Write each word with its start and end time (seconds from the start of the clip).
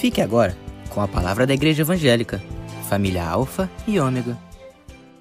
Fique 0.00 0.22
agora 0.22 0.56
com 0.94 1.02
a 1.02 1.06
palavra 1.06 1.46
da 1.46 1.52
Igreja 1.52 1.82
Evangélica, 1.82 2.40
família 2.88 3.22
Alfa 3.22 3.70
e 3.86 4.00
Ômega. 4.00 4.32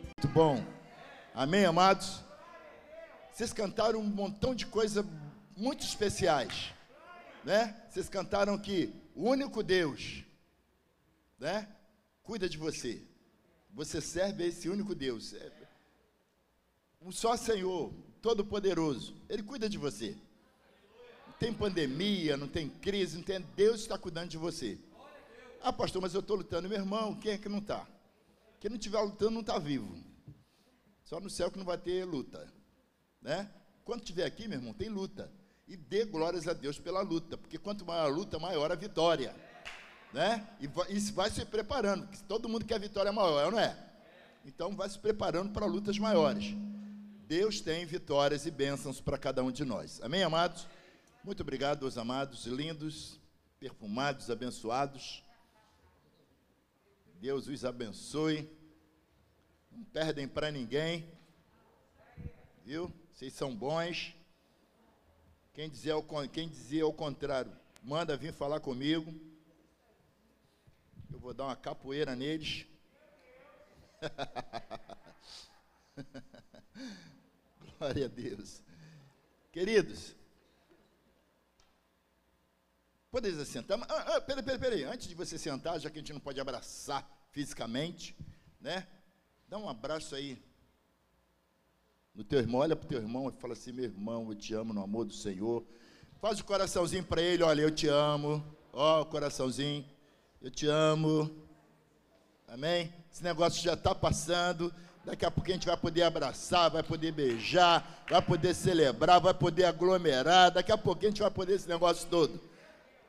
Muito 0.05 0.33
bom. 0.33 0.63
Amém, 1.35 1.65
amados? 1.65 2.23
Vocês 3.29 3.51
cantaram 3.51 3.99
um 3.99 4.05
montão 4.05 4.55
de 4.55 4.65
coisas 4.65 5.03
muito 5.53 5.83
especiais, 5.83 6.73
né? 7.43 7.75
Vocês 7.89 8.07
cantaram 8.07 8.57
que 8.57 8.93
o 9.13 9.29
único 9.29 9.61
Deus, 9.61 10.23
né? 11.37 11.67
Cuida 12.23 12.47
de 12.47 12.57
você. 12.57 13.03
Você 13.73 13.99
serve 13.99 14.45
a 14.45 14.47
esse 14.47 14.69
único 14.69 14.95
Deus. 14.95 15.35
O 17.01 17.11
só 17.11 17.35
Senhor, 17.35 17.91
Todo-Poderoso, 18.21 19.13
Ele 19.27 19.43
cuida 19.43 19.67
de 19.67 19.77
você. 19.77 20.15
Tem 21.39 21.53
pandemia, 21.53 22.35
não 22.35 22.47
tem 22.47 22.67
crise, 22.67 23.15
não 23.15 23.23
tem. 23.23 23.39
Deus 23.55 23.81
está 23.81 23.97
cuidando 23.97 24.29
de 24.29 24.37
você. 24.37 24.77
Ah, 25.61 25.71
pastor, 25.71 26.01
mas 26.01 26.13
eu 26.13 26.19
estou 26.19 26.35
lutando. 26.35 26.67
Meu 26.67 26.77
irmão, 26.77 27.15
quem 27.15 27.31
é 27.31 27.37
que 27.37 27.47
não 27.47 27.59
está? 27.59 27.87
Quem 28.59 28.69
não 28.69 28.77
estiver 28.77 28.99
lutando 28.99 29.31
não 29.31 29.41
está 29.41 29.57
vivo. 29.57 29.97
Só 31.05 31.19
no 31.19 31.29
céu 31.29 31.49
que 31.49 31.57
não 31.57 31.65
vai 31.65 31.77
ter 31.77 32.03
luta. 32.03 32.51
Né? 33.21 33.49
Quando 33.85 34.01
estiver 34.01 34.25
aqui, 34.25 34.47
meu 34.47 34.59
irmão, 34.59 34.73
tem 34.73 34.89
luta. 34.89 35.31
E 35.67 35.77
dê 35.77 36.03
glórias 36.03 36.47
a 36.47 36.53
Deus 36.53 36.77
pela 36.77 37.01
luta, 37.01 37.37
porque 37.37 37.57
quanto 37.57 37.85
maior 37.85 38.05
a 38.05 38.07
luta, 38.07 38.37
maior 38.37 38.71
a 38.71 38.75
vitória. 38.75 39.35
Né? 40.13 40.47
E 40.59 40.67
vai, 40.67 40.91
e 40.91 40.99
vai 41.11 41.29
se 41.29 41.45
preparando, 41.45 42.07
porque 42.07 42.23
todo 42.27 42.49
mundo 42.49 42.65
quer 42.65 42.79
vitória 42.79 43.11
maior, 43.11 43.51
não 43.51 43.59
é? 43.59 43.77
Então 44.45 44.75
vai 44.75 44.89
se 44.89 44.97
preparando 44.97 45.51
para 45.51 45.65
lutas 45.65 45.97
maiores. 45.97 46.55
Deus 47.27 47.61
tem 47.61 47.85
vitórias 47.85 48.47
e 48.47 48.51
bênçãos 48.51 48.99
para 48.99 49.17
cada 49.17 49.43
um 49.43 49.51
de 49.51 49.63
nós. 49.63 50.01
Amém, 50.01 50.23
amados? 50.23 50.67
Muito 51.29 51.43
obrigado, 51.43 51.81
meus 51.81 51.95
amados, 51.95 52.47
lindos, 52.47 53.19
perfumados, 53.59 54.31
abençoados. 54.31 55.23
Deus 57.21 57.47
os 57.47 57.63
abençoe. 57.63 58.49
Não 59.71 59.83
perdem 59.83 60.27
para 60.27 60.49
ninguém. 60.49 61.07
Viu? 62.65 62.91
Vocês 63.13 63.31
são 63.33 63.55
bons. 63.55 64.15
Quem 65.53 65.69
dizia, 65.69 65.93
ao, 65.93 66.03
quem 66.33 66.51
ao 66.81 66.91
contrário, 66.91 67.55
manda 67.83 68.17
vir 68.17 68.33
falar 68.33 68.59
comigo. 68.59 69.13
Eu 71.13 71.19
vou 71.19 71.31
dar 71.31 71.45
uma 71.45 71.55
capoeira 71.55 72.15
neles. 72.15 72.65
Glória 77.77 78.05
a 78.05 78.09
Deus. 78.09 78.63
Queridos, 79.51 80.15
podeis 83.11 83.35
sentar. 83.47 83.79
Ah, 83.89 84.15
ah, 84.15 84.21
peraí, 84.21 84.43
peraí, 84.43 84.59
peraí. 84.59 84.83
Antes 84.83 85.07
de 85.07 85.15
você 85.15 85.37
sentar, 85.37 85.79
já 85.79 85.89
que 85.89 85.97
a 85.97 86.01
gente 86.01 86.13
não 86.13 86.19
pode 86.19 86.39
abraçar 86.39 87.07
fisicamente, 87.31 88.15
né? 88.59 88.87
Dá 89.47 89.57
um 89.57 89.67
abraço 89.67 90.15
aí 90.15 90.41
no 92.13 92.23
teu 92.23 92.39
irmão, 92.39 92.61
olha 92.61 92.75
para 92.75 92.85
o 92.85 92.89
teu 92.89 92.99
irmão 92.99 93.29
e 93.29 93.41
fala 93.41 93.53
assim: 93.53 93.71
meu 93.71 93.85
irmão, 93.85 94.27
eu 94.29 94.35
te 94.35 94.53
amo 94.53 94.73
no 94.73 94.83
amor 94.83 95.05
do 95.05 95.13
Senhor. 95.13 95.63
Faz 96.21 96.39
o 96.39 96.43
coraçãozinho 96.43 97.03
para 97.03 97.21
ele, 97.21 97.43
olha, 97.43 97.61
eu 97.61 97.71
te 97.71 97.87
amo. 97.87 98.43
Ó, 98.73 99.01
o 99.01 99.05
coraçãozinho, 99.05 99.85
eu 100.41 100.51
te 100.51 100.67
amo. 100.67 101.29
Amém? 102.47 102.93
Esse 103.11 103.23
negócio 103.23 103.63
já 103.63 103.73
está 103.73 103.95
passando. 103.95 104.73
Daqui 105.05 105.25
a 105.25 105.31
pouco 105.31 105.49
a 105.49 105.53
gente 105.53 105.65
vai 105.65 105.77
poder 105.77 106.03
abraçar, 106.03 106.69
vai 106.69 106.83
poder 106.83 107.11
beijar, 107.13 108.03
vai 108.09 108.21
poder 108.21 108.53
celebrar, 108.53 109.19
vai 109.21 109.33
poder 109.33 109.65
aglomerar. 109.65 110.51
Daqui 110.51 110.71
a 110.71 110.77
pouco 110.77 111.05
a 111.05 111.09
gente 111.09 111.21
vai 111.21 111.31
poder 111.31 111.55
esse 111.55 111.69
negócio 111.69 112.07
todo. 112.09 112.48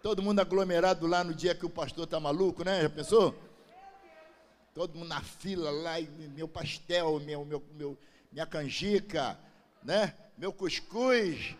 Todo 0.02 0.22
mundo 0.22 0.40
aglomerado 0.40 1.06
lá 1.06 1.22
no 1.22 1.34
dia 1.34 1.54
que 1.54 1.66
o 1.66 1.70
pastor 1.70 2.04
está 2.04 2.18
maluco, 2.18 2.64
né? 2.64 2.80
Já 2.82 2.88
pensou? 2.88 3.34
Todo 4.72 4.96
mundo 4.96 5.08
na 5.08 5.20
fila 5.20 5.70
lá, 5.70 6.00
meu 6.34 6.48
pastel, 6.48 7.20
meu, 7.20 7.44
meu, 7.44 7.62
meu, 7.74 7.98
minha 8.32 8.46
canjica, 8.46 9.38
né? 9.82 10.14
Meu 10.38 10.54
cuscuz, 10.54 11.54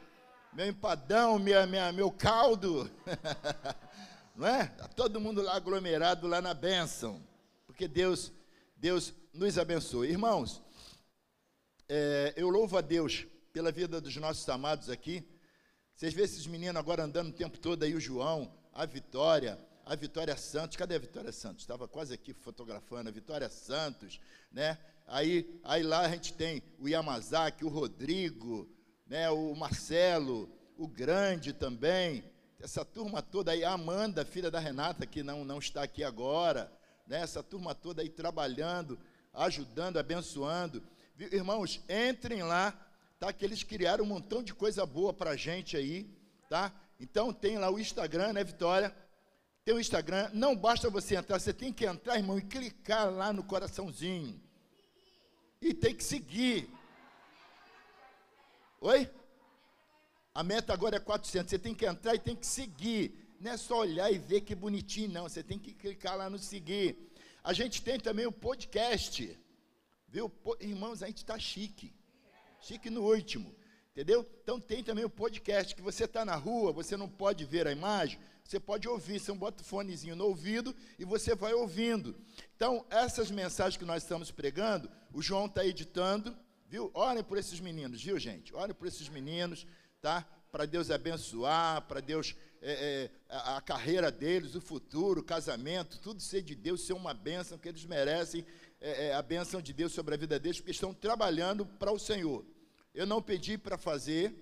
meu 0.54 0.66
empadão, 0.66 1.38
minha, 1.38 1.66
minha, 1.66 1.92
meu 1.92 2.10
caldo. 2.10 2.90
Não 4.34 4.46
é? 4.46 4.68
Tá 4.68 4.88
todo 4.88 5.20
mundo 5.20 5.42
lá 5.42 5.56
aglomerado 5.56 6.26
lá 6.26 6.40
na 6.40 6.54
bênção. 6.54 7.22
Porque 7.66 7.86
Deus, 7.86 8.32
Deus 8.74 9.12
nos 9.34 9.58
abençoe. 9.58 10.08
Irmãos, 10.08 10.62
é, 11.86 12.32
eu 12.38 12.48
louvo 12.48 12.78
a 12.78 12.80
Deus 12.80 13.26
pela 13.52 13.70
vida 13.70 14.00
dos 14.00 14.16
nossos 14.16 14.48
amados 14.48 14.88
aqui. 14.88 15.28
Vocês 16.00 16.14
vê 16.14 16.22
esses 16.22 16.46
meninos 16.46 16.76
agora 16.76 17.04
andando 17.04 17.28
o 17.28 17.34
tempo 17.34 17.58
todo 17.58 17.82
aí, 17.82 17.94
o 17.94 18.00
João, 18.00 18.50
a 18.72 18.86
Vitória, 18.86 19.58
a 19.84 19.94
Vitória 19.94 20.34
Santos. 20.34 20.78
Cadê 20.78 20.94
a 20.94 20.98
Vitória 20.98 21.30
Santos? 21.30 21.62
Estava 21.62 21.86
quase 21.86 22.14
aqui 22.14 22.32
fotografando 22.32 23.10
a 23.10 23.12
Vitória 23.12 23.50
Santos, 23.50 24.18
né? 24.50 24.78
Aí, 25.06 25.60
aí 25.62 25.82
lá 25.82 26.00
a 26.00 26.08
gente 26.08 26.32
tem 26.32 26.62
o 26.78 26.88
Yamazaki, 26.88 27.66
o 27.66 27.68
Rodrigo, 27.68 28.66
né? 29.06 29.28
O 29.28 29.54
Marcelo, 29.54 30.50
o 30.74 30.88
Grande 30.88 31.52
também. 31.52 32.24
Essa 32.58 32.82
turma 32.82 33.20
toda 33.20 33.52
aí, 33.52 33.62
a 33.62 33.72
Amanda, 33.72 34.24
filha 34.24 34.50
da 34.50 34.58
Renata, 34.58 35.04
que 35.04 35.22
não, 35.22 35.44
não 35.44 35.58
está 35.58 35.82
aqui 35.82 36.02
agora, 36.02 36.72
né? 37.06 37.20
Essa 37.20 37.42
turma 37.42 37.74
toda 37.74 38.00
aí 38.00 38.08
trabalhando 38.08 38.98
ajudando, 39.32 39.98
abençoando. 39.98 40.82
Irmãos, 41.18 41.80
entrem 41.88 42.42
lá, 42.42 42.74
tá? 43.20 43.32
Que 43.34 43.44
eles 43.44 43.62
criaram 43.62 44.02
um 44.02 44.08
montão 44.08 44.42
de 44.42 44.54
coisa 44.54 44.86
boa 44.86 45.12
para 45.12 45.32
a 45.32 45.36
gente 45.36 45.76
aí, 45.76 46.10
tá? 46.48 46.72
Então 46.98 47.32
tem 47.32 47.58
lá 47.58 47.70
o 47.70 47.78
Instagram, 47.78 48.32
né, 48.32 48.42
Vitória? 48.42 48.96
Tem 49.62 49.74
o 49.74 49.80
Instagram. 49.80 50.30
Não 50.32 50.56
basta 50.56 50.88
você 50.88 51.16
entrar, 51.16 51.38
você 51.38 51.52
tem 51.52 51.70
que 51.70 51.84
entrar, 51.84 52.16
irmão, 52.16 52.38
e 52.38 52.42
clicar 52.42 53.12
lá 53.12 53.30
no 53.30 53.44
coraçãozinho. 53.44 54.40
E 55.60 55.74
tem 55.74 55.94
que 55.94 56.02
seguir. 56.02 56.70
Oi? 58.80 59.10
A 60.34 60.42
meta 60.42 60.72
agora 60.72 60.96
é 60.96 61.00
400. 61.00 61.50
Você 61.50 61.58
tem 61.58 61.74
que 61.74 61.84
entrar 61.84 62.14
e 62.14 62.18
tem 62.18 62.34
que 62.34 62.46
seguir. 62.46 63.34
Não 63.38 63.50
é 63.52 63.56
só 63.58 63.80
olhar 63.80 64.10
e 64.10 64.18
ver 64.18 64.40
que 64.40 64.54
bonitinho, 64.54 65.12
não. 65.12 65.24
Você 65.24 65.42
tem 65.42 65.58
que 65.58 65.74
clicar 65.74 66.16
lá 66.16 66.30
no 66.30 66.38
seguir. 66.38 66.96
A 67.44 67.52
gente 67.52 67.82
tem 67.82 68.00
também 68.00 68.26
o 68.26 68.32
podcast. 68.32 69.38
Viu? 70.08 70.32
Irmãos, 70.58 71.02
a 71.02 71.06
gente 71.06 71.18
está 71.18 71.38
chique. 71.38 71.92
Chique 72.60 72.90
no 72.90 73.02
último. 73.02 73.54
Entendeu? 73.92 74.26
Então 74.42 74.60
tem 74.60 74.84
também 74.84 75.04
o 75.04 75.10
podcast, 75.10 75.74
que 75.74 75.82
você 75.82 76.04
está 76.04 76.24
na 76.24 76.36
rua, 76.36 76.72
você 76.72 76.96
não 76.96 77.08
pode 77.08 77.44
ver 77.44 77.66
a 77.66 77.72
imagem, 77.72 78.20
você 78.44 78.58
pode 78.58 78.88
ouvir, 78.88 79.18
você 79.18 79.32
bota 79.32 79.62
o 79.62 79.66
fonezinho 79.66 80.16
no 80.16 80.26
ouvido 80.26 80.74
e 80.98 81.04
você 81.04 81.34
vai 81.34 81.52
ouvindo. 81.52 82.16
Então, 82.54 82.84
essas 82.88 83.30
mensagens 83.30 83.76
que 83.76 83.84
nós 83.84 84.02
estamos 84.02 84.30
pregando, 84.30 84.90
o 85.12 85.20
João 85.20 85.46
está 85.46 85.64
editando, 85.64 86.36
viu? 86.68 86.90
Orem 86.94 87.22
por 87.22 87.36
esses 87.36 87.60
meninos, 87.60 88.02
viu, 88.02 88.18
gente? 88.18 88.54
Orem 88.54 88.74
por 88.74 88.86
esses 88.86 89.08
meninos, 89.08 89.66
tá? 90.00 90.26
Para 90.50 90.66
Deus 90.66 90.90
abençoar, 90.90 91.82
para 91.82 92.00
Deus 92.00 92.34
é, 92.62 92.72
é, 92.72 93.10
a, 93.28 93.56
a, 93.56 93.60
carreira 93.60 94.10
deles, 94.10 94.54
o 94.54 94.60
futuro, 94.60 95.20
o 95.20 95.24
casamento, 95.24 95.98
tudo 95.98 96.20
ser 96.20 96.42
de 96.42 96.54
Deus, 96.54 96.86
ser 96.86 96.92
uma 96.92 97.14
bênção, 97.14 97.58
que 97.58 97.68
eles 97.68 97.84
merecem 97.84 98.44
é, 98.80 99.08
é 99.08 99.14
a 99.14 99.22
bênção 99.22 99.60
de 99.60 99.72
Deus 99.72 99.92
sobre 99.92 100.14
a 100.14 100.18
vida 100.18 100.38
deles, 100.38 100.58
porque 100.58 100.70
estão 100.70 100.94
trabalhando 100.94 101.66
para 101.66 101.92
o 101.92 101.98
Senhor. 101.98 102.44
Eu 102.94 103.06
não 103.06 103.20
pedi 103.20 103.58
para 103.58 103.76
fazer, 103.76 104.34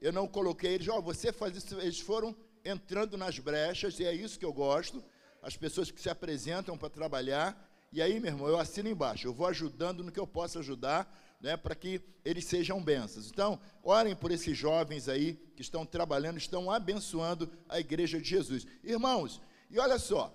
eu 0.00 0.12
não 0.12 0.26
coloquei 0.26 0.74
eles, 0.74 0.88
ó, 0.88 0.98
oh, 0.98 1.02
você 1.02 1.32
faz 1.32 1.56
isso, 1.56 1.78
eles 1.80 2.00
foram 2.00 2.34
entrando 2.64 3.16
nas 3.16 3.38
brechas, 3.38 3.98
e 3.98 4.04
é 4.04 4.14
isso 4.14 4.38
que 4.38 4.44
eu 4.44 4.52
gosto, 4.52 5.02
as 5.42 5.56
pessoas 5.56 5.90
que 5.90 6.00
se 6.00 6.08
apresentam 6.08 6.78
para 6.78 6.88
trabalhar, 6.88 7.68
e 7.92 8.00
aí, 8.00 8.18
meu 8.18 8.32
irmão, 8.32 8.48
eu 8.48 8.58
assino 8.58 8.88
embaixo, 8.88 9.26
eu 9.26 9.34
vou 9.34 9.46
ajudando 9.46 10.02
no 10.02 10.10
que 10.10 10.18
eu 10.18 10.26
posso 10.26 10.58
ajudar, 10.58 11.12
né, 11.42 11.56
para 11.56 11.74
que 11.74 12.00
eles 12.24 12.44
sejam 12.44 12.82
bênçãos. 12.82 13.28
Então, 13.28 13.60
orem 13.82 14.14
por 14.14 14.30
esses 14.30 14.56
jovens 14.56 15.08
aí 15.08 15.34
que 15.56 15.60
estão 15.60 15.84
trabalhando, 15.84 16.38
estão 16.38 16.70
abençoando 16.70 17.50
a 17.68 17.80
igreja 17.80 18.18
de 18.20 18.28
Jesus. 18.28 18.64
Irmãos, 18.82 19.42
e 19.68 19.78
olha 19.78 19.98
só, 19.98 20.32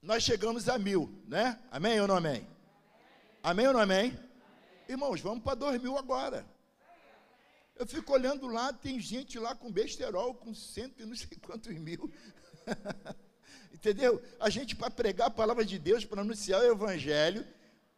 nós 0.00 0.22
chegamos 0.22 0.68
a 0.68 0.78
mil, 0.78 1.12
né? 1.26 1.60
Amém 1.70 2.00
ou 2.00 2.08
não 2.08 2.16
amém? 2.16 2.46
Amém 3.42 3.66
ou 3.66 3.72
não 3.72 3.80
amém? 3.80 4.10
amém. 4.10 4.18
Irmãos, 4.88 5.20
vamos 5.20 5.42
para 5.42 5.56
dois 5.56 5.82
mil 5.82 5.98
agora. 5.98 6.46
Eu 7.74 7.84
fico 7.84 8.12
olhando 8.12 8.46
lá, 8.46 8.72
tem 8.72 9.00
gente 9.00 9.36
lá 9.36 9.52
com 9.52 9.72
besterol, 9.72 10.32
com 10.32 10.54
cento 10.54 11.02
e 11.02 11.06
não 11.06 11.16
sei 11.16 11.36
quantos 11.44 11.74
mil. 11.74 12.08
Entendeu? 13.74 14.22
A 14.38 14.48
gente, 14.48 14.76
para 14.76 14.90
pregar 14.90 15.26
a 15.26 15.30
palavra 15.30 15.64
de 15.64 15.76
Deus, 15.76 16.04
para 16.04 16.20
anunciar 16.20 16.60
o 16.60 16.70
Evangelho, 16.70 17.44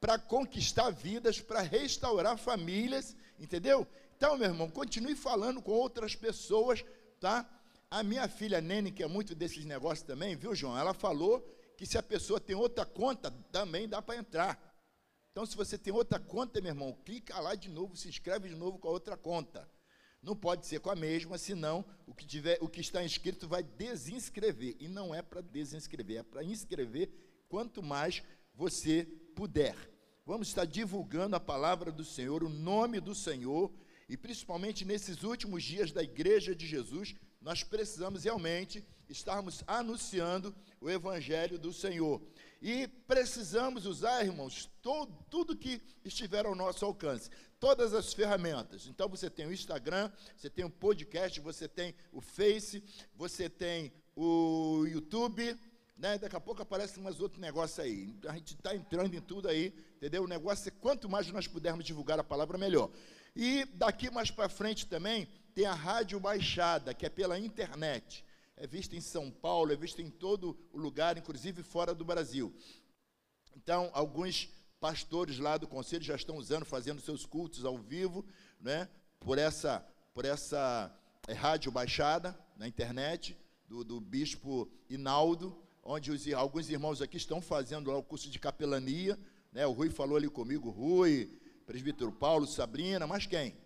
para 0.00 0.18
conquistar 0.18 0.88
vidas, 0.88 1.42
para 1.42 1.60
restaurar 1.60 2.38
famílias, 2.38 3.14
entendeu? 3.38 3.86
Então, 4.16 4.38
meu 4.38 4.48
irmão, 4.48 4.70
continue 4.70 5.14
falando 5.14 5.60
com 5.60 5.72
outras 5.72 6.14
pessoas, 6.14 6.84
tá? 7.20 7.46
A 7.90 8.02
minha 8.02 8.26
filha 8.28 8.60
Nene, 8.60 8.90
que 8.90 9.02
é 9.02 9.06
muito 9.06 9.34
desses 9.34 9.64
negócios 9.64 10.06
também, 10.06 10.36
viu, 10.36 10.54
João? 10.54 10.78
Ela 10.78 10.94
falou 10.94 11.40
que 11.76 11.86
se 11.86 11.98
a 11.98 12.02
pessoa 12.02 12.40
tem 12.40 12.56
outra 12.56 12.86
conta, 12.86 13.30
também 13.52 13.88
dá 13.88 14.00
para 14.00 14.16
entrar. 14.16 14.73
Então, 15.34 15.44
se 15.44 15.56
você 15.56 15.76
tem 15.76 15.92
outra 15.92 16.20
conta, 16.20 16.60
meu 16.60 16.70
irmão, 16.70 16.96
clica 17.04 17.40
lá 17.40 17.56
de 17.56 17.68
novo, 17.68 17.96
se 17.96 18.08
inscreve 18.08 18.48
de 18.48 18.54
novo 18.54 18.78
com 18.78 18.86
a 18.86 18.92
outra 18.92 19.16
conta. 19.16 19.68
não 20.22 20.36
pode 20.36 20.64
ser 20.64 20.78
com 20.78 20.88
a 20.88 20.94
mesma, 20.94 21.36
senão 21.36 21.84
o 22.06 22.14
que, 22.14 22.24
tiver, 22.24 22.56
o 22.60 22.68
que 22.68 22.80
está 22.80 23.04
inscrito 23.04 23.48
vai 23.48 23.64
desinscrever. 23.64 24.76
E 24.78 24.86
não 24.86 25.12
é 25.12 25.22
para 25.22 25.40
desinscrever, 25.40 26.18
é 26.18 26.22
para 26.22 26.44
inscrever 26.44 27.10
quanto 27.48 27.82
mais 27.82 28.22
você 28.54 29.04
puder. 29.34 29.74
Vamos 30.24 30.46
estar 30.46 30.66
divulgando 30.66 31.34
a 31.34 31.40
palavra 31.40 31.90
do 31.90 32.04
Senhor, 32.04 32.44
o 32.44 32.48
nome 32.48 33.00
do 33.00 33.12
Senhor, 33.12 33.72
e 34.08 34.16
principalmente 34.16 34.84
nesses 34.84 35.24
últimos 35.24 35.64
dias 35.64 35.90
da 35.90 36.04
Igreja 36.04 36.54
de 36.54 36.64
Jesus, 36.64 37.12
nós 37.44 37.62
precisamos 37.62 38.24
realmente 38.24 38.82
estarmos 39.06 39.62
anunciando 39.66 40.56
o 40.80 40.90
Evangelho 40.90 41.58
do 41.58 41.74
Senhor. 41.74 42.22
E 42.60 42.88
precisamos 43.06 43.84
usar, 43.84 44.24
irmãos, 44.24 44.70
todo, 44.80 45.12
tudo 45.28 45.54
que 45.54 45.82
estiver 46.02 46.46
ao 46.46 46.54
nosso 46.54 46.86
alcance, 46.86 47.28
todas 47.60 47.92
as 47.92 48.14
ferramentas. 48.14 48.86
Então 48.86 49.10
você 49.10 49.28
tem 49.28 49.44
o 49.46 49.52
Instagram, 49.52 50.10
você 50.34 50.48
tem 50.48 50.64
o 50.64 50.70
podcast, 50.70 51.38
você 51.40 51.68
tem 51.68 51.94
o 52.10 52.22
Face, 52.22 52.82
você 53.14 53.50
tem 53.50 53.92
o 54.16 54.86
YouTube, 54.86 55.54
né? 55.98 56.16
Daqui 56.16 56.36
a 56.36 56.40
pouco 56.40 56.62
aparece 56.62 56.98
mais 56.98 57.20
outro 57.20 57.42
negócio 57.42 57.84
aí. 57.84 58.16
A 58.26 58.32
gente 58.32 58.54
está 58.54 58.74
entrando 58.74 59.14
em 59.14 59.20
tudo 59.20 59.48
aí, 59.48 59.74
entendeu? 59.96 60.24
O 60.24 60.28
negócio 60.28 60.66
é 60.66 60.72
quanto 60.80 61.10
mais 61.10 61.30
nós 61.30 61.46
pudermos 61.46 61.84
divulgar 61.84 62.18
a 62.18 62.24
palavra, 62.24 62.56
melhor. 62.56 62.90
E 63.36 63.66
daqui 63.74 64.10
mais 64.10 64.30
para 64.30 64.48
frente 64.48 64.86
também 64.86 65.28
tem 65.54 65.66
a 65.66 65.74
Rádio 65.74 66.18
Baixada, 66.18 66.92
que 66.92 67.06
é 67.06 67.08
pela 67.08 67.38
internet 67.38 68.24
é 68.56 68.66
vista 68.66 68.94
em 68.94 69.00
São 69.00 69.30
Paulo, 69.30 69.72
é 69.72 69.76
vista 69.76 70.00
em 70.00 70.10
todo 70.10 70.56
o 70.72 70.78
lugar, 70.78 71.18
inclusive 71.18 71.62
fora 71.62 71.94
do 71.94 72.04
Brasil. 72.04 72.54
Então, 73.56 73.90
alguns 73.92 74.48
pastores 74.80 75.38
lá 75.38 75.56
do 75.56 75.66
conselho 75.66 76.04
já 76.04 76.14
estão 76.14 76.36
usando, 76.36 76.64
fazendo 76.64 77.00
seus 77.00 77.26
cultos 77.26 77.64
ao 77.64 77.78
vivo, 77.78 78.24
né, 78.60 78.88
por 79.20 79.38
essa, 79.38 79.84
por 80.12 80.24
essa 80.24 80.94
é, 81.26 81.32
rádio 81.32 81.72
baixada 81.72 82.38
na 82.56 82.68
internet, 82.68 83.36
do, 83.66 83.82
do 83.82 84.00
bispo 84.00 84.70
Inaldo, 84.88 85.56
onde 85.82 86.12
os, 86.12 86.30
alguns 86.32 86.68
irmãos 86.68 87.00
aqui 87.00 87.16
estão 87.16 87.40
fazendo 87.40 87.90
lá 87.90 87.96
o 87.96 88.02
curso 88.02 88.30
de 88.30 88.38
capelania. 88.38 89.18
Né, 89.52 89.66
o 89.66 89.72
Rui 89.72 89.88
falou 89.88 90.16
ali 90.16 90.28
comigo, 90.28 90.70
Rui, 90.70 91.40
presbítero 91.66 92.12
Paulo, 92.12 92.46
Sabrina, 92.46 93.06
mas 93.06 93.26
quem? 93.26 93.56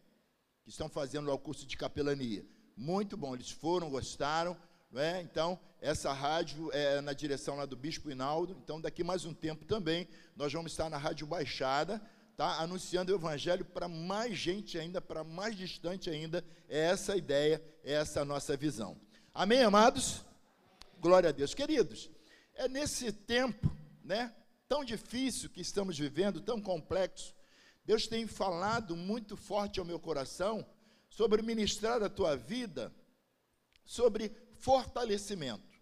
Que 0.69 0.73
estão 0.73 0.91
fazendo 0.91 1.33
o 1.33 1.39
curso 1.39 1.65
de 1.65 1.79
capelania. 1.79 2.45
Muito 2.77 3.17
bom, 3.17 3.35
eles 3.35 3.51
foram, 3.51 3.89
gostaram, 3.89 4.55
é? 4.95 5.23
Então, 5.23 5.59
essa 5.81 6.13
rádio 6.13 6.71
é 6.75 7.01
na 7.01 7.15
direção 7.15 7.57
lá 7.57 7.65
do 7.65 7.75
Bispo 7.75 8.11
Hinaldo. 8.11 8.55
Então, 8.63 8.79
daqui 8.79 9.03
mais 9.03 9.25
um 9.25 9.33
tempo 9.33 9.65
também, 9.65 10.07
nós 10.37 10.53
vamos 10.53 10.73
estar 10.73 10.91
na 10.91 10.99
Rádio 10.99 11.27
Baixada, 11.27 11.99
tá? 12.37 12.61
anunciando 12.61 13.11
o 13.11 13.15
Evangelho 13.15 13.65
para 13.65 13.89
mais 13.89 14.37
gente 14.37 14.79
ainda, 14.79 15.01
para 15.01 15.25
mais 15.25 15.57
distante 15.57 16.11
ainda. 16.11 16.45
É 16.69 16.81
essa 16.81 17.15
a 17.15 17.17
ideia, 17.17 17.65
é 17.83 17.95
essa 17.95 18.21
a 18.21 18.25
nossa 18.27 18.55
visão. 18.55 19.01
Amém, 19.33 19.63
amados? 19.63 20.23
Glória 21.01 21.31
a 21.31 21.33
Deus. 21.33 21.55
Queridos, 21.55 22.11
é 22.55 22.69
nesse 22.69 23.11
tempo, 23.11 23.75
né? 24.05 24.35
Tão 24.69 24.85
difícil 24.85 25.49
que 25.49 25.63
estamos 25.63 25.99
vivendo, 25.99 26.43
tão 26.43 26.61
complexo. 26.61 27.38
Deus 27.89 28.07
tem 28.07 28.27
falado 28.27 28.95
muito 28.95 29.35
forte 29.35 29.81
ao 29.81 29.87
meu 29.87 29.99
coração 29.99 30.63
sobre 31.09 31.41
ministrar 31.41 32.03
a 32.03 32.11
tua 32.11 32.37
vida, 32.37 32.95
sobre 33.83 34.31
fortalecimento. 34.59 35.81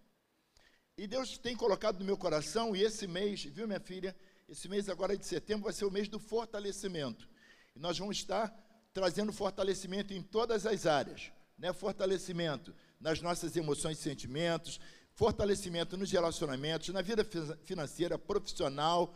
E 0.96 1.08
Deus 1.08 1.36
tem 1.36 1.56
colocado 1.56 1.98
no 1.98 2.04
meu 2.04 2.16
coração, 2.16 2.76
e 2.76 2.80
esse 2.80 3.08
mês, 3.08 3.42
viu, 3.42 3.66
minha 3.66 3.80
filha? 3.80 4.14
Esse 4.48 4.68
mês 4.68 4.88
agora 4.88 5.16
de 5.16 5.26
setembro 5.26 5.64
vai 5.64 5.72
ser 5.72 5.84
o 5.84 5.90
mês 5.90 6.06
do 6.06 6.20
fortalecimento. 6.20 7.28
E 7.74 7.80
nós 7.80 7.98
vamos 7.98 8.18
estar 8.18 8.56
trazendo 8.94 9.32
fortalecimento 9.32 10.14
em 10.14 10.22
todas 10.22 10.64
as 10.64 10.86
áreas, 10.86 11.32
né? 11.58 11.72
Fortalecimento 11.72 12.72
nas 13.00 13.20
nossas 13.20 13.56
emoções 13.56 13.98
e 13.98 14.02
sentimentos, 14.02 14.78
fortalecimento 15.12 15.96
nos 15.96 16.12
relacionamentos, 16.12 16.90
na 16.90 17.02
vida 17.02 17.26
financeira, 17.64 18.16
profissional, 18.16 19.12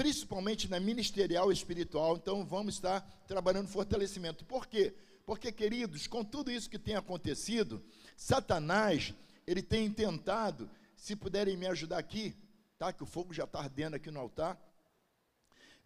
principalmente 0.00 0.66
na 0.66 0.80
ministerial 0.80 1.52
espiritual. 1.52 2.16
Então, 2.16 2.42
vamos 2.42 2.76
estar 2.76 3.02
trabalhando 3.26 3.68
fortalecimento. 3.68 4.46
Por 4.46 4.66
quê? 4.66 4.94
Porque, 5.26 5.52
queridos, 5.52 6.06
com 6.06 6.24
tudo 6.24 6.50
isso 6.50 6.70
que 6.70 6.78
tem 6.78 6.96
acontecido, 6.96 7.84
Satanás, 8.16 9.12
ele 9.46 9.60
tem 9.60 9.90
tentado, 9.90 10.70
se 10.96 11.14
puderem 11.14 11.54
me 11.54 11.66
ajudar 11.66 11.98
aqui, 11.98 12.34
tá? 12.78 12.94
Que 12.94 13.02
o 13.02 13.06
fogo 13.06 13.34
já 13.34 13.44
está 13.44 13.58
ardendo 13.58 13.94
aqui 13.94 14.10
no 14.10 14.20
altar. 14.20 14.58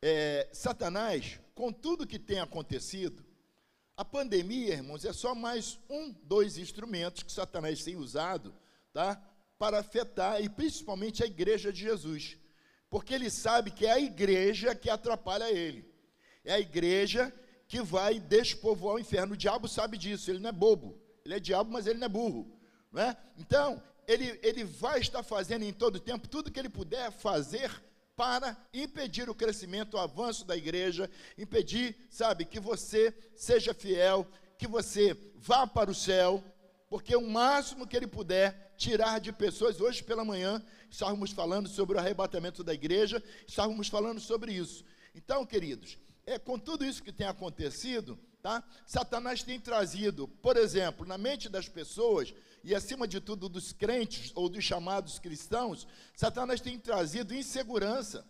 É, 0.01 0.49
Satanás, 0.53 1.41
com 1.53 1.73
tudo 1.73 2.07
que 2.07 2.21
tem 2.21 2.39
acontecido, 2.39 3.27
a 3.97 4.05
pandemia, 4.05 4.75
irmãos, 4.75 5.05
é 5.05 5.13
só 5.13 5.35
mais 5.35 5.77
um, 5.91 6.13
dois 6.23 6.57
instrumentos 6.57 7.25
que 7.25 7.33
Satanás 7.33 7.83
tem 7.83 7.97
usado, 7.97 8.55
tá? 8.93 9.21
Para 9.59 9.81
afetar 9.81 10.41
e 10.41 10.49
principalmente 10.49 11.25
a 11.25 11.27
igreja 11.27 11.73
de 11.73 11.81
Jesus. 11.81 12.39
Porque 12.95 13.13
ele 13.13 13.29
sabe 13.29 13.73
que 13.73 13.87
é 13.87 13.91
a 13.91 13.99
igreja 13.99 14.73
que 14.73 14.89
atrapalha 14.89 15.51
ele. 15.51 15.85
É 16.45 16.55
a 16.55 16.61
igreja 16.61 17.35
que 17.67 17.83
vai 17.83 18.21
despovoar 18.21 18.95
o 18.95 19.01
inferno. 19.01 19.35
O 19.35 19.37
diabo 19.37 19.67
sabe 19.67 19.99
disso, 19.99 20.31
ele 20.31 20.39
não 20.39 20.51
é 20.51 20.53
bobo. 20.53 20.97
Ele 21.25 21.35
é 21.35 21.41
diabo, 21.41 21.73
mas 21.73 21.89
ele 21.89 21.99
não 21.99 22.07
é 22.07 22.09
burro. 22.09 22.57
Não 22.93 23.03
é? 23.03 23.17
Então, 23.37 23.83
ele, 24.07 24.39
ele 24.45 24.63
vai 24.63 25.01
estar 25.01 25.25
fazendo 25.25 25.65
em 25.65 25.73
todo 25.73 25.99
tempo 25.99 26.29
tudo 26.29 26.53
que 26.53 26.61
ele 26.61 26.69
puder 26.69 27.11
fazer 27.11 27.69
para 28.15 28.57
impedir 28.73 29.29
o 29.29 29.35
crescimento, 29.35 29.95
o 29.95 30.01
avanço 30.01 30.45
da 30.45 30.57
igreja, 30.57 31.11
impedir, 31.37 31.97
sabe, 32.09 32.45
que 32.45 32.61
você 32.61 33.13
seja 33.35 33.75
fiel, 33.75 34.25
que 34.57 34.69
você 34.69 35.19
vá 35.35 35.67
para 35.67 35.91
o 35.91 35.95
céu, 35.97 36.45
porque 36.95 37.17
o 37.17 37.29
máximo 37.29 37.89
que 37.89 37.97
ele 37.97 38.07
puder 38.07 38.73
tirar 38.77 39.19
de 39.19 39.33
pessoas, 39.33 39.81
hoje 39.81 40.01
pela 40.01 40.25
manhã, 40.25 40.65
estávamos 40.89 41.33
falando 41.33 41.69
sobre 41.69 41.97
o 41.97 41.99
arrebatamento 41.99 42.63
da 42.63 42.73
igreja, 42.73 43.21
estávamos 43.49 43.89
falando 43.89 44.21
sobre 44.21 44.53
isso. 44.53 44.85
Então, 45.13 45.45
queridos, 45.45 45.99
é 46.25 46.39
com 46.39 46.57
tudo 46.57 46.85
isso 46.85 47.03
que 47.03 47.13
tem 47.13 47.27
acontecido, 47.27 48.17
Tá? 48.41 48.63
Satanás 48.87 49.43
tem 49.43 49.59
trazido, 49.59 50.29
por 50.29 50.57
exemplo, 50.59 51.07
na 51.07 51.17
mente 51.17 51.49
das 51.49 51.67
pessoas, 51.67 52.35
e 52.63 52.75
acima 52.75 53.09
de 53.09 53.19
tudo 53.19 53.49
dos 53.49 53.73
crentes 53.73 54.31
ou 54.35 54.51
dos 54.51 54.63
chamados 54.63 55.19
cristãos, 55.19 55.89
Satanás 56.15 56.61
tem 56.61 56.79
trazido 56.79 57.35
insegurança, 57.35 58.23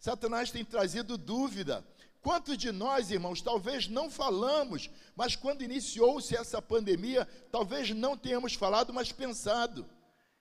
Satanás 0.00 0.50
tem 0.50 0.64
trazido 0.64 1.18
dúvida. 1.18 1.86
Quantos 2.20 2.58
de 2.58 2.72
nós, 2.72 3.10
irmãos, 3.10 3.40
talvez 3.40 3.88
não 3.88 4.10
falamos, 4.10 4.90
mas 5.14 5.36
quando 5.36 5.62
iniciou-se 5.62 6.36
essa 6.36 6.60
pandemia, 6.60 7.26
talvez 7.50 7.90
não 7.90 8.16
tenhamos 8.16 8.54
falado, 8.54 8.92
mas 8.92 9.12
pensado: 9.12 9.88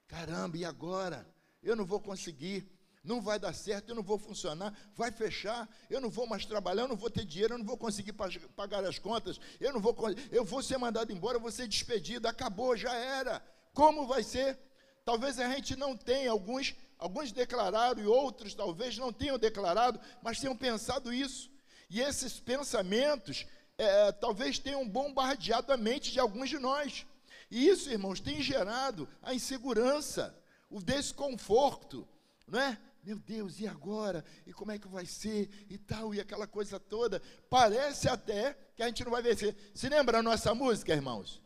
caramba, 0.08 0.58
e 0.58 0.66
agora? 0.66 1.28
Eu 1.62 1.76
não 1.76 1.86
vou 1.86 2.00
conseguir 2.00 2.70
não 3.08 3.22
vai 3.22 3.40
dar 3.40 3.54
certo, 3.54 3.90
eu 3.90 3.96
não 3.96 4.04
vou 4.04 4.20
funcionar, 4.20 4.78
vai 4.94 5.12
fechar, 5.12 5.68
eu 5.90 6.02
não 6.02 6.10
vou 6.10 6.28
mais 6.28 6.46
trabalhar, 6.46 6.84
eu 6.84 6.88
não 6.90 6.96
vou 6.96 7.10
ter 7.10 7.24
dinheiro, 7.24 7.54
eu 7.54 7.58
não 7.58 7.66
vou 7.66 7.78
conseguir 7.78 8.14
pagar 8.14 8.84
as 8.84 9.00
contas, 9.00 9.40
eu 9.60 9.72
não 9.72 9.80
vou, 9.80 9.96
eu 10.30 10.44
vou 10.44 10.62
ser 10.62 10.78
mandado 10.78 11.12
embora, 11.12 11.38
eu 11.38 11.42
vou 11.42 11.52
ser 11.52 11.68
despedido, 11.68 12.28
acabou, 12.28 12.76
já 12.76 12.94
era. 12.94 13.42
Como 13.74 14.06
vai 14.06 14.24
ser? 14.24 14.60
Talvez 15.06 15.40
a 15.40 15.50
gente 15.54 15.76
não 15.78 15.96
tenha, 15.96 16.30
alguns, 16.30 16.76
alguns 17.00 17.32
declararam 17.32 18.02
e 18.04 18.06
outros 18.06 18.54
talvez 18.54 18.98
não 18.98 19.14
tenham 19.14 19.40
declarado, 19.40 20.00
mas 20.22 20.40
tenham 20.40 20.56
pensado 20.56 21.14
isso. 21.14 21.50
E 21.90 22.02
esses 22.02 22.40
pensamentos 22.40 23.46
é, 23.78 24.12
talvez 24.12 24.60
tenham 24.60 24.88
bombardeado 24.88 25.72
a 25.72 25.78
mente 25.78 26.12
de 26.12 26.20
alguns 26.20 26.50
de 26.50 26.60
nós. 26.60 27.06
E 27.50 27.68
isso, 27.68 27.90
irmãos, 27.90 28.20
tem 28.20 28.42
gerado 28.42 29.08
a 29.22 29.34
insegurança, 29.34 30.38
o 30.70 30.82
desconforto, 30.82 32.08
não 32.48 32.60
é? 32.60 32.78
meu 33.08 33.18
Deus, 33.18 33.62
e 33.62 33.66
agora? 33.66 34.26
E 34.46 34.52
como 34.52 34.74
é 34.74 34.78
que 34.78 34.88
vai 34.88 35.06
ser? 35.06 35.50
E 35.70 35.78
tal, 35.78 36.14
e 36.14 36.20
aquela 36.20 36.46
coisa 36.46 36.78
toda. 36.78 37.22
Parece 37.50 38.10
até 38.10 38.54
que 38.76 38.84
a 38.84 38.88
gente 38.88 39.02
não 39.06 39.12
vai 39.12 39.22
vencer. 39.22 39.56
Se 39.74 39.88
lembra 39.88 40.18
a 40.20 40.22
nossa 40.22 40.54
música, 40.54 40.94
irmãos? 40.94 41.42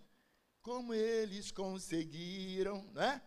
Como 0.64 0.92
eles 0.92 1.52
conseguiram, 1.52 2.84
né? 2.94 3.22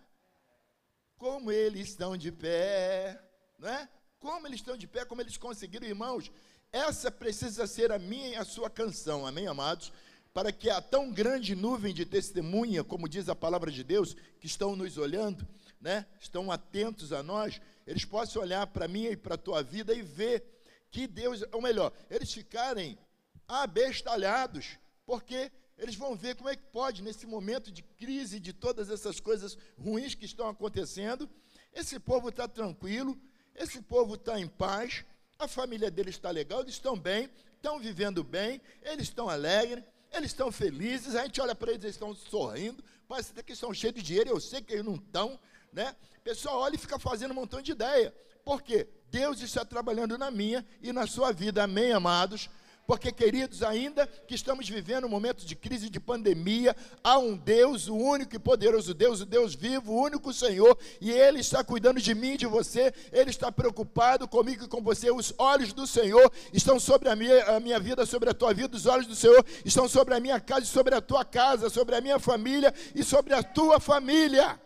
Como 1.17 1.53
eles 1.53 1.91
estão 1.91 2.17
de 2.17 2.33
pé, 2.33 3.23
né? 3.57 3.89
Como 4.19 4.49
eles 4.49 4.59
estão 4.59 4.77
de 4.77 4.89
pé, 4.89 5.05
como 5.05 5.21
eles 5.21 5.37
conseguiram, 5.37 5.87
irmãos. 5.87 6.29
Essa 6.75 7.09
precisa 7.09 7.69
ser 7.69 7.93
a 7.93 8.01
minha 8.01 8.31
e 8.31 8.35
a 8.35 8.45
sua 8.45 8.69
canção, 8.69 9.25
amém, 9.25 9.47
amados? 9.47 9.93
Para 10.33 10.51
que 10.51 10.69
a 10.69 10.83
tão 10.83 11.13
grande 11.13 11.55
nuvem 11.55 11.95
de 11.95 12.05
testemunha, 12.05 12.83
como 12.83 13.09
diz 13.09 13.29
a 13.29 13.35
palavra 13.37 13.71
de 13.71 13.85
Deus, 13.85 14.17
que 14.41 14.49
estão 14.49 14.75
nos 14.75 14.99
olhando, 14.99 15.47
né? 15.81 16.05
Estão 16.19 16.51
atentos 16.51 17.13
a 17.13 17.23
nós, 17.23 17.61
eles 17.87 18.05
possam 18.05 18.43
olhar 18.43 18.67
para 18.67 18.89
mim 18.89 19.05
e 19.05 19.17
para 19.17 19.37
a 19.37 19.39
tua 19.39 19.63
vida 19.63 19.95
e 19.95 20.03
ver 20.03 20.45
que 20.91 21.07
Deus, 21.07 21.45
ou 21.53 21.63
melhor, 21.63 21.93
eles 22.11 22.33
ficarem 22.33 22.99
abestalhados, 23.47 24.77
porque 25.07 25.53
eles 25.79 25.95
vão 25.95 26.17
ver 26.17 26.35
como 26.35 26.49
é 26.49 26.57
que 26.57 26.65
pode, 26.73 27.05
nesse 27.05 27.25
momento 27.25 27.71
de 27.71 27.85
crise, 27.85 28.41
de 28.41 28.53
todas 28.53 28.91
essas 28.91 29.21
coisas 29.21 29.57
ruins 29.79 30.17
que 30.17 30.25
estão 30.25 30.49
acontecendo, 30.49 31.31
esse 31.73 32.01
povo 32.01 32.31
está 32.31 32.49
tranquilo, 32.49 33.17
esse 33.55 33.81
povo 33.81 34.17
está 34.17 34.41
em 34.41 34.49
paz, 34.49 35.05
a 35.45 35.49
família 35.49 35.91
deles 35.91 36.15
está 36.17 36.31
legal, 36.31 36.61
eles 36.61 36.75
estão 36.75 36.99
bem, 36.99 37.31
estão 37.57 37.79
vivendo 37.79 38.25
bem, 38.25 38.61
eles 38.83 39.09
estão 39.09 39.29
alegres, 39.29 39.85
Eles 40.13 40.31
estão 40.31 40.53
felizes, 40.53 41.17
a 41.17 41.25
gente 41.25 41.41
olha 41.41 41.55
para 41.57 41.73
eles, 41.73 41.83
eles 41.83 41.97
estão 41.97 42.15
sorrindo, 42.15 42.83
parece 43.09 43.33
que 43.43 43.53
estão 43.53 43.75
cheios 43.75 43.97
de 43.97 44.03
dinheiro, 44.03 44.31
eu 44.31 44.41
sei 44.41 44.63
que 44.63 44.73
eles 44.73 44.85
não 44.85 44.95
estão, 44.95 45.39
né? 45.73 45.95
O 46.19 46.21
pessoal 46.21 46.61
olha 46.61 46.77
e 46.77 46.79
fica 46.79 46.99
fazendo 47.01 47.33
um 47.33 47.35
montão 47.35 47.61
de 47.61 47.73
ideia. 47.73 48.15
Por 48.45 48.63
quê? 48.63 48.87
Deus 49.11 49.41
está 49.41 49.65
trabalhando 49.65 50.17
na 50.17 50.31
minha 50.31 50.65
e 50.81 50.93
na 50.93 51.07
sua 51.07 51.33
vida, 51.33 51.65
amém, 51.65 51.93
amados? 51.93 52.49
Porque, 52.87 53.11
queridos, 53.11 53.63
ainda 53.63 54.07
que 54.07 54.35
estamos 54.35 54.69
vivendo 54.69 55.07
um 55.07 55.09
momento 55.09 55.47
de 55.47 55.57
crise, 55.57 55.89
de 55.89 55.99
pandemia, 55.99 56.77
há 57.03 57.19
um 57.19 57.35
Deus, 57.35 57.89
o 57.89 57.97
único 57.97 58.37
e 58.37 58.39
poderoso 58.39 58.93
Deus, 58.93 59.23
o 59.23 59.27
Deus 59.27 59.55
vivo, 59.55 59.93
o 59.93 60.03
único 60.03 60.35
Senhor, 60.35 60.77
e 61.01 61.11
Ele 61.11 61.41
está 61.41 61.65
cuidando 61.65 61.99
de 61.99 62.15
mim 62.15 62.33
e 62.33 62.37
de 62.37 62.47
você, 62.47 62.93
Ele 63.11 63.31
está 63.31 63.51
preocupado 63.51 64.29
comigo 64.29 64.65
e 64.65 64.69
com 64.69 64.83
você. 64.83 65.11
Os 65.11 65.33
olhos 65.39 65.73
do 65.73 65.87
Senhor 65.87 66.31
estão 66.53 66.79
sobre 66.79 67.09
a 67.09 67.17
minha, 67.17 67.57
a 67.57 67.61
minha 67.61 67.81
vida, 67.81 68.05
sobre 68.05 68.29
a 68.29 68.35
tua 68.35 68.53
vida, 68.53 68.77
os 68.77 68.85
olhos 68.85 69.07
do 69.07 69.15
Senhor 69.15 69.45
estão 69.65 69.89
sobre 69.89 70.15
a 70.15 70.21
minha 70.21 70.39
casa 70.39 70.65
sobre 70.75 70.95
a 70.95 71.01
tua 71.01 71.25
casa, 71.25 71.71
sobre 71.71 71.95
a 71.95 72.01
minha 72.01 72.19
família 72.19 72.75
e 72.95 73.05
sobre 73.05 73.33
a 73.33 73.43
tua 73.43 73.79
família. 73.79 74.61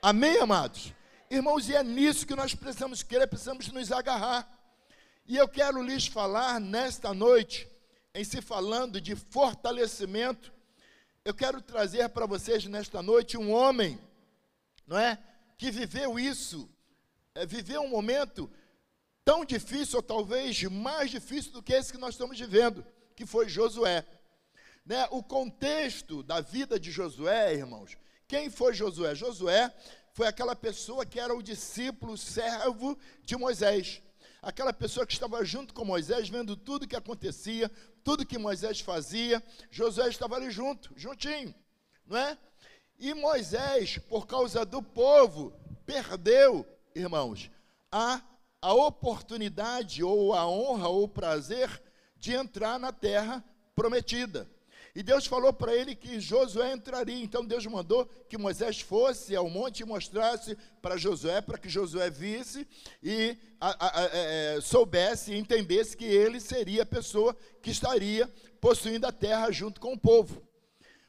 Amém, 0.00 0.38
amados? 0.38 0.94
Irmãos, 1.30 1.68
e 1.68 1.76
é 1.76 1.82
nisso 1.84 2.26
que 2.26 2.34
nós 2.34 2.54
precisamos 2.54 3.02
crer, 3.02 3.28
precisamos 3.28 3.68
nos 3.68 3.92
agarrar. 3.92 4.59
E 5.30 5.36
eu 5.36 5.46
quero 5.46 5.80
lhes 5.80 6.08
falar 6.08 6.58
nesta 6.58 7.14
noite, 7.14 7.68
em 8.12 8.24
se 8.24 8.42
falando 8.42 9.00
de 9.00 9.14
fortalecimento, 9.14 10.52
eu 11.24 11.32
quero 11.32 11.62
trazer 11.62 12.08
para 12.08 12.26
vocês 12.26 12.64
nesta 12.64 13.00
noite 13.00 13.38
um 13.38 13.52
homem, 13.52 13.96
não 14.84 14.98
é? 14.98 15.16
Que 15.56 15.70
viveu 15.70 16.18
isso, 16.18 16.68
é, 17.32 17.46
viveu 17.46 17.80
um 17.82 17.90
momento 17.90 18.50
tão 19.24 19.44
difícil, 19.44 19.98
ou 19.98 20.02
talvez 20.02 20.64
mais 20.64 21.12
difícil 21.12 21.52
do 21.52 21.62
que 21.62 21.74
esse 21.74 21.92
que 21.92 21.98
nós 22.00 22.14
estamos 22.14 22.36
vivendo, 22.36 22.84
que 23.14 23.24
foi 23.24 23.48
Josué. 23.48 24.04
Né? 24.84 25.06
O 25.12 25.22
contexto 25.22 26.24
da 26.24 26.40
vida 26.40 26.76
de 26.76 26.90
Josué, 26.90 27.54
irmãos, 27.54 27.96
quem 28.26 28.50
foi 28.50 28.74
Josué? 28.74 29.14
Josué 29.14 29.72
foi 30.12 30.26
aquela 30.26 30.56
pessoa 30.56 31.06
que 31.06 31.20
era 31.20 31.32
o 31.32 31.40
discípulo, 31.40 32.18
servo 32.18 32.98
de 33.22 33.36
Moisés 33.36 34.02
aquela 34.42 34.72
pessoa 34.72 35.06
que 35.06 35.12
estava 35.12 35.44
junto 35.44 35.74
com 35.74 35.84
Moisés, 35.84 36.28
vendo 36.28 36.56
tudo 36.56 36.86
que 36.86 36.96
acontecia, 36.96 37.70
tudo 38.02 38.26
que 38.26 38.38
Moisés 38.38 38.80
fazia, 38.80 39.42
Josué 39.70 40.08
estava 40.08 40.36
ali 40.36 40.50
junto, 40.50 40.92
juntinho, 40.96 41.54
não 42.06 42.16
é? 42.16 42.38
E 42.98 43.14
Moisés, 43.14 43.98
por 43.98 44.26
causa 44.26 44.64
do 44.64 44.82
povo, 44.82 45.52
perdeu, 45.86 46.66
irmãos, 46.94 47.50
a, 47.90 48.22
a 48.60 48.74
oportunidade, 48.74 50.02
ou 50.02 50.34
a 50.34 50.46
honra, 50.46 50.88
ou 50.88 51.04
o 51.04 51.08
prazer 51.08 51.82
de 52.16 52.34
entrar 52.34 52.78
na 52.78 52.92
terra 52.92 53.42
prometida. 53.74 54.48
E 54.94 55.02
Deus 55.02 55.26
falou 55.26 55.52
para 55.52 55.74
ele 55.74 55.94
que 55.94 56.18
Josué 56.18 56.72
entraria. 56.72 57.22
Então 57.22 57.44
Deus 57.44 57.64
mandou 57.66 58.06
que 58.28 58.36
Moisés 58.36 58.80
fosse 58.80 59.36
ao 59.36 59.48
monte 59.48 59.80
e 59.80 59.84
mostrasse 59.84 60.56
para 60.82 60.96
Josué, 60.96 61.40
para 61.40 61.58
que 61.58 61.68
Josué 61.68 62.10
visse 62.10 62.66
e 63.02 63.36
a, 63.60 63.68
a, 63.68 64.00
a, 64.00 64.04
é, 64.06 64.56
é, 64.56 64.60
soubesse 64.60 65.32
e 65.32 65.38
entendesse 65.38 65.96
que 65.96 66.04
ele 66.04 66.40
seria 66.40 66.82
a 66.82 66.86
pessoa 66.86 67.36
que 67.62 67.70
estaria 67.70 68.30
possuindo 68.60 69.06
a 69.06 69.12
terra 69.12 69.50
junto 69.50 69.80
com 69.80 69.92
o 69.92 69.98
povo. 69.98 70.42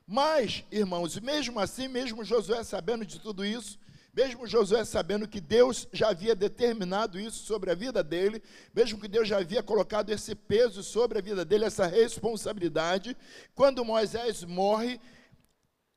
Mas, 0.06 0.64
irmãos, 0.72 1.18
mesmo 1.20 1.60
assim, 1.60 1.88
mesmo 1.88 2.24
Josué 2.24 2.64
sabendo 2.64 3.06
de 3.06 3.20
tudo 3.20 3.46
isso, 3.46 3.80
mesmo 4.14 4.46
Josué 4.46 4.84
sabendo 4.84 5.28
que 5.28 5.40
Deus 5.40 5.88
já 5.94 6.10
havia 6.10 6.36
determinado 6.36 7.20
isso 7.20 7.46
sobre 7.46 7.72
a 7.72 7.76
vida 7.76 8.04
dele, 8.04 8.44
mesmo 8.74 9.00
que 9.00 9.08
Deus 9.08 9.28
já 9.28 9.38
havia 9.38 9.64
colocado 9.64 10.10
esse 10.10 10.36
peso 10.36 10.84
sobre 10.84 11.20
a 11.20 11.22
vida 11.22 11.46
dele, 11.46 11.66
essa 11.66 11.88
responsabilidade, 11.88 13.16
quando 13.56 13.86
Moisés 13.86 14.44
morre, 14.44 15.00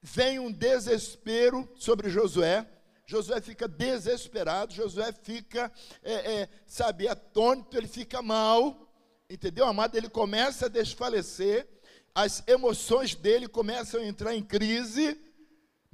vem 0.00 0.38
um 0.38 0.52
desespero 0.52 1.68
sobre 1.76 2.08
Josué. 2.08 2.66
Josué 3.06 3.40
fica 3.40 3.66
desesperado, 3.66 4.72
Josué 4.72 5.12
fica, 5.12 5.70
é, 6.02 6.12
é, 6.12 6.48
sabe, 6.66 7.08
atônito, 7.08 7.76
ele 7.76 7.88
fica 7.88 8.22
mal, 8.22 8.88
entendeu, 9.28 9.66
amado? 9.66 9.96
Ele 9.96 10.08
começa 10.08 10.66
a 10.66 10.68
desfalecer, 10.68 11.66
as 12.14 12.44
emoções 12.46 13.14
dele 13.14 13.48
começam 13.48 14.00
a 14.00 14.06
entrar 14.06 14.34
em 14.34 14.42
crise, 14.42 15.18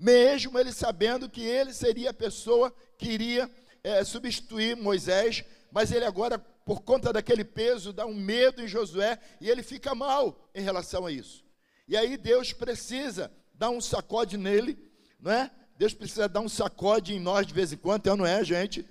mesmo 0.00 0.59
ele 0.59 0.73
sabendo 0.73 1.28
que 1.28 1.42
ele 1.42 1.75
seria 1.75 2.09
a 2.09 2.14
pessoa 2.14 2.75
que 2.97 3.11
iria 3.11 3.50
é, 3.85 4.02
substituir 4.02 4.75
Moisés, 4.75 5.45
mas 5.71 5.92
ele 5.92 6.07
agora, 6.07 6.38
por 6.38 6.80
conta 6.80 7.12
daquele 7.12 7.45
peso, 7.45 7.92
dá 7.92 8.07
um 8.07 8.14
medo 8.14 8.62
em 8.62 8.66
Josué 8.66 9.19
e 9.42 9.50
ele 9.50 9.62
fica 9.62 9.95
mal 9.95 10.49
em 10.54 10.62
relação 10.62 11.04
a 11.04 11.12
isso. 11.12 11.45
E 11.87 11.99
aí 11.99 12.16
Deus 12.16 12.50
precisa 12.50 13.30
dar 13.52 13.69
um 13.69 13.80
sacode 13.80 14.38
nele, 14.38 14.78
não 15.21 15.33
é? 15.33 15.50
Deus 15.76 15.92
precisa 15.92 16.26
dar 16.26 16.40
um 16.40 16.49
sacode 16.49 17.14
em 17.14 17.21
nós 17.21 17.47
de 17.47 17.52
vez 17.52 17.71
em 17.71 17.76
quando, 17.76 18.00
então 18.00 18.16
não 18.16 18.26
é, 18.26 18.42
gente? 18.42 18.87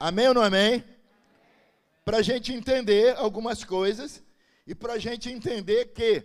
Amém 0.00 0.28
ou 0.28 0.34
não 0.34 0.42
amém? 0.42 0.82
Para 2.06 2.18
a 2.18 2.22
gente 2.22 2.54
entender 2.54 3.14
algumas 3.16 3.64
coisas 3.64 4.22
e 4.66 4.74
para 4.74 4.94
a 4.94 4.98
gente 4.98 5.30
entender 5.30 5.92
que 5.92 6.24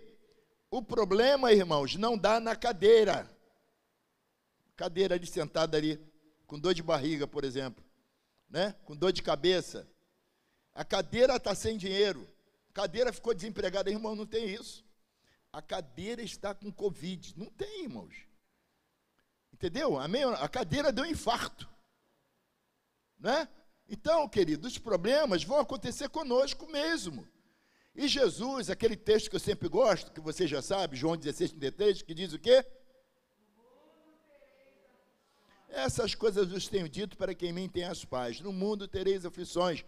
o 0.70 0.80
problema, 0.80 1.52
irmãos, 1.52 1.96
não 1.96 2.16
dá 2.16 2.40
na 2.40 2.56
cadeira 2.56 3.33
cadeira 4.76 5.14
ali 5.14 5.26
sentada 5.26 5.76
ali, 5.76 6.00
com 6.46 6.58
dor 6.58 6.74
de 6.74 6.82
barriga, 6.82 7.26
por 7.26 7.44
exemplo, 7.44 7.84
né? 8.48 8.74
com 8.84 8.96
dor 8.96 9.12
de 9.12 9.22
cabeça. 9.22 9.88
A 10.74 10.84
cadeira 10.84 11.36
está 11.36 11.54
sem 11.54 11.76
dinheiro. 11.76 12.28
A 12.70 12.72
cadeira 12.72 13.12
ficou 13.12 13.32
desempregada. 13.32 13.90
Irmão, 13.90 14.16
não 14.16 14.26
tem 14.26 14.48
isso. 14.48 14.84
A 15.52 15.62
cadeira 15.62 16.20
está 16.20 16.52
com 16.52 16.72
Covid. 16.72 17.34
Não 17.36 17.46
tem, 17.46 17.84
irmãos. 17.84 18.14
Entendeu? 19.52 19.96
Amém? 19.98 20.24
A 20.24 20.48
cadeira 20.48 20.90
deu 20.90 21.04
um 21.04 21.08
infarto. 21.08 21.68
Né? 23.18 23.48
Então, 23.88 24.28
querido, 24.28 24.66
os 24.66 24.78
problemas 24.78 25.44
vão 25.44 25.60
acontecer 25.60 26.08
conosco 26.08 26.66
mesmo. 26.66 27.26
E 27.94 28.08
Jesus, 28.08 28.68
aquele 28.68 28.96
texto 28.96 29.30
que 29.30 29.36
eu 29.36 29.40
sempre 29.40 29.68
gosto, 29.68 30.10
que 30.10 30.20
você 30.20 30.48
já 30.48 30.60
sabe, 30.60 30.96
João 30.96 31.16
16, 31.16 31.52
33, 31.52 32.02
que 32.02 32.12
diz 32.12 32.32
o 32.32 32.38
quê? 32.38 32.66
Essas 35.74 36.14
coisas 36.14 36.48
vos 36.48 36.68
tenho 36.68 36.88
dito 36.88 37.16
para 37.16 37.34
que 37.34 37.46
em 37.46 37.52
mim 37.52 37.68
tenhas 37.68 38.04
paz. 38.04 38.40
No 38.40 38.52
mundo 38.52 38.86
tereis 38.86 39.26
aflições. 39.26 39.84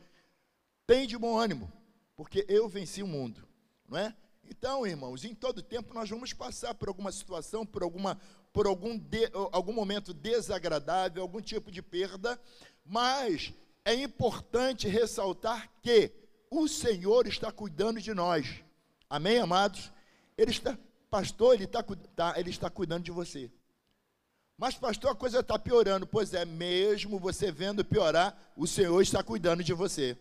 Tem 0.85 1.07
de 1.07 1.17
bom 1.17 1.39
ânimo, 1.39 1.73
porque 2.17 2.45
eu 2.49 2.69
venci 2.69 3.05
o 3.05 3.07
mundo, 3.07 3.47
não 3.89 3.97
é? 3.97 4.15
Então, 4.45 4.85
irmãos, 4.85 5.25
em 5.25 5.33
todo 5.33 5.63
tempo 5.63 5.95
nós 5.95 6.11
vamos 6.11 6.33
passar 6.33 6.75
por 6.75 6.89
alguma 6.89 7.13
situação, 7.13 7.65
por, 7.65 7.85
alguma, 7.85 8.21
por 8.53 8.67
algum, 8.67 8.99
de, 8.99 9.31
algum 9.53 9.73
momento 9.73 10.13
desagradável, 10.13 11.23
algum 11.23 11.41
tipo 11.41 11.71
de 11.71 11.81
perda, 11.81 12.41
mas 12.85 13.55
é 13.85 13.95
importante 13.95 14.89
ressaltar 14.89 15.73
que 15.83 16.13
o 16.51 16.67
Senhor 16.67 17.29
está 17.29 17.53
cuidando 17.53 18.01
de 18.01 18.13
nós. 18.13 18.61
Amém, 19.09 19.39
amados? 19.39 19.93
Ele 20.37 20.51
está, 20.51 20.77
pastor, 21.09 21.55
ele 21.55 21.65
está, 21.65 21.83
tá, 22.15 22.35
ele 22.37 22.51
está 22.51 22.69
cuidando 22.69 23.05
de 23.05 23.13
você. 23.13 23.51
Mas, 24.59 24.75
pastor, 24.75 25.11
a 25.11 25.15
coisa 25.15 25.41
está 25.41 25.59
piorando. 25.59 26.07
Pois 26.07 26.33
é, 26.33 26.45
mesmo 26.45 27.19
você 27.19 27.53
vendo 27.53 27.85
piorar, 27.85 28.37
o 28.57 28.67
Senhor 28.67 29.01
está 29.03 29.23
cuidando 29.23 29.63
de 29.63 29.75
você. 29.75 30.17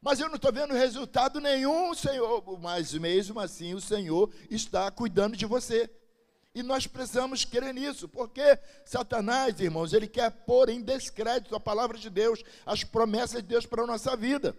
Mas 0.00 0.20
eu 0.20 0.28
não 0.28 0.36
estou 0.36 0.52
vendo 0.52 0.74
resultado 0.74 1.40
nenhum, 1.40 1.94
Senhor. 1.94 2.42
Mas 2.60 2.92
mesmo 2.92 3.40
assim, 3.40 3.74
o 3.74 3.80
Senhor 3.80 4.30
está 4.50 4.90
cuidando 4.90 5.36
de 5.36 5.46
você. 5.46 5.90
E 6.54 6.62
nós 6.62 6.86
precisamos 6.86 7.44
crer 7.44 7.72
nisso, 7.72 8.08
porque 8.08 8.58
Satanás, 8.84 9.60
irmãos, 9.60 9.92
ele 9.92 10.08
quer 10.08 10.30
pôr 10.30 10.68
em 10.68 10.82
descrédito 10.82 11.54
a 11.54 11.60
palavra 11.60 11.96
de 11.96 12.10
Deus, 12.10 12.42
as 12.66 12.82
promessas 12.82 13.42
de 13.42 13.48
Deus 13.48 13.64
para 13.64 13.82
a 13.82 13.86
nossa 13.86 14.16
vida. 14.16 14.56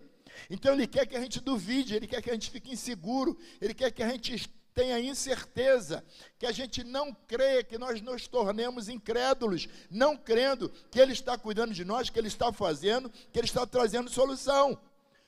Então 0.50 0.74
ele 0.74 0.88
quer 0.88 1.06
que 1.06 1.18
a 1.18 1.20
gente 1.20 1.40
duvide, 1.40 1.96
ele 1.96 2.08
quer 2.08 2.22
que 2.22 2.30
a 2.30 2.34
gente 2.34 2.50
fique 2.50 2.72
inseguro, 2.72 3.38
ele 3.60 3.74
quer 3.74 3.92
que 3.92 4.02
a 4.02 4.08
gente 4.08 4.50
tenha 4.80 4.98
incerteza, 4.98 6.06
que 6.38 6.46
a 6.46 6.54
gente 6.54 6.86
não 6.86 7.14
crê, 7.14 7.66
que 7.66 7.78
nós 7.78 8.02
nos 8.02 8.28
tornemos 8.30 8.88
incrédulos, 8.88 9.68
não 9.92 10.16
crendo 10.16 10.70
que 10.90 10.98
Ele 10.98 11.12
está 11.12 11.38
cuidando 11.38 11.74
de 11.74 11.84
nós, 11.84 12.10
que 12.10 12.18
Ele 12.18 12.30
está 12.30 12.54
fazendo, 12.54 13.10
que 13.10 13.38
Ele 13.38 13.46
está 13.46 13.68
trazendo 13.68 14.10
solução. 14.10 14.80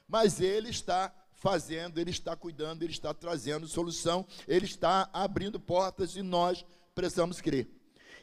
Mas 0.07 0.39
Ele 0.39 0.69
está 0.69 1.13
fazendo, 1.33 1.99
Ele 1.99 2.11
está 2.11 2.33
cuidando, 2.33 2.83
Ele 2.83 2.93
está 2.93 3.13
trazendo 3.13 3.67
solução, 3.67 4.25
Ele 4.47 4.65
está 4.65 5.09
abrindo 5.11 5.59
portas 5.59 6.15
e 6.15 6.21
nós 6.21 6.65
precisamos 6.95 7.41
crer. 7.41 7.67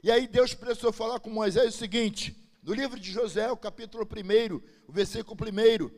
E 0.02 0.11
aí 0.11 0.26
Deus 0.26 0.54
precisou 0.54 0.94
falar 0.94 1.20
com 1.20 1.28
Moisés 1.28 1.75
o 1.75 1.78
seguinte, 1.78 2.35
no 2.62 2.73
livro 2.73 2.99
de 2.99 3.12
José, 3.12 3.50
o 3.52 3.56
capítulo 3.56 4.06
1, 4.06 4.56
o 4.88 4.92
versículo 4.92 5.37
1, 5.38 5.90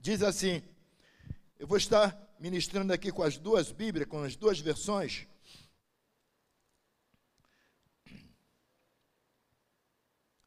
diz 0.00 0.20
assim: 0.20 0.62
Eu 1.60 1.68
vou 1.68 1.78
estar 1.78 2.31
ministrando 2.42 2.92
aqui 2.92 3.12
com 3.12 3.22
as 3.22 3.38
duas 3.38 3.70
Bíblias, 3.70 4.08
com 4.08 4.20
as 4.24 4.34
duas 4.34 4.58
versões. 4.58 5.28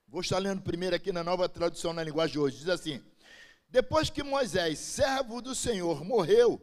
Vou 0.06 0.20
estar 0.20 0.40
lendo 0.40 0.62
primeiro 0.62 0.94
aqui 0.94 1.14
na 1.14 1.24
nova 1.24 1.48
tradução 1.48 1.94
na 1.94 2.04
linguagem 2.04 2.34
de 2.34 2.40
hoje. 2.40 2.58
Diz 2.58 2.68
assim: 2.68 3.02
Depois 3.70 4.10
que 4.10 4.22
Moisés, 4.24 4.78
servo 4.78 5.42
do 5.42 5.56
Senhor, 5.56 6.04
morreu, 6.04 6.62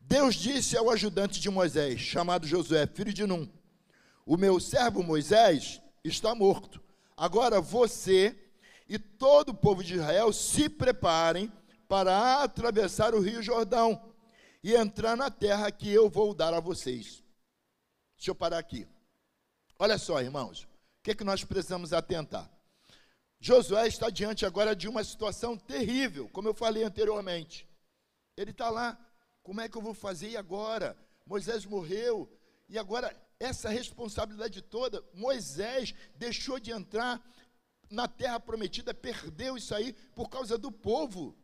Deus 0.00 0.34
disse 0.34 0.76
ao 0.76 0.90
ajudante 0.90 1.40
de 1.40 1.48
Moisés, 1.48 2.00
chamado 2.00 2.44
Josué, 2.44 2.84
filho 2.88 3.12
de 3.12 3.24
Num: 3.24 3.48
O 4.26 4.36
meu 4.36 4.58
servo 4.58 5.00
Moisés 5.00 5.80
está 6.02 6.34
morto. 6.34 6.82
Agora 7.16 7.60
você 7.60 8.36
e 8.88 8.98
todo 8.98 9.50
o 9.50 9.54
povo 9.54 9.84
de 9.84 9.94
Israel 9.94 10.32
se 10.32 10.68
preparem 10.68 11.52
para 11.86 12.42
atravessar 12.42 13.14
o 13.14 13.20
rio 13.20 13.40
Jordão 13.40 14.11
e 14.62 14.74
entrar 14.74 15.16
na 15.16 15.30
terra 15.30 15.70
que 15.70 15.90
eu 15.90 16.08
vou 16.08 16.34
dar 16.34 16.54
a 16.54 16.60
vocês. 16.60 17.22
Deixa 18.16 18.30
eu 18.30 18.34
parar 18.34 18.58
aqui. 18.58 18.86
Olha 19.78 19.98
só, 19.98 20.20
irmãos, 20.20 20.62
o 20.62 21.02
que, 21.02 21.10
é 21.10 21.14
que 21.14 21.24
nós 21.24 21.42
precisamos 21.42 21.92
atentar? 21.92 22.50
Josué 23.40 23.88
está 23.88 24.08
diante 24.08 24.46
agora 24.46 24.76
de 24.76 24.88
uma 24.88 25.02
situação 25.02 25.56
terrível, 25.56 26.28
como 26.28 26.48
eu 26.48 26.54
falei 26.54 26.84
anteriormente. 26.84 27.68
Ele 28.36 28.52
está 28.52 28.70
lá, 28.70 28.96
como 29.42 29.60
é 29.60 29.68
que 29.68 29.76
eu 29.76 29.82
vou 29.82 29.94
fazer 29.94 30.36
agora? 30.36 30.96
Moisés 31.26 31.66
morreu, 31.66 32.30
e 32.68 32.78
agora 32.78 33.14
essa 33.40 33.68
responsabilidade 33.68 34.62
toda, 34.62 35.02
Moisés 35.12 35.92
deixou 36.14 36.60
de 36.60 36.70
entrar 36.70 37.20
na 37.90 38.06
terra 38.06 38.38
prometida, 38.38 38.94
perdeu 38.94 39.56
isso 39.56 39.74
aí 39.74 39.92
por 40.14 40.30
causa 40.30 40.56
do 40.56 40.70
povo. 40.70 41.36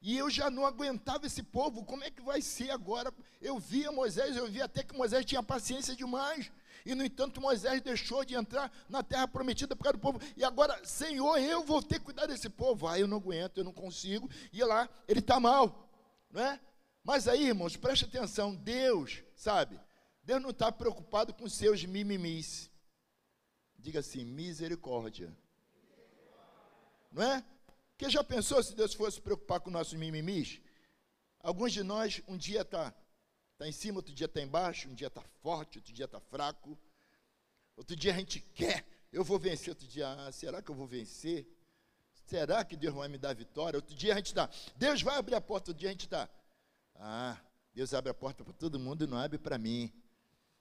E 0.00 0.16
eu 0.16 0.30
já 0.30 0.48
não 0.48 0.64
aguentava 0.64 1.26
esse 1.26 1.42
povo, 1.42 1.84
como 1.84 2.04
é 2.04 2.10
que 2.10 2.22
vai 2.22 2.40
ser 2.40 2.70
agora? 2.70 3.12
Eu 3.40 3.58
via 3.58 3.90
Moisés, 3.90 4.36
eu 4.36 4.46
via 4.48 4.64
até 4.64 4.82
que 4.82 4.96
Moisés 4.96 5.24
tinha 5.24 5.42
paciência 5.42 5.96
demais. 5.96 6.50
E, 6.86 6.94
no 6.94 7.04
entanto, 7.04 7.40
Moisés 7.40 7.82
deixou 7.82 8.24
de 8.24 8.34
entrar 8.34 8.72
na 8.88 9.02
terra 9.02 9.26
prometida 9.26 9.74
por 9.74 9.82
causa 9.82 9.98
do 9.98 10.00
povo. 10.00 10.20
E 10.36 10.44
agora, 10.44 10.80
Senhor, 10.86 11.36
eu 11.38 11.64
vou 11.64 11.82
ter 11.82 11.98
que 11.98 12.06
cuidar 12.06 12.26
desse 12.26 12.48
povo. 12.48 12.86
Ah, 12.86 12.98
eu 12.98 13.08
não 13.08 13.16
aguento, 13.18 13.58
eu 13.58 13.64
não 13.64 13.72
consigo. 13.72 14.30
E 14.52 14.62
lá, 14.62 14.88
ele 15.06 15.20
está 15.20 15.40
mal, 15.40 15.90
não 16.30 16.42
é? 16.42 16.60
Mas 17.02 17.26
aí, 17.26 17.48
irmãos, 17.48 17.76
preste 17.76 18.04
atenção. 18.04 18.54
Deus, 18.54 19.22
sabe? 19.34 19.80
Deus 20.22 20.40
não 20.40 20.50
está 20.50 20.70
preocupado 20.70 21.34
com 21.34 21.48
seus 21.48 21.84
mimimis. 21.84 22.70
Diga 23.76 24.00
assim, 24.00 24.24
misericórdia. 24.24 25.36
Não 27.10 27.22
é? 27.22 27.44
Porque 27.98 28.12
já 28.12 28.22
pensou 28.22 28.62
se 28.62 28.76
Deus 28.76 28.94
fosse 28.94 29.16
se 29.16 29.20
preocupar 29.20 29.58
com 29.58 29.70
nossos 29.70 29.94
mimimis? 29.94 30.60
Alguns 31.40 31.72
de 31.72 31.82
nós, 31.82 32.22
um 32.28 32.36
dia 32.36 32.60
está 32.60 32.94
tá 33.58 33.66
em 33.66 33.72
cima, 33.72 33.98
outro 33.98 34.14
dia 34.14 34.26
está 34.26 34.40
embaixo, 34.40 34.88
um 34.88 34.94
dia 34.94 35.08
está 35.08 35.20
forte, 35.42 35.78
outro 35.78 35.92
dia 35.92 36.04
está 36.04 36.20
fraco. 36.20 36.78
Outro 37.76 37.96
dia 37.96 38.12
a 38.12 38.16
gente 38.16 38.38
quer, 38.54 38.86
eu 39.12 39.24
vou 39.24 39.36
vencer. 39.36 39.70
Outro 39.70 39.84
dia, 39.88 40.12
ah, 40.12 40.30
será 40.30 40.62
que 40.62 40.70
eu 40.70 40.76
vou 40.76 40.86
vencer? 40.86 41.44
Será 42.24 42.64
que 42.64 42.76
Deus 42.76 42.94
vai 42.94 43.08
me 43.08 43.18
dar 43.18 43.34
vitória? 43.34 43.76
Outro 43.76 43.96
dia 43.96 44.12
a 44.12 44.16
gente 44.16 44.26
está, 44.26 44.48
Deus 44.76 45.02
vai 45.02 45.18
abrir 45.18 45.34
a 45.34 45.40
porta. 45.40 45.72
Outro 45.72 45.80
dia 45.80 45.88
a 45.88 45.92
gente 45.92 46.04
está, 46.04 46.30
ah, 46.94 47.36
Deus 47.74 47.92
abre 47.92 48.12
a 48.12 48.14
porta 48.14 48.44
para 48.44 48.52
todo 48.52 48.78
mundo 48.78 49.02
e 49.02 49.08
não 49.08 49.18
abre 49.18 49.38
para 49.38 49.58
mim. 49.58 49.92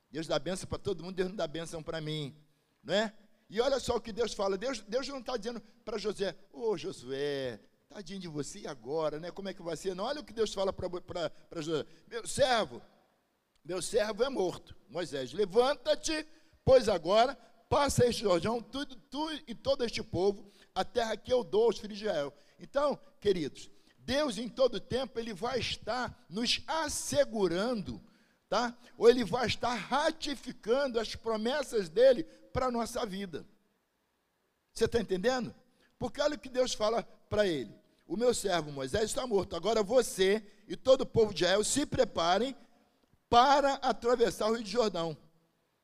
Deus 0.09 0.25
dá 0.25 0.39
bênção 0.39 0.67
para 0.67 0.79
todo 0.79 1.03
mundo, 1.03 1.13
Deus 1.13 1.29
não 1.29 1.35
dá 1.35 1.45
bênção 1.45 1.83
para 1.83 2.01
mim. 2.01 2.35
Não 2.83 2.95
é? 2.95 3.13
E 3.49 3.61
olha 3.61 3.79
só 3.79 3.95
o 3.95 4.01
que 4.01 4.11
Deus 4.11 4.33
fala. 4.33 4.57
Deus, 4.57 4.81
Deus 4.81 5.07
não 5.07 5.19
está 5.19 5.37
dizendo 5.37 5.61
para 5.85 5.97
José, 5.97 6.35
ô 6.51 6.71
oh, 6.71 6.77
Josué, 6.77 7.59
tadinho 7.87 8.19
de 8.19 8.27
você 8.27 8.67
agora, 8.67 9.19
né? 9.19 9.31
Como 9.31 9.47
é 9.47 9.53
que 9.53 9.61
vai 9.61 9.77
ser? 9.77 9.95
Não, 9.95 10.03
olha 10.03 10.21
o 10.21 10.25
que 10.25 10.33
Deus 10.33 10.53
fala 10.53 10.73
para 10.73 11.61
José. 11.61 11.85
Meu 12.07 12.27
servo, 12.27 12.81
meu 13.63 13.81
servo 13.81 14.23
é 14.23 14.29
morto. 14.29 14.75
Moisés, 14.89 15.33
levanta-te, 15.33 16.25
pois 16.63 16.89
agora 16.89 17.35
passa 17.69 18.05
este 18.05 18.23
Jordão, 18.23 18.61
tu, 18.61 18.85
tu 18.85 19.29
e 19.47 19.53
todo 19.53 19.83
este 19.83 20.01
povo, 20.01 20.49
a 20.73 20.85
terra 20.85 21.17
que 21.17 21.31
eu 21.31 21.43
dou 21.43 21.65
aos 21.65 21.77
filhos 21.77 21.97
de 21.97 22.05
Israel. 22.05 22.33
Então, 22.59 22.99
queridos, 23.19 23.69
Deus 23.99 24.37
em 24.37 24.47
todo 24.47 24.79
tempo, 24.79 25.19
Ele 25.19 25.33
vai 25.33 25.59
estar 25.59 26.25
nos 26.29 26.61
assegurando, 26.65 28.01
tá? 28.49 28.75
Ou 28.97 29.09
Ele 29.09 29.23
vai 29.23 29.47
estar 29.47 29.73
ratificando 29.73 30.99
as 30.99 31.15
promessas 31.15 31.89
dEle 31.89 32.23
para 32.51 32.67
a 32.67 32.71
nossa 32.71 33.05
vida. 33.05 33.45
Você 34.73 34.85
está 34.85 34.99
entendendo? 34.99 35.53
Porque 35.97 36.21
olha 36.21 36.35
o 36.35 36.39
que 36.39 36.49
Deus 36.49 36.73
fala 36.73 37.03
para 37.29 37.47
ele: 37.47 37.73
O 38.07 38.15
meu 38.15 38.33
servo 38.33 38.71
Moisés 38.71 39.05
está 39.05 39.25
morto, 39.25 39.55
agora 39.55 39.81
você 39.81 40.43
e 40.67 40.75
todo 40.75 41.01
o 41.01 41.05
povo 41.05 41.33
de 41.33 41.43
Israel 41.43 41.63
se 41.63 41.85
preparem 41.85 42.55
para 43.29 43.73
atravessar 43.75 44.49
o 44.49 44.53
Rio 44.53 44.63
de 44.63 44.71
Jordão 44.71 45.17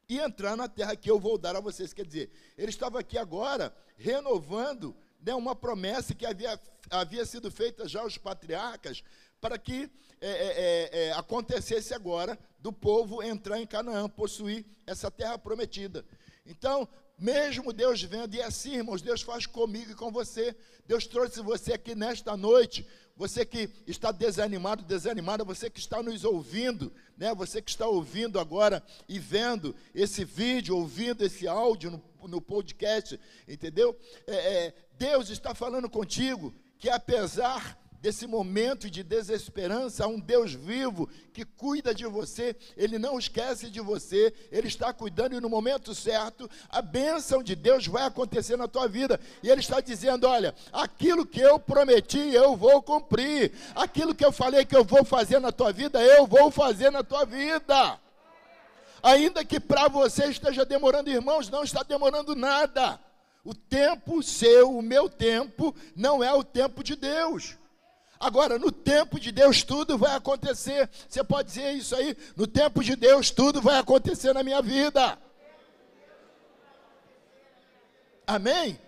e 0.07 0.19
entrar 0.19 0.55
na 0.55 0.67
terra 0.67 0.95
que 0.95 1.09
eu 1.09 1.19
vou 1.19 1.37
dar 1.37 1.55
a 1.55 1.59
vocês. 1.59 1.93
Quer 1.93 2.05
dizer, 2.05 2.31
ele 2.57 2.69
estava 2.69 2.99
aqui 2.99 3.17
agora 3.17 3.75
renovando 3.97 4.95
né, 5.19 5.33
uma 5.33 5.55
promessa 5.55 6.13
que 6.13 6.25
havia, 6.25 6.59
havia 6.89 7.25
sido 7.25 7.49
feita 7.49 7.87
já 7.87 8.01
aos 8.01 8.17
patriarcas 8.17 9.03
para 9.41 9.57
que 9.57 9.89
é, 10.21 10.29
é, 10.29 10.29
é, 10.31 11.07
é 11.07 11.13
acontecesse 11.13 11.93
agora 11.93 12.37
do 12.63 12.71
povo 12.71 13.21
entrar 13.21 13.59
em 13.59 13.67
Canaã, 13.67 14.07
possuir 14.07 14.65
essa 14.87 15.11
terra 15.11 15.37
prometida. 15.37 16.05
Então, 16.45 16.87
mesmo 17.19 17.73
Deus 17.73 18.01
vendo, 18.01 18.33
e 18.35 18.39
é 18.39 18.45
assim, 18.45 18.75
irmãos, 18.75 19.01
Deus 19.01 19.21
faz 19.21 19.45
comigo 19.45 19.91
e 19.91 19.95
com 19.95 20.09
você. 20.09 20.55
Deus 20.87 21.05
trouxe 21.05 21.41
você 21.41 21.73
aqui 21.73 21.93
nesta 21.93 22.37
noite, 22.37 22.87
você 23.17 23.45
que 23.45 23.69
está 23.85 24.13
desanimado, 24.13 24.81
desanimada, 24.81 25.43
você 25.43 25.69
que 25.69 25.79
está 25.79 26.01
nos 26.01 26.23
ouvindo, 26.23 26.91
né? 27.17 27.35
Você 27.35 27.61
que 27.61 27.69
está 27.69 27.85
ouvindo 27.85 28.39
agora 28.39 28.81
e 29.09 29.19
vendo 29.19 29.75
esse 29.93 30.23
vídeo, 30.23 30.77
ouvindo 30.77 31.25
esse 31.25 31.45
áudio 31.45 31.91
no, 31.91 32.27
no 32.29 32.41
podcast, 32.41 33.19
entendeu? 33.45 33.93
É, 34.25 34.35
é, 34.35 34.73
Deus 34.97 35.29
está 35.29 35.53
falando 35.53 35.89
contigo 35.89 36.55
que 36.79 36.89
apesar 36.89 37.77
desse 38.03 38.27
momento 38.27 38.89
de 38.89 39.01
desesperança, 39.01 40.03
há 40.03 40.07
um 40.07 40.19
Deus 40.19 40.53
vivo 40.53 41.09
que 41.31 41.45
cuida 41.45 41.95
de 41.95 42.05
você, 42.05 42.53
Ele 42.75 42.99
não 42.99 43.17
esquece 43.17 43.69
de 43.69 43.79
você, 43.79 44.33
Ele 44.51 44.67
está 44.67 44.91
cuidando 44.91 45.37
e 45.37 45.39
no 45.39 45.49
momento 45.49 45.95
certo, 45.95 46.49
a 46.69 46.81
bênção 46.81 47.41
de 47.41 47.55
Deus 47.55 47.87
vai 47.87 48.03
acontecer 48.03 48.57
na 48.57 48.67
tua 48.67 48.89
vida. 48.89 49.17
E 49.41 49.49
Ele 49.49 49.61
está 49.61 49.79
dizendo: 49.79 50.27
olha, 50.27 50.53
aquilo 50.73 51.25
que 51.25 51.39
eu 51.39 51.57
prometi, 51.57 52.19
eu 52.19 52.57
vou 52.57 52.81
cumprir, 52.81 53.53
aquilo 53.73 54.13
que 54.13 54.25
eu 54.25 54.33
falei 54.33 54.65
que 54.65 54.75
eu 54.75 54.83
vou 54.83 55.05
fazer 55.05 55.39
na 55.39 55.53
tua 55.53 55.71
vida, 55.71 56.03
eu 56.03 56.27
vou 56.27 56.51
fazer 56.51 56.89
na 56.89 57.03
tua 57.05 57.23
vida. 57.23 57.97
Ainda 59.01 59.45
que 59.45 59.61
para 59.61 59.87
você 59.87 60.25
esteja 60.25 60.65
demorando, 60.65 61.09
irmãos, 61.09 61.49
não 61.49 61.63
está 61.63 61.83
demorando 61.83 62.35
nada. 62.35 62.99
O 63.45 63.53
tempo 63.53 64.21
seu, 64.21 64.77
o 64.77 64.81
meu 64.81 65.07
tempo, 65.07 65.73
não 65.95 66.21
é 66.21 66.33
o 66.33 66.43
tempo 66.43 66.83
de 66.83 66.97
Deus. 66.97 67.62
Agora, 68.23 68.57
no 68.57 68.71
tempo 68.71 69.19
de 69.19 69.33
Deus, 69.33 69.63
tudo 69.63 69.97
vai 69.97 70.15
acontecer. 70.15 70.89
Você 71.09 71.21
pode 71.25 71.49
dizer 71.49 71.73
isso 71.73 71.93
aí? 71.93 72.15
No 72.37 72.47
tempo 72.47 72.81
de 72.81 72.95
Deus, 72.95 73.29
tudo 73.29 73.61
vai 73.61 73.77
acontecer 73.77 74.31
na 74.33 74.41
minha 74.41 74.61
vida. 74.61 75.19
Amém? 78.25 78.79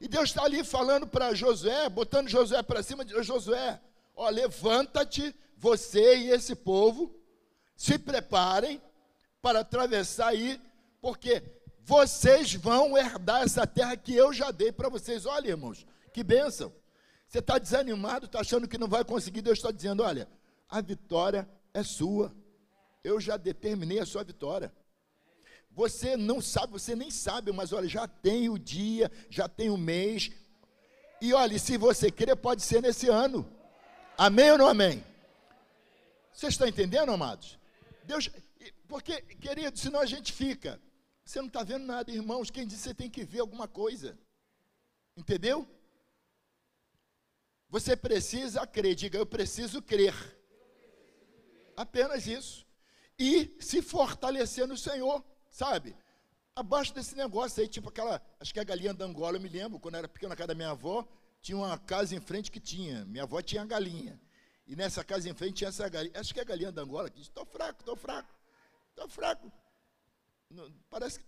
E 0.00 0.06
Deus 0.06 0.28
está 0.28 0.44
ali 0.44 0.62
falando 0.62 1.04
para 1.04 1.34
Josué, 1.34 1.88
botando 1.88 2.28
Josué 2.28 2.62
para 2.62 2.80
cima 2.80 3.04
de 3.04 3.20
Josué: 3.24 3.80
Ó, 4.14 4.28
levanta-te, 4.28 5.34
você 5.56 6.18
e 6.18 6.30
esse 6.30 6.54
povo, 6.54 7.12
se 7.76 7.98
preparem 7.98 8.80
para 9.42 9.60
atravessar 9.60 10.28
aí, 10.28 10.60
porque 11.00 11.42
vocês 11.80 12.54
vão 12.54 12.96
herdar 12.96 13.42
essa 13.42 13.66
terra 13.66 13.96
que 13.96 14.14
eu 14.14 14.32
já 14.32 14.52
dei 14.52 14.70
para 14.70 14.88
vocês. 14.88 15.26
Olha, 15.26 15.48
irmãos, 15.48 15.84
que 16.12 16.22
bênção. 16.22 16.72
Você 17.36 17.40
está 17.40 17.58
desanimado, 17.58 18.24
está 18.24 18.40
achando 18.40 18.66
que 18.66 18.78
não 18.78 18.88
vai 18.88 19.04
conseguir. 19.04 19.42
Deus 19.42 19.58
está 19.58 19.70
dizendo: 19.70 20.02
olha, 20.02 20.26
a 20.70 20.80
vitória 20.80 21.46
é 21.74 21.82
sua. 21.82 22.34
Eu 23.04 23.20
já 23.20 23.36
determinei 23.36 23.98
a 23.98 24.06
sua 24.06 24.24
vitória. 24.24 24.72
Você 25.70 26.16
não 26.16 26.40
sabe, 26.40 26.72
você 26.72 26.96
nem 26.96 27.10
sabe, 27.10 27.52
mas 27.52 27.74
olha, 27.74 27.86
já 27.86 28.08
tem 28.08 28.48
o 28.48 28.58
dia, 28.58 29.12
já 29.28 29.46
tem 29.46 29.68
o 29.68 29.76
mês. 29.76 30.30
E 31.20 31.34
olha, 31.34 31.58
se 31.58 31.76
você 31.76 32.10
querer, 32.10 32.36
pode 32.36 32.62
ser 32.62 32.80
nesse 32.80 33.10
ano. 33.10 33.46
Amém 34.16 34.52
ou 34.52 34.56
não 34.56 34.68
amém? 34.68 35.04
Você 36.32 36.46
está 36.46 36.66
entendendo, 36.66 37.12
amados? 37.12 37.58
Deus, 38.04 38.30
porque, 38.88 39.20
querido, 39.20 39.78
senão 39.78 40.00
a 40.00 40.06
gente 40.06 40.32
fica. 40.32 40.80
Você 41.22 41.38
não 41.38 41.48
está 41.48 41.62
vendo 41.62 41.84
nada, 41.84 42.10
irmãos. 42.10 42.50
Quem 42.50 42.66
disse 42.66 42.84
você 42.84 42.94
tem 42.94 43.10
que 43.10 43.24
ver 43.24 43.40
alguma 43.40 43.68
coisa? 43.68 44.18
Entendeu? 45.14 45.68
Você 47.76 47.94
precisa 47.94 48.66
crer, 48.66 48.94
diga 48.94 49.18
eu 49.18 49.26
preciso 49.26 49.82
crer. 49.82 50.14
Apenas 51.76 52.26
isso. 52.26 52.66
E 53.18 53.54
se 53.60 53.82
fortalecer 53.82 54.66
no 54.66 54.78
Senhor, 54.78 55.22
sabe? 55.50 55.94
Abaixo 56.54 56.94
desse 56.94 57.14
negócio 57.14 57.60
aí, 57.60 57.68
tipo 57.68 57.90
aquela, 57.90 58.22
acho 58.40 58.54
que 58.54 58.60
a 58.60 58.64
galinha 58.64 58.94
da 58.94 59.04
Angola, 59.04 59.36
eu 59.36 59.42
me 59.42 59.50
lembro, 59.50 59.78
quando 59.78 59.96
era 59.96 60.08
pequeno 60.08 60.30
na 60.30 60.36
casa 60.36 60.48
da 60.48 60.54
minha 60.54 60.70
avó, 60.70 61.06
tinha 61.42 61.58
uma 61.58 61.78
casa 61.78 62.16
em 62.16 62.20
frente 62.20 62.50
que 62.50 62.60
tinha, 62.60 63.04
minha 63.04 63.24
avó 63.24 63.42
tinha 63.42 63.62
galinha. 63.66 64.18
E 64.66 64.74
nessa 64.74 65.04
casa 65.04 65.28
em 65.28 65.34
frente 65.34 65.56
tinha 65.56 65.68
essa 65.68 65.86
galinha, 65.86 66.18
acho 66.18 66.32
que 66.32 66.40
é 66.40 66.44
a 66.44 66.46
galinha 66.46 66.72
da 66.72 66.80
Angola, 66.80 67.10
que 67.10 67.18
diz, 67.18 67.26
estou 67.26 67.44
fraco, 67.44 67.80
estou 67.80 67.94
fraco, 67.94 68.34
estou 68.88 69.06
fraco. 69.06 69.52
parece 70.88 71.20
que, 71.20 71.26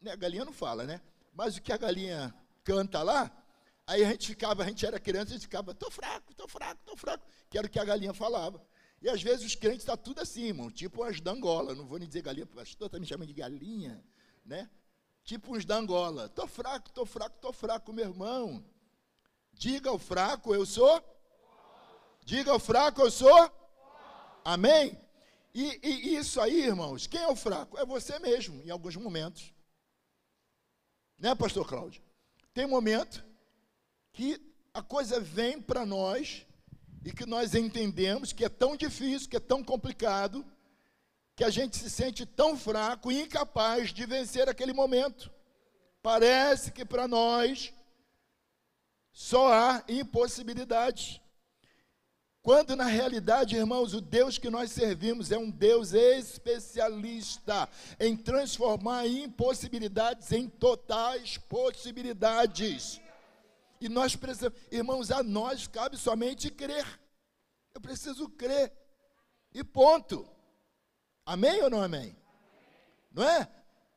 né, 0.00 0.12
a 0.12 0.16
galinha 0.16 0.46
não 0.46 0.52
fala, 0.54 0.84
né? 0.84 0.98
Mas 1.34 1.58
o 1.58 1.60
que 1.60 1.74
a 1.74 1.76
galinha 1.76 2.34
canta 2.64 3.02
lá, 3.02 3.30
Aí 3.90 4.04
a 4.04 4.10
gente 4.10 4.28
ficava, 4.28 4.62
a 4.62 4.66
gente 4.68 4.86
era 4.86 5.00
criança, 5.00 5.30
a 5.30 5.32
gente 5.32 5.42
ficava, 5.42 5.74
tô 5.74 5.90
fraco, 5.90 6.32
tô 6.32 6.46
fraco, 6.46 6.80
tô 6.84 6.96
fraco, 6.96 7.26
que 7.48 7.58
era 7.58 7.66
o 7.66 7.70
que 7.70 7.76
a 7.76 7.84
galinha 7.84 8.14
falava. 8.14 8.64
E 9.02 9.08
às 9.08 9.20
vezes 9.20 9.44
os 9.44 9.56
crentes 9.56 9.80
estão 9.80 9.96
tá 9.96 10.02
tudo 10.02 10.20
assim, 10.20 10.44
irmão, 10.44 10.70
tipo 10.70 11.02
as 11.02 11.20
da 11.20 11.32
Angola. 11.32 11.74
Não 11.74 11.84
vou 11.84 11.98
nem 11.98 12.06
dizer 12.06 12.22
galinha, 12.22 12.46
pastor 12.46 12.86
está 12.86 13.00
me 13.00 13.06
chamando 13.06 13.26
de 13.26 13.34
galinha, 13.34 14.00
né? 14.44 14.70
Tipo 15.24 15.56
uns 15.56 15.64
da 15.64 15.76
Angola. 15.76 16.26
Estou 16.26 16.46
fraco, 16.46 16.88
estou 16.88 17.04
fraco, 17.04 17.34
estou 17.34 17.52
fraco, 17.52 17.92
meu 17.92 18.04
irmão. 18.04 18.64
Diga 19.52 19.90
ao 19.90 19.98
fraco, 19.98 20.54
eu 20.54 20.64
sou. 20.64 21.02
Diga 22.24 22.52
ao 22.52 22.60
fraco, 22.60 23.00
eu 23.00 23.10
sou. 23.10 23.52
Amém? 24.44 24.96
E, 25.52 25.80
e, 25.82 26.16
isso 26.16 26.40
aí, 26.40 26.60
irmãos, 26.60 27.08
quem 27.08 27.20
é 27.20 27.28
o 27.28 27.34
fraco? 27.34 27.76
É 27.76 27.84
você 27.84 28.20
mesmo, 28.20 28.62
em 28.62 28.70
alguns 28.70 28.94
momentos. 28.94 29.52
Né, 31.18 31.34
pastor 31.34 31.66
Cláudio? 31.66 32.00
Tem 32.54 32.68
momento 32.68 33.28
que 34.12 34.40
a 34.72 34.82
coisa 34.82 35.20
vem 35.20 35.60
para 35.60 35.84
nós 35.84 36.46
e 37.04 37.12
que 37.12 37.26
nós 37.26 37.54
entendemos 37.54 38.32
que 38.32 38.44
é 38.44 38.48
tão 38.48 38.76
difícil, 38.76 39.28
que 39.28 39.36
é 39.36 39.40
tão 39.40 39.64
complicado, 39.64 40.44
que 41.34 41.44
a 41.44 41.50
gente 41.50 41.76
se 41.76 41.88
sente 41.88 42.26
tão 42.26 42.56
fraco 42.56 43.10
e 43.10 43.22
incapaz 43.22 43.92
de 43.92 44.04
vencer 44.04 44.48
aquele 44.48 44.72
momento. 44.72 45.30
Parece 46.02 46.70
que 46.70 46.84
para 46.84 47.08
nós 47.08 47.72
só 49.12 49.52
há 49.52 49.84
impossibilidades. 49.88 51.20
Quando 52.42 52.74
na 52.74 52.86
realidade, 52.86 53.56
irmãos, 53.56 53.92
o 53.92 54.00
Deus 54.00 54.38
que 54.38 54.48
nós 54.48 54.72
servimos 54.72 55.30
é 55.30 55.36
um 55.36 55.50
Deus 55.50 55.92
especialista 55.92 57.68
em 57.98 58.16
transformar 58.16 59.06
impossibilidades 59.06 60.32
em 60.32 60.48
totais 60.48 61.36
possibilidades. 61.36 62.98
E 63.80 63.88
nós 63.88 64.14
precisamos, 64.14 64.58
irmãos, 64.70 65.10
a 65.10 65.22
nós 65.22 65.66
cabe 65.66 65.96
somente 65.96 66.50
crer. 66.50 66.86
Eu 67.74 67.80
preciso 67.80 68.28
crer. 68.28 68.72
E 69.54 69.64
ponto. 69.64 70.28
Amém 71.24 71.62
ou 71.62 71.70
não 71.70 71.82
amém? 71.82 72.14
Não 73.10 73.22
é? 73.22 73.48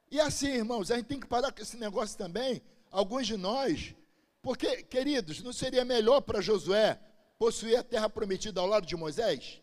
E 0.09 0.21
assim, 0.21 0.47
irmãos, 0.47 0.89
a 0.89 0.95
gente 0.95 1.07
tem 1.07 1.19
que 1.19 1.27
parar 1.27 1.51
com 1.51 1.61
esse 1.61 1.75
negócio 1.75 2.17
também. 2.17 2.61
Alguns 2.89 3.27
de 3.27 3.35
nós, 3.35 3.95
porque, 4.41 4.83
queridos, 4.83 5.41
não 5.41 5.51
seria 5.51 5.83
melhor 5.83 6.21
para 6.21 6.41
Josué 6.41 6.99
possuir 7.37 7.75
a 7.75 7.83
terra 7.83 8.09
prometida 8.09 8.61
ao 8.61 8.67
lado 8.67 8.85
de 8.85 8.95
Moisés? 8.95 9.59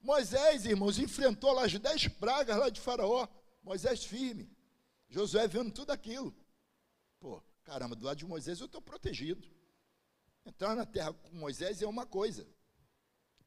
Moisés, 0.00 0.66
irmãos, 0.66 0.98
enfrentou 0.98 1.52
lá 1.52 1.64
as 1.64 1.72
dez 1.78 2.06
pragas 2.06 2.58
lá 2.58 2.68
de 2.68 2.80
Faraó. 2.80 3.26
Moisés 3.62 4.04
firme. 4.04 4.54
Josué 5.08 5.48
vendo 5.48 5.72
tudo 5.72 5.90
aquilo. 5.90 6.34
Pô, 7.24 7.42
caramba, 7.64 7.96
do 7.96 8.04
lado 8.04 8.18
de 8.18 8.26
Moisés 8.26 8.60
eu 8.60 8.66
estou 8.66 8.82
protegido. 8.82 9.48
Entrar 10.44 10.76
na 10.76 10.84
terra 10.84 11.14
com 11.14 11.34
Moisés 11.34 11.80
é 11.80 11.86
uma 11.86 12.04
coisa. 12.04 12.46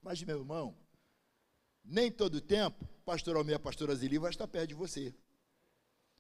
Mas, 0.02 0.24
meu 0.24 0.40
irmão, 0.40 0.76
nem 1.84 2.12
todo 2.12 2.42
tempo, 2.42 2.84
pastor 3.06 3.36
Almeida, 3.36 3.58
a 3.58 3.60
pastora 3.60 3.94
Zili 3.94 4.18
vai 4.18 4.32
estar 4.32 4.48
perto 4.48 4.70
de 4.70 4.74
você. 4.74 5.14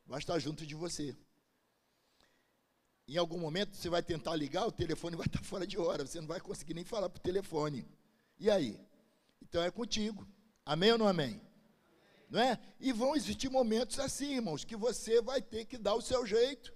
Vai 0.05 0.19
estar 0.19 0.37
junto 0.37 0.67
de 0.67 0.75
você 0.75 1.17
em 3.07 3.15
algum 3.15 3.39
momento 3.39 3.75
você 3.75 3.89
vai 3.89 4.03
tentar 4.03 4.35
ligar, 4.35 4.67
o 4.67 4.71
telefone 4.71 5.15
vai 5.15 5.25
estar 5.25 5.41
fora 5.41 5.65
de 5.65 5.77
hora, 5.77 6.05
você 6.05 6.19
não 6.19 6.27
vai 6.27 6.41
conseguir 6.41 6.73
nem 6.73 6.83
falar 6.83 7.09
para 7.09 7.19
o 7.19 7.23
telefone. 7.23 7.87
E 8.37 8.49
aí? 8.49 8.77
Então 9.41 9.63
é 9.63 9.71
contigo. 9.71 10.27
Amém 10.65 10.91
ou 10.91 10.97
não 10.97 11.07
amém? 11.07 11.41
Não 12.29 12.39
é? 12.39 12.59
E 12.81 12.91
vão 12.91 13.15
existir 13.15 13.49
momentos 13.49 13.97
assim, 13.99 14.35
irmãos, 14.35 14.65
que 14.65 14.75
você 14.75 15.21
vai 15.21 15.41
ter 15.41 15.63
que 15.63 15.77
dar 15.77 15.95
o 15.95 16.01
seu 16.01 16.25
jeito. 16.25 16.73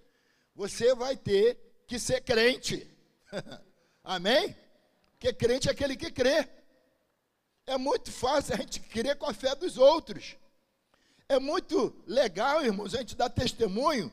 Você 0.55 0.93
vai 0.95 1.15
ter 1.15 1.57
que 1.87 1.97
ser 1.99 2.21
crente. 2.21 2.87
amém? 4.03 4.55
Porque 5.11 5.33
crente 5.33 5.69
é 5.69 5.71
aquele 5.71 5.95
que 5.95 6.11
crê. 6.11 6.47
É 7.65 7.77
muito 7.77 8.11
fácil 8.11 8.55
a 8.55 8.57
gente 8.57 8.79
crer 8.79 9.15
com 9.17 9.27
a 9.27 9.33
fé 9.33 9.55
dos 9.55 9.77
outros. 9.77 10.35
É 11.29 11.39
muito 11.39 11.95
legal, 12.05 12.65
irmãos, 12.65 12.93
a 12.93 12.97
gente 12.97 13.15
dar 13.15 13.29
testemunho 13.29 14.11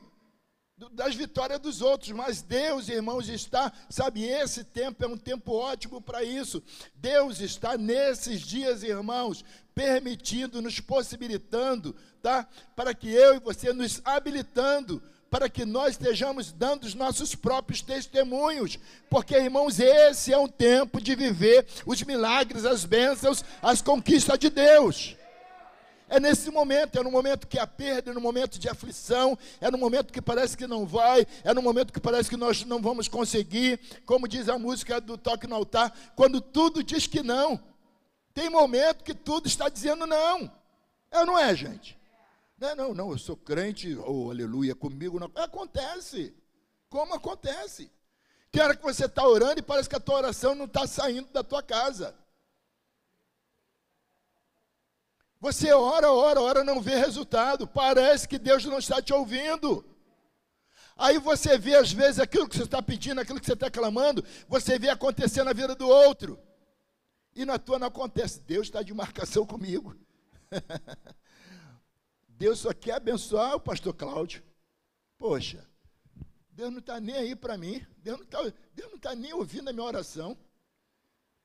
das 0.93 1.13
vitórias 1.13 1.59
dos 1.59 1.81
outros, 1.81 2.11
mas 2.11 2.41
Deus, 2.41 2.87
irmãos, 2.87 3.27
está, 3.27 3.73
sabe, 3.89 4.23
esse 4.23 4.63
tempo 4.63 5.03
é 5.03 5.07
um 5.07 5.17
tempo 5.17 5.51
ótimo 5.51 6.01
para 6.01 6.23
isso. 6.23 6.63
Deus 6.95 7.41
está 7.41 7.77
nesses 7.77 8.39
dias, 8.39 8.83
irmãos, 8.83 9.43
permitindo, 9.75 10.61
nos 10.61 10.79
possibilitando, 10.79 11.93
tá? 12.21 12.47
Para 12.75 12.93
que 12.93 13.09
eu 13.09 13.35
e 13.35 13.39
você 13.39 13.73
nos 13.73 14.01
habilitando 14.05 15.03
para 15.29 15.49
que 15.49 15.65
nós 15.65 15.91
estejamos 15.91 16.51
dando 16.51 16.85
os 16.85 16.95
nossos 16.95 17.35
próprios 17.35 17.81
testemunhos, 17.81 18.79
porque, 19.09 19.35
irmãos, 19.35 19.79
esse 19.79 20.33
é 20.33 20.37
um 20.37 20.47
tempo 20.47 20.99
de 20.99 21.15
viver 21.15 21.65
os 21.85 22.01
milagres, 22.03 22.65
as 22.65 22.83
bênçãos, 22.85 23.43
as 23.61 23.81
conquistas 23.81 24.39
de 24.39 24.49
Deus. 24.49 25.15
É 26.09 26.19
nesse 26.19 26.49
momento, 26.49 26.97
é 26.97 27.03
no 27.03 27.11
momento 27.11 27.45
que 27.45 27.59
há 27.59 27.67
perda, 27.67 28.09
é 28.09 28.13
no 28.13 28.19
momento 28.19 28.57
de 28.57 28.67
aflição, 28.67 29.37
é 29.61 29.69
no 29.69 29.77
momento 29.77 30.11
que 30.11 30.19
parece 30.19 30.57
que 30.57 30.65
não 30.65 30.83
vai, 30.83 31.25
é 31.43 31.53
no 31.53 31.61
momento 31.61 31.93
que 31.93 31.99
parece 31.99 32.27
que 32.27 32.35
nós 32.35 32.65
não 32.65 32.81
vamos 32.81 33.07
conseguir, 33.07 33.79
como 34.07 34.27
diz 34.27 34.49
a 34.49 34.57
música 34.57 34.99
do 34.99 35.19
Toque 35.19 35.45
no 35.45 35.55
Altar, 35.55 35.93
quando 36.15 36.41
tudo 36.41 36.83
diz 36.83 37.05
que 37.05 37.21
não. 37.21 37.61
Tem 38.33 38.49
momento 38.49 39.03
que 39.03 39.13
tudo 39.13 39.47
está 39.47 39.69
dizendo 39.69 40.07
não. 40.07 40.51
É 41.11 41.19
ou 41.19 41.25
não 41.27 41.37
é, 41.37 41.55
gente? 41.55 41.98
Não, 42.59 42.75
não, 42.75 42.93
não, 42.93 43.11
eu 43.11 43.17
sou 43.17 43.37
crente, 43.37 43.95
oh, 44.05 44.29
aleluia, 44.29 44.75
comigo 44.75 45.17
não. 45.17 45.31
Acontece. 45.35 46.35
Como 46.89 47.13
acontece? 47.13 47.89
Tem 48.51 48.61
hora 48.61 48.75
que 48.75 48.83
você 48.83 49.05
está 49.05 49.25
orando 49.25 49.59
e 49.59 49.63
parece 49.63 49.87
que 49.87 49.95
a 49.95 49.99
tua 49.99 50.15
oração 50.17 50.53
não 50.55 50.65
está 50.65 50.85
saindo 50.85 51.31
da 51.31 51.41
tua 51.41 51.63
casa. 51.63 52.13
Você 55.39 55.71
ora, 55.71 56.11
ora, 56.11 56.41
ora, 56.41 56.63
não 56.65 56.81
vê 56.81 56.95
resultado. 56.95 57.65
Parece 57.65 58.27
que 58.27 58.37
Deus 58.37 58.65
não 58.65 58.79
está 58.79 59.01
te 59.01 59.13
ouvindo. 59.13 59.85
Aí 60.97 61.17
você 61.17 61.57
vê, 61.57 61.75
às 61.75 61.93
vezes, 61.93 62.19
aquilo 62.19 62.49
que 62.49 62.57
você 62.57 62.63
está 62.63 62.81
pedindo, 62.81 63.21
aquilo 63.21 63.39
que 63.39 63.45
você 63.45 63.53
está 63.53 63.71
clamando, 63.71 64.21
você 64.49 64.77
vê 64.77 64.89
acontecer 64.89 65.43
na 65.45 65.53
vida 65.53 65.75
do 65.75 65.87
outro. 65.87 66.37
E 67.33 67.45
na 67.45 67.57
tua 67.57 67.79
não 67.79 67.87
acontece. 67.87 68.41
Deus 68.41 68.67
está 68.67 68.81
de 68.81 68.93
marcação 68.93 69.45
comigo. 69.45 69.95
Deus 72.39 72.59
só 72.59 72.73
quer 72.73 72.93
abençoar 72.93 73.53
o 73.55 73.59
pastor 73.59 73.93
Cláudio. 73.93 74.41
Poxa, 75.17 75.69
Deus 76.51 76.71
não 76.71 76.79
está 76.79 76.97
nem 76.97 77.13
aí 77.13 77.35
para 77.35 77.57
mim. 77.57 77.85
Deus 77.97 78.17
não 78.17 78.25
está 78.25 78.41
está 78.95 79.13
nem 79.13 79.33
ouvindo 79.33 79.69
a 79.69 79.73
minha 79.73 79.85
oração. 79.85 80.37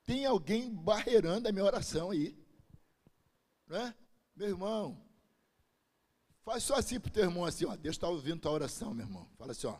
Tem 0.04 0.24
alguém 0.24 0.72
barreirando 0.72 1.48
a 1.48 1.52
minha 1.52 1.64
oração 1.64 2.12
aí. 2.12 2.38
Né? 3.66 3.92
Meu 4.37 4.48
irmão, 4.50 4.96
faz 6.44 6.62
só 6.62 6.76
assim 6.76 7.00
para 7.00 7.09
o 7.09 7.12
teu 7.12 7.24
irmão, 7.24 7.44
assim, 7.44 7.64
ó, 7.64 7.74
Deus 7.74 7.96
está 7.96 8.09
ouvindo 8.09 8.40
tua 8.40 8.52
oração, 8.52 8.94
meu 8.94 9.04
irmão. 9.04 9.28
Fala 9.37 9.50
assim, 9.50 9.66
ó, 9.66 9.76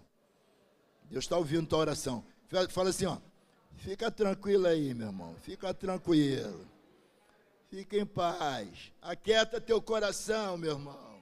Deus 1.05 1.25
está 1.25 1.37
ouvindo 1.37 1.69
tua 1.69 1.79
oração. 1.79 2.25
Fala 2.71 2.91
assim, 2.91 3.07
ó, 3.07 3.19
fica 3.77 4.11
tranquilo 4.11 4.67
aí, 4.67 4.93
meu 4.95 5.09
irmão, 5.09 5.37
fica 5.43 5.73
tranquilo. 5.73 6.74
Fica 7.75 7.97
em 7.97 8.07
paz. 8.07 8.93
Aquieta 9.03 9.61
teu 9.61 9.83
coração, 9.83 10.57
meu 10.57 10.75
irmão. 10.75 11.21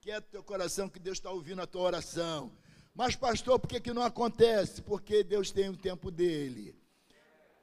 Aquieta 0.00 0.26
teu 0.32 0.42
coração 0.42 0.88
que 0.88 0.98
Deus 0.98 1.18
está 1.18 1.30
ouvindo 1.30 1.60
a 1.60 1.66
tua 1.66 1.82
oração. 1.82 2.50
Mas, 2.94 3.14
pastor, 3.14 3.58
por 3.58 3.68
que, 3.68 3.78
que 3.78 3.92
não 3.92 4.00
acontece? 4.00 4.80
Porque 4.80 5.22
Deus 5.22 5.50
tem 5.50 5.68
o 5.68 5.76
tempo 5.76 6.10
dele. 6.10 6.74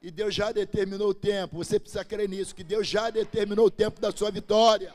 E 0.00 0.08
Deus 0.08 0.32
já 0.32 0.52
determinou 0.52 1.08
o 1.08 1.14
tempo. 1.14 1.56
Você 1.56 1.80
precisa 1.80 2.04
crer 2.04 2.28
nisso, 2.28 2.54
que 2.54 2.62
Deus 2.62 2.86
já 2.86 3.10
determinou 3.10 3.66
o 3.66 3.70
tempo 3.72 4.00
da 4.00 4.12
sua 4.12 4.30
vitória. 4.30 4.94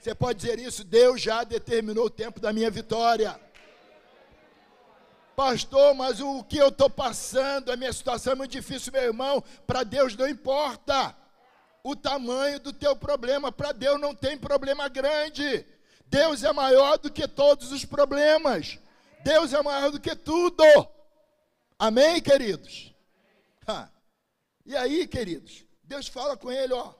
Você 0.00 0.14
pode 0.14 0.38
dizer 0.38 0.60
isso? 0.60 0.84
Deus 0.84 1.20
já 1.20 1.42
determinou 1.42 2.04
o 2.04 2.10
tempo 2.10 2.38
da 2.38 2.52
minha 2.52 2.70
vitória. 2.70 3.36
Pastor, 5.34 5.92
mas 5.96 6.20
o 6.20 6.44
que 6.44 6.58
eu 6.58 6.68
estou 6.68 6.88
passando, 6.88 7.72
a 7.72 7.76
minha 7.76 7.92
situação 7.92 8.34
é 8.34 8.36
muito 8.36 8.52
difícil, 8.52 8.92
meu 8.92 9.02
irmão. 9.02 9.42
Para 9.66 9.82
Deus 9.82 10.14
não 10.14 10.28
importa 10.28 11.18
o 11.82 11.96
tamanho 11.96 12.60
do 12.60 12.72
teu 12.72 12.96
problema. 12.96 13.50
Para 13.50 13.72
Deus 13.72 14.00
não 14.00 14.14
tem 14.14 14.38
problema 14.38 14.88
grande. 14.88 15.64
Deus 16.06 16.42
é 16.42 16.52
maior 16.52 16.98
do 16.98 17.10
que 17.10 17.26
todos 17.28 17.72
os 17.72 17.84
problemas. 17.84 18.78
Deus 19.22 19.52
é 19.52 19.62
maior 19.62 19.90
do 19.90 20.00
que 20.00 20.14
tudo. 20.16 20.64
Amém, 21.78 22.20
queridos? 22.20 22.94
Ha. 23.66 23.90
E 24.66 24.76
aí, 24.76 25.06
queridos, 25.06 25.64
Deus 25.82 26.06
fala 26.06 26.36
com 26.36 26.50
ele, 26.50 26.72
ó. 26.72 26.94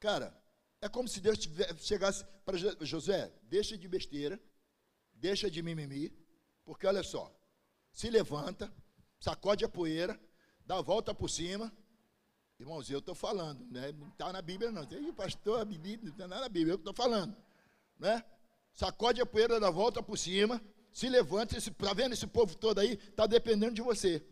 Cara, 0.00 0.36
é 0.80 0.88
como 0.88 1.08
se 1.08 1.20
Deus 1.20 1.38
chegasse 1.78 2.24
para 2.44 2.56
Josué, 2.84 3.32
deixa 3.44 3.78
de 3.78 3.88
besteira, 3.88 4.38
deixa 5.14 5.50
de 5.50 5.62
mimimi, 5.62 6.12
porque 6.64 6.86
olha 6.86 7.02
só, 7.02 7.34
se 7.92 8.10
levanta, 8.10 8.70
sacode 9.18 9.64
a 9.64 9.68
poeira, 9.68 10.20
dá 10.66 10.76
a 10.76 10.82
volta 10.82 11.14
por 11.14 11.30
cima. 11.30 11.72
Irmãos, 12.58 12.88
eu 12.88 13.00
estou 13.00 13.14
falando, 13.14 13.66
né? 13.70 13.92
não 13.92 14.08
está 14.08 14.32
na 14.32 14.40
Bíblia 14.40 14.70
não. 14.70 14.86
Tem 14.86 15.12
pastor, 15.12 15.60
a 15.60 15.64
Bíblia, 15.64 15.98
não 16.02 16.12
está 16.12 16.28
na 16.28 16.48
Bíblia, 16.48 16.74
eu 16.74 16.76
estou 16.76 16.94
falando. 16.94 17.36
Né? 17.98 18.22
Sacode 18.72 19.20
a 19.20 19.26
poeira, 19.26 19.58
dá 19.58 19.68
a 19.68 19.72
volta 19.72 20.02
por 20.02 20.16
cima, 20.16 20.62
se 20.92 21.08
levanta, 21.08 21.58
está 21.58 21.92
vendo 21.92 22.12
esse 22.12 22.26
povo 22.26 22.56
todo 22.56 22.78
aí? 22.78 22.92
Está 22.92 23.26
dependendo 23.26 23.74
de 23.74 23.82
você. 23.82 24.24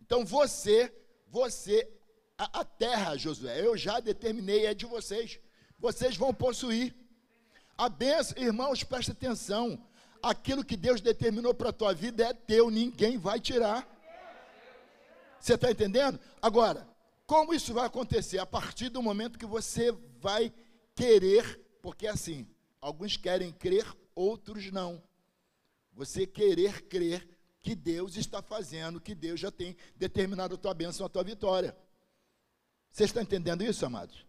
Então 0.00 0.24
você, 0.24 0.94
você, 1.26 1.90
a, 2.38 2.60
a 2.60 2.64
terra, 2.64 3.16
Josué, 3.16 3.66
eu 3.66 3.76
já 3.76 3.98
determinei, 3.98 4.66
é 4.66 4.74
de 4.74 4.86
vocês. 4.86 5.40
Vocês 5.78 6.16
vão 6.16 6.32
possuir. 6.32 6.94
A 7.76 7.88
benção, 7.88 8.40
irmãos, 8.40 8.84
presta 8.84 9.12
atenção. 9.12 9.84
Aquilo 10.22 10.64
que 10.64 10.76
Deus 10.76 11.00
determinou 11.00 11.54
para 11.54 11.70
a 11.70 11.72
tua 11.72 11.94
vida 11.94 12.24
é 12.24 12.32
teu, 12.32 12.70
ninguém 12.70 13.18
vai 13.18 13.40
tirar. 13.40 13.88
Você 15.40 15.54
está 15.54 15.70
entendendo? 15.70 16.20
Agora, 16.42 16.86
como 17.30 17.54
isso 17.54 17.72
vai 17.72 17.86
acontecer? 17.86 18.40
A 18.40 18.44
partir 18.44 18.88
do 18.88 19.00
momento 19.00 19.38
que 19.38 19.46
você 19.46 19.92
vai 20.18 20.52
querer, 20.96 21.60
porque 21.80 22.08
é 22.08 22.10
assim, 22.10 22.44
alguns 22.80 23.16
querem 23.16 23.52
crer, 23.52 23.86
outros 24.16 24.72
não. 24.72 25.00
Você 25.92 26.26
querer 26.26 26.88
crer 26.88 27.24
que 27.60 27.76
Deus 27.76 28.16
está 28.16 28.42
fazendo, 28.42 29.00
que 29.00 29.14
Deus 29.14 29.38
já 29.38 29.48
tem 29.48 29.76
determinado 29.94 30.56
a 30.56 30.58
tua 30.58 30.74
bênção, 30.74 31.06
a 31.06 31.08
tua 31.08 31.22
vitória. 31.22 31.76
Você 32.90 33.04
está 33.04 33.22
entendendo 33.22 33.62
isso, 33.62 33.86
amados? 33.86 34.26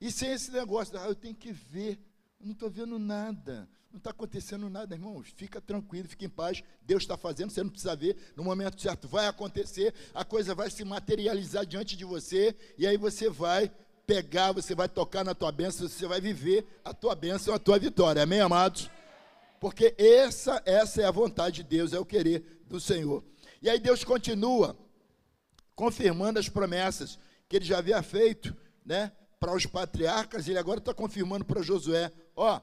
E 0.00 0.12
sem 0.12 0.30
esse 0.30 0.52
negócio, 0.52 0.96
ah, 0.96 1.08
eu 1.08 1.14
tenho 1.16 1.34
que 1.34 1.50
ver, 1.50 1.98
eu 2.38 2.46
não 2.46 2.52
estou 2.52 2.70
vendo 2.70 3.00
nada, 3.00 3.68
não 3.90 3.98
está 3.98 4.10
acontecendo 4.10 4.70
nada, 4.70 4.94
irmãos. 4.94 5.32
Fica 5.36 5.60
tranquilo, 5.60 6.08
fica 6.08 6.24
em 6.24 6.28
paz. 6.28 6.62
Deus 6.82 7.02
está 7.02 7.16
fazendo, 7.16 7.50
você 7.50 7.62
não 7.62 7.70
precisa 7.70 7.96
ver. 7.96 8.16
No 8.36 8.44
momento 8.44 8.80
certo 8.80 9.08
vai 9.08 9.26
acontecer, 9.26 9.92
a 10.14 10.24
coisa 10.24 10.54
vai 10.54 10.70
se 10.70 10.84
materializar 10.84 11.66
diante 11.66 11.96
de 11.96 12.04
você, 12.04 12.54
e 12.78 12.86
aí 12.86 12.96
você 12.96 13.28
vai 13.28 13.70
pegar, 14.06 14.52
você 14.52 14.74
vai 14.74 14.88
tocar 14.88 15.24
na 15.24 15.34
tua 15.34 15.52
bênção, 15.52 15.88
você 15.88 16.06
vai 16.06 16.20
viver 16.20 16.66
a 16.84 16.94
tua 16.94 17.14
bênção, 17.14 17.54
a 17.54 17.58
tua 17.58 17.78
vitória. 17.78 18.22
Amém, 18.22 18.40
amados? 18.40 18.90
Porque 19.60 19.94
essa, 19.98 20.62
essa 20.64 21.02
é 21.02 21.04
a 21.04 21.10
vontade 21.10 21.56
de 21.56 21.64
Deus, 21.64 21.92
é 21.92 21.98
o 21.98 22.04
querer 22.04 22.62
do 22.66 22.80
Senhor. 22.80 23.22
E 23.60 23.68
aí 23.68 23.78
Deus 23.78 24.04
continua 24.04 24.76
confirmando 25.74 26.38
as 26.38 26.48
promessas 26.48 27.18
que 27.48 27.56
ele 27.56 27.64
já 27.64 27.78
havia 27.78 28.02
feito, 28.02 28.56
né? 28.84 29.12
Para 29.38 29.54
os 29.54 29.66
patriarcas, 29.66 30.46
ele 30.46 30.58
agora 30.58 30.78
está 30.78 30.92
confirmando 30.94 31.44
para 31.44 31.62
Josué: 31.62 32.12
ó, 32.36 32.60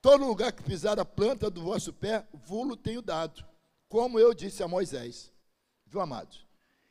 todo 0.00 0.26
lugar 0.26 0.52
que 0.52 0.62
pisar 0.62 0.98
a 0.98 1.04
planta 1.04 1.50
do 1.50 1.62
vosso 1.62 1.92
pé, 1.92 2.26
vulo 2.32 2.76
tenho 2.76 3.02
dado, 3.02 3.44
como 3.88 4.18
eu 4.18 4.32
disse 4.32 4.62
a 4.62 4.68
Moisés. 4.68 5.32
Viu, 5.86 6.00
amados? 6.00 6.46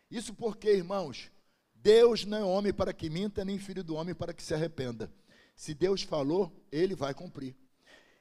Isso 0.09 0.33
porque, 0.33 0.71
irmãos, 0.71 1.31
Deus 1.73 2.25
não 2.25 2.37
é 2.37 2.43
homem 2.43 2.73
para 2.73 2.93
que 2.93 3.09
minta, 3.09 3.45
nem 3.45 3.57
filho 3.57 3.83
do 3.83 3.95
homem 3.95 4.13
para 4.13 4.33
que 4.33 4.43
se 4.43 4.53
arrependa. 4.53 5.11
Se 5.55 5.73
Deus 5.73 6.03
falou, 6.03 6.51
ele 6.71 6.95
vai 6.95 7.13
cumprir. 7.13 7.55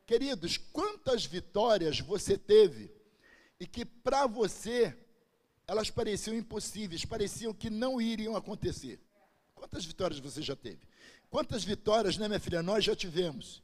Queridos, 0.07 0.57
quantas 0.57 1.24
vitórias 1.24 2.01
você 2.01 2.38
teve 2.38 2.90
e 3.61 3.66
que 3.66 3.85
para 3.85 4.27
você 4.27 4.96
elas 5.66 5.90
pareciam 5.90 6.35
impossíveis, 6.35 7.05
pareciam 7.05 7.53
que 7.53 7.68
não 7.68 8.01
iriam 8.01 8.37
acontecer? 8.37 9.01
Quantas 9.55 9.85
vitórias 9.85 10.18
você 10.18 10.40
já 10.40 10.57
teve? 10.57 10.81
Quantas 11.29 11.62
vitórias, 11.64 12.16
né, 12.16 12.27
minha 12.27 12.40
filha, 12.40 12.62
nós 12.62 12.85
já 12.85 12.96
tivemos? 12.96 13.62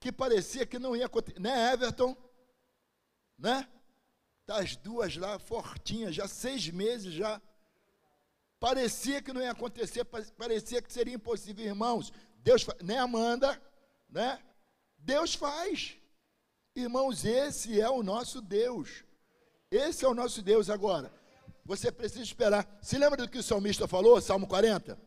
Que 0.00 0.12
parecia 0.12 0.66
que 0.66 0.78
não 0.78 0.94
ia 0.94 1.06
acontecer, 1.06 1.40
né, 1.40 1.72
Everton? 1.72 2.16
Né? 3.36 3.68
Tá 4.46 4.60
as 4.60 4.76
duas 4.76 5.16
lá, 5.16 5.38
fortinhas, 5.38 6.14
já 6.14 6.28
seis 6.28 6.68
meses 6.70 7.12
já. 7.12 7.40
Parecia 8.60 9.22
que 9.22 9.32
não 9.32 9.40
ia 9.40 9.52
acontecer, 9.52 10.04
parecia 10.04 10.82
que 10.82 10.92
seria 10.92 11.14
impossível, 11.14 11.64
irmãos. 11.64 12.12
Deus, 12.38 12.66
né, 12.82 12.98
Amanda? 12.98 13.60
Né? 14.08 14.42
Deus 14.98 15.34
faz. 15.34 15.96
Irmãos, 16.74 17.24
esse 17.24 17.80
é 17.80 17.88
o 17.88 18.02
nosso 18.02 18.40
Deus. 18.40 19.04
Esse 19.70 20.04
é 20.04 20.08
o 20.08 20.14
nosso 20.14 20.42
Deus 20.42 20.70
agora. 20.70 21.12
Você 21.64 21.92
precisa 21.92 22.22
esperar. 22.22 22.78
Se 22.80 22.96
lembra 22.96 23.18
do 23.18 23.28
que 23.28 23.38
o 23.38 23.42
salmista 23.42 23.86
falou, 23.86 24.20
Salmo 24.20 24.46
40? 24.46 24.98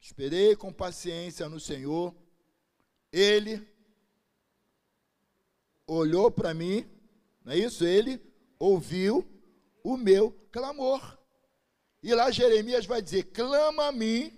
Esperei 0.00 0.54
com 0.54 0.72
paciência 0.72 1.48
no 1.48 1.58
Senhor. 1.58 2.14
Ele 3.10 3.66
olhou 5.86 6.30
para 6.30 6.52
mim, 6.52 6.84
não 7.44 7.52
é 7.52 7.58
isso? 7.58 7.84
Ele 7.84 8.20
ouviu 8.58 9.26
o 9.82 9.96
meu 9.96 10.32
clamor. 10.50 11.18
E 12.02 12.14
lá 12.14 12.30
Jeremias 12.30 12.86
vai 12.86 13.00
dizer: 13.00 13.24
clama 13.24 13.86
a 13.86 13.92
mim 13.92 14.32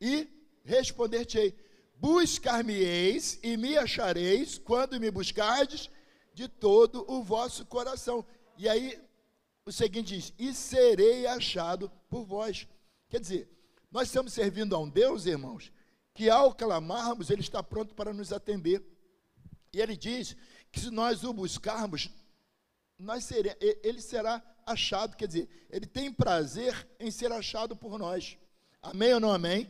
e 0.00 0.28
responder-te-ei. 0.64 1.54
Buscar-me-eis 1.96 3.38
e 3.42 3.56
me 3.56 3.76
achareis 3.76 4.58
quando 4.58 4.98
me 4.98 5.10
buscardes 5.10 5.90
de 6.32 6.48
todo 6.48 7.04
o 7.10 7.22
vosso 7.22 7.66
coração. 7.66 8.24
E 8.56 8.68
aí 8.68 8.98
o 9.64 9.72
seguinte 9.72 10.16
diz: 10.16 10.32
e 10.38 10.54
serei 10.54 11.26
achado 11.26 11.90
por 12.08 12.24
vós. 12.24 12.66
Quer 13.08 13.20
dizer, 13.20 13.48
nós 13.90 14.08
estamos 14.08 14.32
servindo 14.32 14.74
a 14.74 14.78
um 14.78 14.88
Deus, 14.88 15.26
irmãos, 15.26 15.72
que 16.14 16.30
ao 16.30 16.54
clamarmos, 16.54 17.30
Ele 17.30 17.40
está 17.40 17.62
pronto 17.62 17.94
para 17.94 18.12
nos 18.12 18.32
atender. 18.32 18.82
E 19.72 19.80
Ele 19.80 19.96
diz 19.96 20.36
que 20.70 20.80
se 20.80 20.90
nós 20.90 21.24
o 21.24 21.32
buscarmos, 21.32 22.10
nós 22.98 23.24
seremos, 23.24 23.58
Ele 23.60 24.00
será 24.00 24.42
achado, 24.66 25.16
quer 25.16 25.26
dizer, 25.26 25.48
Ele 25.70 25.86
tem 25.86 26.12
prazer 26.12 26.88
em 26.98 27.10
ser 27.10 27.32
achado 27.32 27.74
por 27.74 27.98
nós. 27.98 28.36
Amém 28.82 29.14
ou 29.14 29.20
não 29.20 29.32
amém? 29.32 29.68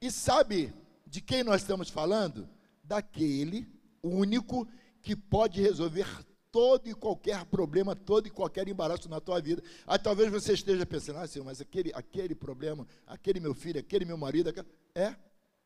E 0.00 0.10
sabe 0.10 0.72
de 1.06 1.20
quem 1.20 1.42
nós 1.42 1.62
estamos 1.62 1.88
falando? 1.88 2.48
Daquele 2.84 3.66
único 4.02 4.68
que 5.02 5.16
pode 5.16 5.60
resolver 5.60 6.06
todo 6.50 6.88
e 6.88 6.94
qualquer 6.94 7.44
problema, 7.44 7.94
todo 7.94 8.26
e 8.26 8.30
qualquer 8.30 8.68
embaraço 8.68 9.08
na 9.08 9.20
tua 9.20 9.40
vida. 9.40 9.62
Aí 9.86 9.98
talvez 9.98 10.30
você 10.30 10.52
esteja 10.52 10.84
pensando, 10.86 11.18
ah, 11.18 11.26
Senhor, 11.26 11.44
mas 11.44 11.60
aquele, 11.60 11.92
aquele 11.94 12.34
problema, 12.34 12.86
aquele 13.06 13.40
meu 13.40 13.54
filho, 13.54 13.80
aquele 13.80 14.04
meu 14.04 14.16
marido, 14.16 14.48
aquele... 14.50 14.66
é 14.94 15.14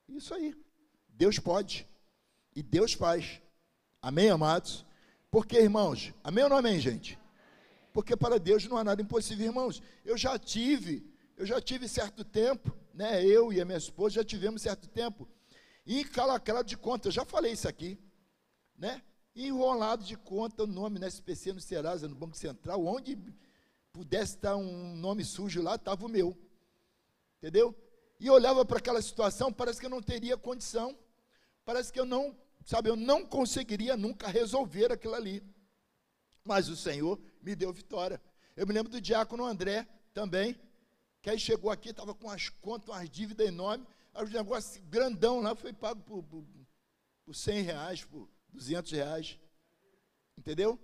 isso 0.09 0.35
aí. 0.35 0.55
Deus 1.09 1.39
pode. 1.39 1.87
E 2.55 2.63
Deus 2.63 2.93
faz. 2.93 3.41
Amém, 4.03 4.29
amados? 4.29 4.85
Porque, 5.31 5.57
irmãos, 5.57 6.13
amém 6.23 6.45
ou 6.45 6.51
não 6.51 6.59
amém, 6.59 6.79
gente? 6.79 7.19
Porque 7.93 8.17
para 8.17 8.39
Deus 8.39 8.67
não 8.67 8.77
há 8.77 8.85
nada 8.85 9.01
impossível, 9.01 9.47
irmãos. 9.47 9.81
Eu 10.05 10.19
já 10.19 10.39
tive, 10.39 11.07
eu 11.37 11.47
já 11.47 11.61
tive 11.61 11.89
certo 11.89 12.25
tempo 12.25 12.77
né, 12.93 13.25
eu 13.25 13.53
e 13.53 13.61
a 13.61 13.65
minha 13.65 13.79
esposa 13.79 14.17
já 14.17 14.25
tivemos 14.25 14.63
certo 14.63 14.89
tempo 14.89 15.29
encalacrado 15.87 16.69
de 16.69 16.77
conta, 16.77 17.09
eu 17.09 17.13
já 17.13 17.25
falei 17.25 17.53
isso 17.53 17.67
aqui, 17.67 17.99
né? 18.79 19.03
Enrolado 19.35 20.05
de 20.05 20.17
conta 20.17 20.65
o 20.65 20.67
nome 20.67 20.99
na 20.99 21.09
SPC, 21.09 21.53
no 21.53 21.61
Serasa, 21.61 22.07
no 22.07 22.15
Banco 22.15 22.37
Central, 22.37 22.85
onde 22.85 23.19
pudesse 23.93 24.37
estar 24.37 24.57
um 24.57 24.95
nome 24.97 25.25
sujo 25.25 25.63
lá, 25.63 25.75
estava 25.75 26.05
o 26.05 26.09
meu. 26.09 26.37
Entendeu? 27.39 27.75
E 28.21 28.31
olhava 28.31 28.65
para 28.65 28.79
aquela 28.79 29.01
situação, 29.01 29.53
parece 29.53 29.81
que 29.81 29.87
eu 29.87 29.91
não 29.91 30.03
teria 30.03 30.37
condição. 30.37 30.97
Parece 31.65 31.93
que 31.93 31.99
eu 31.99 32.05
não, 32.05 32.37
sabe, 32.65 32.89
eu 32.89 32.97
não 32.97 33.25
conseguiria 33.25 33.97
nunca 33.97 34.29
resolver 34.29 34.93
aquilo 34.93 35.15
ali. 35.15 35.43
Mas 36.45 36.69
o 36.69 36.77
Senhor 36.77 37.21
me 37.41 37.55
deu 37.55 37.73
vitória. 37.73 38.21
Eu 38.57 38.67
me 38.67 38.73
lembro 38.73 38.91
do 38.91 39.01
diácono 39.01 39.45
André 39.45 39.87
também, 40.13 40.59
que 41.21 41.31
aí 41.31 41.39
chegou 41.39 41.71
aqui, 41.71 41.91
estava 41.91 42.15
com 42.15 42.29
as 42.29 42.49
contas, 42.49 42.89
umas 42.89 43.09
dívidas 43.09 43.47
enormes, 43.47 43.87
aí 44.13 44.25
o 44.25 44.31
negócio 44.31 44.83
grandão 44.83 45.41
lá 45.41 45.55
foi 45.55 45.73
pago 45.73 46.01
por, 46.03 46.23
por, 46.25 46.45
por 47.25 47.35
100 47.35 47.63
reais, 47.63 48.05
por 48.05 48.29
200 48.53 48.93
reais. 48.93 49.39
Entendeu? 50.37 50.79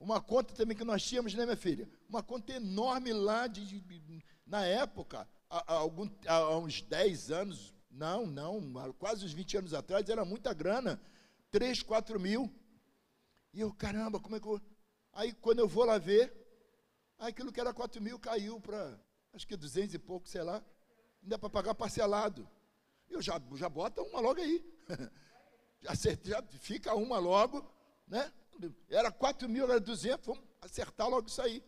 Uma 0.00 0.20
conta 0.20 0.54
também 0.54 0.76
que 0.76 0.84
nós 0.84 1.02
tínhamos, 1.02 1.34
né, 1.34 1.44
minha 1.44 1.56
filha? 1.56 1.88
Uma 2.08 2.22
conta 2.22 2.52
enorme 2.54 3.12
lá, 3.12 3.46
de, 3.46 3.64
de 3.64 4.24
na 4.46 4.64
época, 4.66 5.28
há, 5.48 5.72
há, 5.72 5.76
algum, 5.76 6.08
há 6.26 6.58
uns 6.58 6.82
10 6.82 7.30
anos, 7.30 7.72
não, 7.90 8.26
não, 8.26 8.92
quase 8.98 9.24
uns 9.24 9.32
20 9.32 9.58
anos 9.58 9.74
atrás, 9.74 10.08
era 10.08 10.24
muita 10.24 10.52
grana, 10.52 11.00
3, 11.52 11.82
4 11.82 12.18
mil. 12.18 12.52
E 13.52 13.60
eu, 13.60 13.72
caramba, 13.72 14.18
como 14.18 14.34
é 14.34 14.40
que 14.40 14.46
eu. 14.46 14.60
Aí 15.12 15.32
quando 15.34 15.60
eu 15.60 15.68
vou 15.68 15.84
lá 15.84 15.98
ver, 15.98 16.34
aquilo 17.18 17.52
que 17.52 17.60
era 17.60 17.72
4 17.72 18.02
mil 18.02 18.18
caiu 18.18 18.58
para 18.58 18.98
acho 19.32 19.46
que 19.46 19.56
200 19.56 19.94
e 19.94 19.98
pouco, 19.98 20.28
sei 20.28 20.42
lá, 20.42 20.64
ainda 21.22 21.38
para 21.38 21.50
pagar 21.50 21.74
parcelado. 21.74 22.48
Eu 23.08 23.20
já, 23.20 23.40
já 23.54 23.68
bota 23.68 24.02
uma 24.02 24.20
logo 24.20 24.40
aí. 24.40 24.64
já, 25.80 25.92
já 26.22 26.42
fica 26.58 26.94
uma 26.94 27.18
logo, 27.18 27.70
né? 28.08 28.32
Era 28.88 29.10
4 29.12 29.48
mil, 29.48 29.64
era 29.64 29.78
200, 29.80 30.26
vamos 30.26 30.42
acertar 30.60 31.08
logo 31.08 31.28
isso 31.28 31.42
aí. 31.42 31.62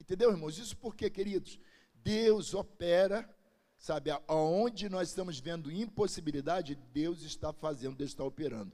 Entendeu, 0.00 0.30
irmãos? 0.30 0.58
Isso 0.58 0.76
porque, 0.76 1.10
queridos, 1.10 1.58
Deus 1.94 2.54
opera, 2.54 3.28
sabe, 3.78 4.10
aonde 4.28 4.88
nós 4.88 5.08
estamos 5.08 5.38
vendo 5.40 5.70
impossibilidade, 5.70 6.74
Deus 6.74 7.22
está 7.22 7.52
fazendo, 7.52 7.96
Deus 7.96 8.10
está 8.10 8.24
operando. 8.24 8.72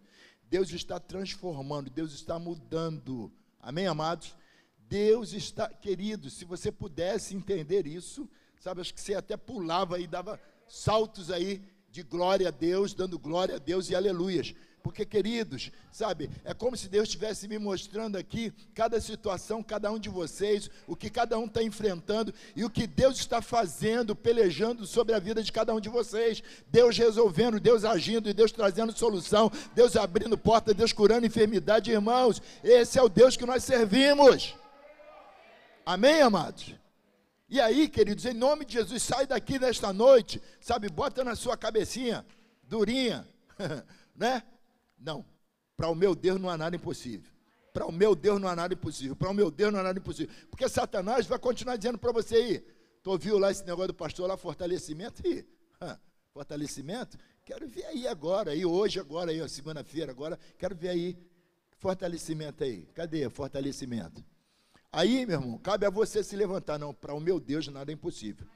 Deus 0.51 0.73
está 0.73 0.99
transformando, 0.99 1.89
Deus 1.89 2.13
está 2.13 2.37
mudando. 2.37 3.33
Amém, 3.61 3.87
amados? 3.87 4.35
Deus 4.77 5.33
está, 5.33 5.69
querido, 5.69 6.29
se 6.29 6.45
você 6.45 6.73
pudesse 6.73 7.37
entender 7.37 7.87
isso, 7.87 8.29
sabe, 8.59 8.81
acho 8.81 8.93
que 8.93 9.01
você 9.01 9.15
até 9.15 9.37
pulava 9.37 10.01
e 10.01 10.09
dava 10.09 10.41
saltos 10.67 11.31
aí 11.31 11.63
de 11.89 12.03
glória 12.03 12.49
a 12.49 12.51
Deus, 12.51 12.93
dando 12.93 13.17
glória 13.17 13.55
a 13.55 13.59
Deus 13.59 13.89
e 13.91 13.95
aleluias. 13.95 14.53
Porque, 14.83 15.05
queridos, 15.05 15.71
sabe, 15.93 16.31
é 16.45 16.55
como 16.55 16.77
se 16.77 16.89
Deus 16.89 17.09
estivesse 17.09 17.47
me 17.47 17.59
mostrando 17.59 18.17
aqui 18.17 18.53
cada 18.75 19.01
situação, 19.01 19.63
cada 19.63 19.93
um 19.93 19.99
de 19.99 20.09
vocês, 20.09 20.71
o 20.87 20.97
que 20.97 21.11
cada 21.11 21.39
um 21.39 21.45
está 21.45 21.63
enfrentando 21.63 22.33
e 22.57 22.65
o 22.65 22.71
que 22.71 22.87
Deus 22.87 23.19
está 23.19 23.43
fazendo, 23.43 24.17
pelejando 24.17 24.87
sobre 24.87 25.15
a 25.15 25.19
vida 25.19 25.43
de 25.43 25.53
cada 25.53 25.75
um 25.75 25.81
de 25.81 25.89
vocês. 25.89 26.43
Deus 26.69 26.97
resolvendo, 26.97 27.61
Deus 27.61 27.85
agindo 27.85 28.29
e 28.29 28.33
Deus 28.33 28.53
trazendo 28.53 28.97
solução, 28.97 29.51
Deus 29.75 29.97
abrindo 29.97 30.39
porta, 30.39 30.73
Deus 30.73 30.93
curando 30.93 31.27
enfermidade, 31.27 31.91
irmãos. 31.91 32.41
Esse 32.65 32.99
é 32.99 33.03
o 33.03 33.09
Deus 33.09 33.37
que 33.37 33.45
nós 33.45 33.63
servimos. 33.63 34.55
Amém, 35.85 36.23
amados? 36.23 36.75
E 37.49 37.61
aí, 37.61 37.89
queridos, 37.89 38.25
em 38.25 38.33
nome 38.33 38.65
de 38.65 38.75
Jesus, 38.75 39.03
sai 39.03 39.27
daqui 39.27 39.59
nesta 39.59 39.93
noite, 39.93 40.41
sabe, 40.61 40.89
bota 40.89 41.25
na 41.25 41.35
sua 41.35 41.57
cabecinha, 41.57 42.25
durinha, 42.63 43.27
né? 44.15 44.43
Não. 45.01 45.25
Para 45.77 45.89
o 45.89 45.95
meu 45.95 46.15
Deus 46.15 46.41
não 46.41 46.51
há 46.51 46.59
nada 46.59 46.77
impossível. 46.77 47.31
Para 47.73 47.87
o 47.87 47.93
meu 47.93 48.15
Deus 48.15 48.41
não 48.41 48.49
há 48.49 48.55
nada 48.55 48.75
impossível. 48.75 49.17
Para 49.17 49.31
o 49.31 49.35
meu 49.35 49.51
Deus 49.51 49.73
não 49.73 49.81
há 49.81 49.83
nada 49.83 49.99
impossível. 49.99 50.35
Porque 50.51 50.69
Satanás 50.69 51.27
vai 51.27 51.39
continuar 51.39 51.77
dizendo 51.77 51.99
para 51.99 52.13
você 52.13 52.37
aí. 52.37 52.67
Tu 53.03 53.11
ouviu 53.11 53.39
lá 53.39 53.51
esse 53.51 53.65
negócio 53.65 53.89
do 53.89 53.95
pastor 53.95 54.29
lá, 54.29 54.37
fortalecimento? 54.37 55.27
Ih, 55.27 55.47
fortalecimento? 56.33 57.17
Quero 57.45 57.67
ver 57.67 57.87
aí 57.87 58.07
agora, 58.07 58.51
aí 58.51 58.65
hoje, 58.65 59.01
agora, 59.01 59.31
aí, 59.31 59.49
segunda-feira, 59.49 60.13
agora, 60.13 60.39
quero 60.59 60.75
ver 60.77 60.91
aí. 60.91 61.19
Fortalecimento 61.79 62.63
aí. 62.63 62.83
Cadê 62.95 63.31
fortalecimento? 63.31 64.23
Aí, 64.93 65.25
meu 65.25 65.41
irmão, 65.41 65.59
cabe 65.59 65.87
a 65.87 65.91
você 65.91 66.23
se 66.23 66.37
levantar. 66.37 66.79
Não, 66.79 66.93
para 66.93 67.15
o 67.15 67.21
meu 67.21 67.41
Deus 67.41 67.67
nada 67.69 67.91
é 67.91 67.95
impossível. 67.95 68.47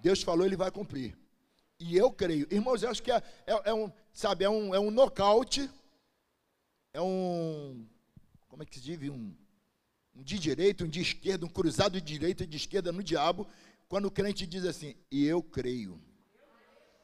Deus 0.00 0.22
falou, 0.22 0.46
ele 0.46 0.56
vai 0.56 0.70
cumprir. 0.70 1.16
E 1.78 1.96
eu 1.96 2.10
creio. 2.10 2.46
Irmãos, 2.50 2.82
eu 2.82 2.90
acho 2.90 3.02
que 3.02 3.12
é, 3.12 3.22
é, 3.46 3.70
é 3.70 3.74
um, 3.74 3.92
sabe, 4.12 4.44
é 4.44 4.50
um, 4.50 4.74
é 4.74 4.80
um 4.80 4.90
nocaute, 4.90 5.70
é 6.92 7.00
um, 7.00 7.86
como 8.48 8.62
é 8.62 8.66
que 8.66 8.76
se 8.76 8.80
diz? 8.80 9.10
Um, 9.10 9.34
um 10.14 10.22
de 10.22 10.38
direita, 10.38 10.84
um 10.84 10.88
de 10.88 11.00
esquerda, 11.00 11.44
um 11.44 11.50
cruzado 11.50 12.00
de 12.00 12.06
direita 12.06 12.44
e 12.44 12.46
de 12.46 12.56
esquerda 12.56 12.90
no 12.90 13.02
diabo, 13.02 13.46
quando 13.88 14.06
o 14.06 14.10
crente 14.10 14.46
diz 14.46 14.64
assim, 14.64 14.94
e 15.10 15.26
eu 15.26 15.42
creio. 15.42 16.00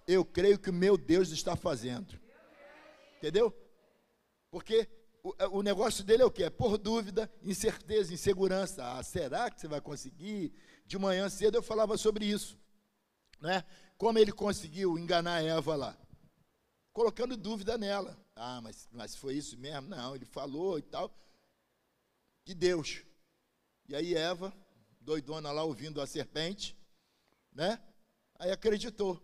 Eu 0.07 0.25
creio 0.25 0.59
que 0.59 0.71
o 0.71 0.73
meu 0.73 0.97
Deus 0.97 1.31
está 1.31 1.55
fazendo. 1.55 2.19
Entendeu? 3.19 3.55
Porque 4.51 4.89
o, 5.23 5.35
é, 5.39 5.47
o 5.47 5.63
negócio 5.63 6.03
dele 6.03 6.23
é 6.23 6.27
o 6.27 6.31
quê? 6.31 6.45
É 6.45 6.51
por 6.51 6.79
dúvida, 6.79 7.31
incerteza, 7.43 8.13
insegurança. 8.13 8.83
Ah, 8.85 9.03
será 9.03 9.51
que 9.51 9.61
você 9.61 9.69
vai 9.69 9.81
conseguir? 9.81 10.53
De 10.87 10.99
manhã 10.99 11.29
cedo 11.29 11.57
eu 11.57 11.63
falava 11.63 11.97
sobre 11.97 12.25
isso. 12.25 12.59
Né? 13.43 13.65
Como 13.99 14.19
ele 14.21 14.31
conseguiu 14.31 14.97
enganar 14.97 15.43
Eva 15.43 15.75
lá? 15.75 15.99
Colocando 16.93 17.37
dúvida 17.37 17.77
nela. 17.77 18.17
Ah, 18.37 18.61
mas, 18.63 18.89
mas 18.93 19.17
foi 19.17 19.35
isso 19.35 19.59
mesmo? 19.59 19.89
Não, 19.89 20.15
ele 20.15 20.25
falou 20.25 20.79
e 20.79 20.83
tal. 20.83 21.13
Que 22.45 22.55
Deus. 22.55 23.03
E 23.89 23.97
aí 23.97 24.15
Eva, 24.15 24.55
doidona 25.01 25.51
lá 25.51 25.65
ouvindo 25.65 26.01
a 26.01 26.07
serpente, 26.07 26.77
né? 27.53 27.83
Aí 28.39 28.53
acreditou. 28.53 29.21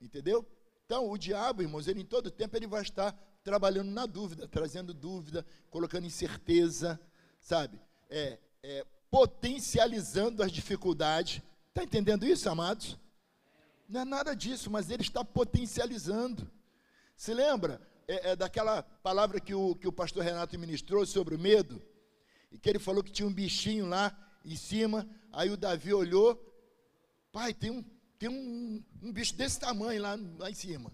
Entendeu? 0.00 0.44
Então, 0.84 1.08
o 1.08 1.16
diabo, 1.16 1.62
irmãos, 1.62 1.86
ele 1.86 2.00
em 2.00 2.04
todo 2.04 2.30
tempo 2.30 2.56
ele 2.56 2.66
vai 2.66 2.82
estar 2.82 3.12
trabalhando 3.44 3.90
na 3.90 4.04
dúvida, 4.04 4.48
trazendo 4.48 4.92
dúvida, 4.92 5.46
colocando 5.70 6.06
incerteza, 6.06 7.00
sabe? 7.40 7.80
É, 8.10 8.38
é, 8.64 8.84
potencializando 9.08 10.42
as 10.42 10.50
dificuldades. 10.50 11.40
Está 11.68 11.84
entendendo 11.84 12.26
isso, 12.26 12.48
amados? 12.50 12.98
Não 13.92 14.00
é 14.00 14.04
nada 14.06 14.34
disso, 14.34 14.70
mas 14.70 14.88
ele 14.88 15.02
está 15.02 15.22
potencializando. 15.22 16.50
Se 17.14 17.34
lembra 17.34 17.78
é, 18.08 18.30
é, 18.30 18.36
daquela 18.36 18.82
palavra 18.82 19.38
que 19.38 19.54
o, 19.54 19.74
que 19.74 19.86
o 19.86 19.92
pastor 19.92 20.24
Renato 20.24 20.58
ministrou 20.58 21.04
sobre 21.04 21.34
o 21.34 21.38
medo? 21.38 21.80
E 22.50 22.58
que 22.58 22.70
ele 22.70 22.78
falou 22.78 23.04
que 23.04 23.12
tinha 23.12 23.28
um 23.28 23.32
bichinho 23.32 23.86
lá 23.86 24.16
em 24.46 24.56
cima. 24.56 25.06
Aí 25.30 25.50
o 25.50 25.58
Davi 25.58 25.92
olhou, 25.92 26.42
pai, 27.30 27.52
tem 27.52 27.70
um, 27.70 27.84
tem 28.18 28.30
um, 28.30 28.82
um 29.02 29.12
bicho 29.12 29.34
desse 29.34 29.60
tamanho 29.60 30.00
lá, 30.00 30.18
lá 30.38 30.50
em 30.50 30.54
cima. 30.54 30.90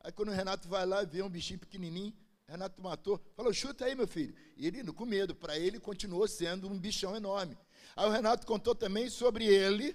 Aí 0.00 0.10
quando 0.10 0.30
o 0.30 0.34
Renato 0.34 0.66
vai 0.68 0.86
lá 0.86 1.02
e 1.02 1.06
vê 1.06 1.20
um 1.20 1.28
bichinho 1.28 1.60
pequenininho, 1.60 2.14
Renato 2.48 2.80
matou, 2.80 3.20
falou, 3.36 3.52
chuta 3.52 3.84
aí, 3.84 3.94
meu 3.94 4.08
filho. 4.08 4.34
E 4.56 4.66
ele 4.66 4.90
com 4.90 5.04
medo, 5.04 5.34
para 5.34 5.58
ele 5.58 5.78
continuou 5.78 6.26
sendo 6.26 6.66
um 6.66 6.78
bichão 6.78 7.14
enorme. 7.14 7.58
Aí 7.94 8.08
o 8.08 8.10
Renato 8.10 8.46
contou 8.46 8.74
também 8.74 9.10
sobre 9.10 9.44
ele, 9.44 9.94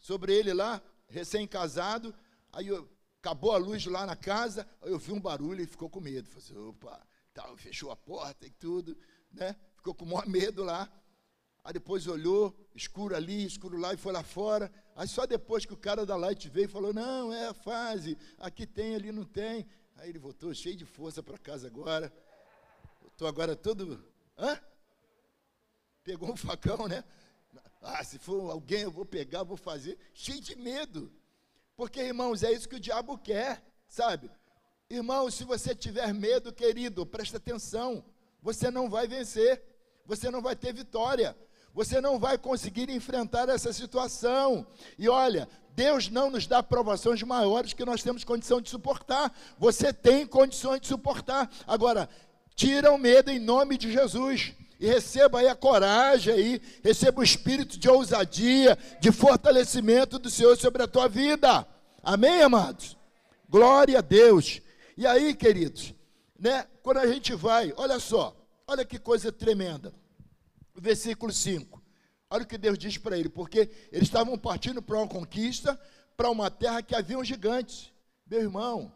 sobre 0.00 0.34
ele 0.34 0.52
lá, 0.52 0.82
recém-casado, 1.08 2.14
aí 2.52 2.68
eu, 2.68 2.88
acabou 3.20 3.52
a 3.52 3.56
luz 3.56 3.84
lá 3.86 4.06
na 4.06 4.16
casa, 4.16 4.66
aí 4.80 4.90
eu 4.90 4.98
vi 4.98 5.12
um 5.12 5.20
barulho 5.20 5.62
e 5.62 5.66
ficou 5.66 5.90
com 5.90 6.00
medo. 6.00 6.28
Falei 6.28 6.44
assim, 6.44 6.56
opa, 6.56 7.06
tal, 7.34 7.56
fechou 7.56 7.90
a 7.90 7.96
porta 7.96 8.46
e 8.46 8.50
tudo, 8.50 8.96
né? 9.32 9.56
Ficou 9.76 9.94
com 9.94 10.04
o 10.04 10.08
maior 10.08 10.26
medo 10.26 10.62
lá. 10.62 10.90
Aí 11.64 11.72
depois 11.72 12.06
olhou, 12.06 12.56
escuro 12.74 13.14
ali, 13.14 13.44
escuro 13.44 13.76
lá, 13.76 13.92
e 13.92 13.96
foi 13.96 14.12
lá 14.12 14.22
fora. 14.22 14.72
Aí 14.96 15.06
só 15.06 15.26
depois 15.26 15.66
que 15.66 15.74
o 15.74 15.76
cara 15.76 16.06
da 16.06 16.16
Light 16.16 16.48
veio 16.48 16.64
e 16.64 16.68
falou, 16.68 16.94
não, 16.94 17.32
é 17.32 17.48
a 17.48 17.54
fase, 17.54 18.16
aqui 18.38 18.66
tem, 18.66 18.94
ali 18.94 19.12
não 19.12 19.24
tem. 19.24 19.66
Aí 19.96 20.08
ele 20.08 20.18
voltou 20.18 20.54
cheio 20.54 20.76
de 20.76 20.84
força 20.84 21.22
para 21.22 21.36
casa 21.36 21.66
agora. 21.66 22.12
Estou 23.06 23.26
agora 23.26 23.56
todo. 23.56 24.02
Hã? 24.38 24.58
Pegou 26.04 26.32
um 26.32 26.36
facão, 26.36 26.86
né? 26.86 27.04
Ah, 27.82 28.02
se 28.04 28.18
for 28.18 28.50
alguém, 28.50 28.82
eu 28.82 28.90
vou 28.90 29.04
pegar, 29.04 29.42
vou 29.42 29.56
fazer. 29.56 29.98
Cheio 30.12 30.40
de 30.40 30.56
medo. 30.56 31.12
Porque, 31.76 32.00
irmãos, 32.00 32.42
é 32.42 32.52
isso 32.52 32.68
que 32.68 32.76
o 32.76 32.80
diabo 32.80 33.16
quer, 33.16 33.62
sabe? 33.88 34.30
Irmãos, 34.90 35.34
se 35.34 35.44
você 35.44 35.74
tiver 35.74 36.12
medo, 36.12 36.52
querido, 36.52 37.06
presta 37.06 37.36
atenção. 37.36 38.04
Você 38.42 38.70
não 38.70 38.90
vai 38.90 39.06
vencer. 39.06 39.62
Você 40.04 40.30
não 40.30 40.42
vai 40.42 40.56
ter 40.56 40.72
vitória. 40.72 41.36
Você 41.72 42.00
não 42.00 42.18
vai 42.18 42.36
conseguir 42.36 42.90
enfrentar 42.90 43.48
essa 43.48 43.72
situação. 43.72 44.66
E 44.98 45.08
olha, 45.08 45.48
Deus 45.70 46.08
não 46.08 46.30
nos 46.30 46.46
dá 46.46 46.62
provações 46.62 47.22
maiores 47.22 47.72
que 47.72 47.84
nós 47.84 48.02
temos 48.02 48.24
condição 48.24 48.60
de 48.60 48.68
suportar. 48.68 49.32
Você 49.58 49.92
tem 49.92 50.26
condições 50.26 50.80
de 50.80 50.88
suportar. 50.88 51.48
Agora, 51.66 52.08
tira 52.56 52.90
o 52.90 52.98
medo 52.98 53.30
em 53.30 53.38
nome 53.38 53.78
de 53.78 53.92
Jesus 53.92 54.54
e 54.78 54.86
receba 54.86 55.40
aí 55.40 55.48
a 55.48 55.56
coragem 55.56 56.32
aí, 56.32 56.62
receba 56.82 57.20
o 57.20 57.24
espírito 57.24 57.78
de 57.78 57.88
ousadia, 57.88 58.78
de 59.00 59.10
fortalecimento 59.10 60.18
do 60.18 60.30
Senhor 60.30 60.56
sobre 60.56 60.82
a 60.82 60.88
tua 60.88 61.08
vida. 61.08 61.66
Amém, 62.02 62.42
amados? 62.42 62.96
Glória 63.48 63.98
a 63.98 64.02
Deus. 64.02 64.60
E 64.96 65.06
aí, 65.06 65.34
queridos, 65.34 65.94
né, 66.38 66.66
quando 66.82 66.98
a 66.98 67.06
gente 67.06 67.34
vai, 67.34 67.72
olha 67.76 67.98
só, 67.98 68.36
olha 68.66 68.84
que 68.84 68.98
coisa 68.98 69.32
tremenda. 69.32 69.92
Versículo 70.76 71.32
5. 71.32 71.82
Olha 72.30 72.44
o 72.44 72.46
que 72.46 72.58
Deus 72.58 72.78
diz 72.78 72.98
para 72.98 73.18
ele, 73.18 73.28
porque 73.28 73.70
eles 73.90 74.06
estavam 74.06 74.38
partindo 74.38 74.80
para 74.82 74.98
uma 74.98 75.08
conquista, 75.08 75.78
para 76.16 76.30
uma 76.30 76.50
terra 76.50 76.82
que 76.82 76.94
havia 76.94 77.22
gigantes. 77.24 77.92
Meu 78.26 78.40
irmão, 78.40 78.92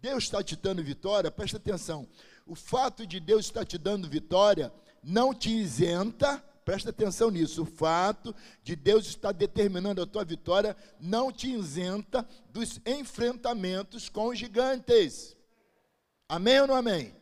Deus 0.00 0.24
está 0.24 0.42
te 0.42 0.54
dando 0.54 0.84
vitória, 0.84 1.30
presta 1.30 1.56
atenção. 1.56 2.06
O 2.46 2.54
fato 2.54 3.06
de 3.06 3.18
Deus 3.18 3.46
estar 3.46 3.64
te 3.64 3.78
dando 3.78 4.08
vitória 4.08 4.72
não 5.02 5.34
te 5.34 5.50
isenta, 5.50 6.42
presta 6.64 6.90
atenção 6.90 7.30
nisso, 7.30 7.62
o 7.62 7.66
fato 7.66 8.34
de 8.62 8.76
Deus 8.76 9.06
estar 9.06 9.32
determinando 9.32 10.02
a 10.02 10.06
tua 10.06 10.24
vitória 10.24 10.76
não 11.00 11.32
te 11.32 11.50
isenta 11.50 12.28
dos 12.50 12.80
enfrentamentos 12.84 14.08
com 14.08 14.28
os 14.28 14.38
gigantes. 14.38 15.36
Amém 16.28 16.60
ou 16.60 16.66
não 16.66 16.74
amém? 16.74 17.14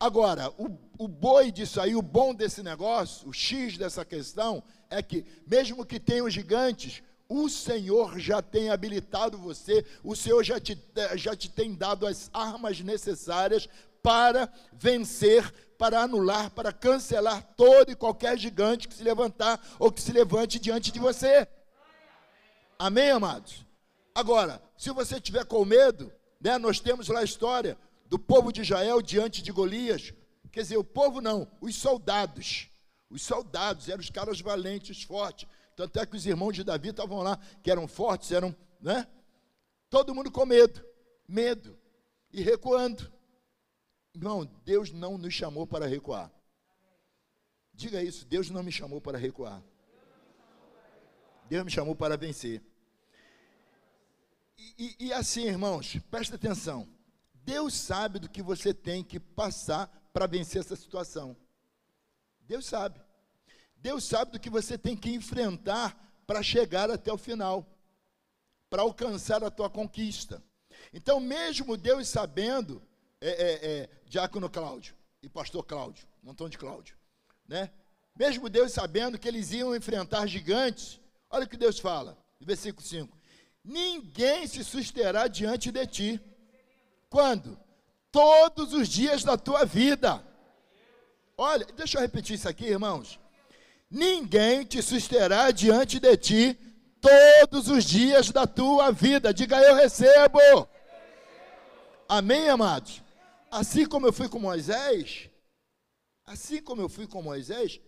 Agora, 0.00 0.50
o, 0.58 0.76
o 0.98 1.06
boi 1.06 1.52
disso 1.52 1.80
aí, 1.80 1.94
o 1.94 2.02
bom 2.02 2.34
desse 2.34 2.62
negócio, 2.62 3.28
o 3.28 3.32
X 3.32 3.78
dessa 3.78 4.04
questão, 4.04 4.62
é 4.90 5.02
que, 5.02 5.24
mesmo 5.46 5.86
que 5.86 6.00
tenham 6.00 6.28
gigantes, 6.28 7.02
o 7.28 7.48
Senhor 7.48 8.18
já 8.18 8.42
tem 8.42 8.70
habilitado 8.70 9.38
você, 9.38 9.84
o 10.02 10.16
Senhor 10.16 10.42
já 10.42 10.58
te, 10.58 10.78
já 11.14 11.36
te 11.36 11.48
tem 11.48 11.74
dado 11.74 12.06
as 12.06 12.30
armas 12.32 12.80
necessárias 12.80 13.68
para 14.02 14.52
vencer 14.72 15.52
para 15.82 16.00
anular, 16.00 16.48
para 16.52 16.72
cancelar 16.72 17.42
todo 17.56 17.90
e 17.90 17.96
qualquer 17.96 18.38
gigante 18.38 18.86
que 18.86 18.94
se 18.94 19.02
levantar 19.02 19.60
ou 19.80 19.90
que 19.90 20.00
se 20.00 20.12
levante 20.12 20.60
diante 20.60 20.92
de 20.92 21.00
você. 21.00 21.48
Amém, 22.78 23.10
amados? 23.10 23.66
Agora, 24.14 24.62
se 24.78 24.92
você 24.92 25.20
tiver 25.20 25.44
com 25.44 25.64
medo, 25.64 26.12
né, 26.40 26.56
nós 26.56 26.78
temos 26.78 27.08
lá 27.08 27.18
a 27.18 27.24
história 27.24 27.76
do 28.06 28.16
povo 28.16 28.52
de 28.52 28.60
Israel 28.60 29.02
diante 29.02 29.42
de 29.42 29.50
Golias. 29.50 30.14
Quer 30.52 30.60
dizer, 30.60 30.76
o 30.76 30.84
povo 30.84 31.20
não, 31.20 31.50
os 31.60 31.74
soldados. 31.74 32.68
Os 33.10 33.22
soldados 33.22 33.88
eram 33.88 34.02
os 34.02 34.08
caras 34.08 34.40
valentes, 34.40 35.02
fortes. 35.02 35.48
Tanto 35.74 35.98
é 35.98 36.06
que 36.06 36.14
os 36.14 36.24
irmãos 36.24 36.52
de 36.52 36.62
Davi 36.62 36.90
estavam 36.90 37.22
lá, 37.22 37.36
que 37.60 37.72
eram 37.72 37.88
fortes, 37.88 38.30
eram, 38.30 38.54
né? 38.80 39.04
Todo 39.90 40.14
mundo 40.14 40.30
com 40.30 40.46
medo, 40.46 40.80
medo, 41.26 41.76
e 42.32 42.40
recuando. 42.40 43.12
Irmão, 44.14 44.44
Deus 44.64 44.92
não 44.92 45.16
nos 45.16 45.32
chamou 45.32 45.66
para 45.66 45.86
recuar. 45.86 46.30
Diga 47.72 48.02
isso, 48.02 48.26
Deus 48.26 48.50
não 48.50 48.62
me 48.62 48.70
chamou 48.70 49.00
para 49.00 49.18
recuar. 49.18 49.62
Deus 51.48 51.64
me 51.64 51.70
chamou 51.70 51.94
para 51.94 52.16
vencer. 52.16 52.62
e, 54.56 54.96
e 55.06 55.12
assim, 55.12 55.44
irmãos, 55.44 55.96
presta 56.10 56.36
atenção. 56.36 56.88
Deus 57.44 57.74
sabe 57.74 58.18
do 58.18 58.28
que 58.28 58.42
você 58.42 58.72
tem 58.72 59.02
que 59.02 59.18
passar 59.18 59.88
para 60.12 60.26
vencer 60.26 60.60
essa 60.60 60.76
situação. 60.76 61.36
Deus 62.40 62.66
sabe. 62.66 63.00
Deus 63.76 64.04
sabe 64.04 64.32
do 64.32 64.40
que 64.40 64.50
você 64.50 64.78
tem 64.78 64.96
que 64.96 65.10
enfrentar 65.10 65.98
para 66.26 66.42
chegar 66.42 66.90
até 66.90 67.12
o 67.12 67.18
final, 67.18 67.66
para 68.70 68.82
alcançar 68.82 69.42
a 69.42 69.50
tua 69.50 69.68
conquista. 69.68 70.42
Então, 70.92 71.18
mesmo 71.18 71.76
Deus 71.76 72.08
sabendo, 72.08 72.80
é, 73.22 73.30
é, 73.30 73.70
é, 73.70 73.88
Diácono 74.06 74.50
Cláudio 74.50 74.94
e 75.22 75.28
Pastor 75.28 75.64
Cláudio, 75.64 76.06
montão 76.22 76.48
de 76.48 76.58
Cláudio, 76.58 76.96
né? 77.46 77.70
Mesmo 78.16 78.50
Deus 78.50 78.72
sabendo 78.72 79.18
que 79.18 79.28
eles 79.28 79.52
iam 79.52 79.74
enfrentar 79.74 80.26
gigantes, 80.26 81.00
olha 81.30 81.44
o 81.44 81.48
que 81.48 81.56
Deus 81.56 81.78
fala, 81.78 82.18
versículo 82.40 82.84
5: 82.84 83.16
Ninguém 83.64 84.46
se 84.46 84.64
susterá 84.64 85.28
diante 85.28 85.70
de 85.70 85.86
ti. 85.86 86.20
Quando? 87.08 87.58
Todos 88.10 88.72
os 88.72 88.88
dias 88.88 89.22
da 89.22 89.36
tua 89.36 89.64
vida. 89.64 90.22
Olha, 91.38 91.64
deixa 91.76 91.96
eu 91.96 92.02
repetir 92.02 92.34
isso 92.34 92.48
aqui, 92.48 92.66
irmãos. 92.66 93.18
Ninguém 93.90 94.64
te 94.64 94.82
susterá 94.82 95.50
diante 95.50 96.00
de 96.00 96.16
ti 96.16 96.58
todos 97.00 97.68
os 97.68 97.84
dias 97.84 98.30
da 98.30 98.46
tua 98.46 98.90
vida. 98.90 99.32
Diga 99.32 99.60
eu 99.60 99.74
recebo. 99.74 100.68
Amém, 102.08 102.48
amados? 102.48 103.02
Assim 103.52 103.84
como 103.84 104.06
eu 104.06 104.14
fui 104.14 104.30
com 104.30 104.38
Moisés, 104.38 105.28
assim 106.24 106.62
como 106.62 106.80
eu 106.80 106.88
fui 106.88 107.06
com 107.06 107.20
Moisés, 107.20 107.78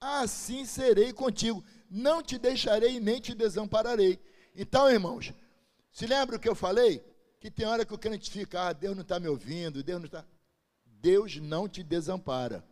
assim 0.00 0.64
serei 0.64 1.12
contigo. 1.12 1.62
Não 1.90 2.22
te 2.22 2.38
deixarei 2.38 2.98
nem 2.98 3.20
te 3.20 3.34
desampararei. 3.34 4.18
Então, 4.56 4.90
irmãos, 4.90 5.34
se 5.92 6.06
lembra 6.06 6.36
o 6.36 6.40
que 6.40 6.48
eu 6.48 6.54
falei? 6.54 7.04
Que 7.38 7.50
tem 7.50 7.66
hora 7.66 7.84
que 7.84 7.92
o 7.92 7.98
crente 7.98 8.30
fica, 8.30 8.68
ah, 8.68 8.72
Deus 8.72 8.96
não 8.96 9.02
está 9.02 9.20
me 9.20 9.28
ouvindo, 9.28 9.82
Deus 9.82 10.00
não 10.00 10.06
está. 10.06 10.24
Deus 10.86 11.36
não 11.36 11.68
te 11.68 11.82
desampara. 11.82 12.64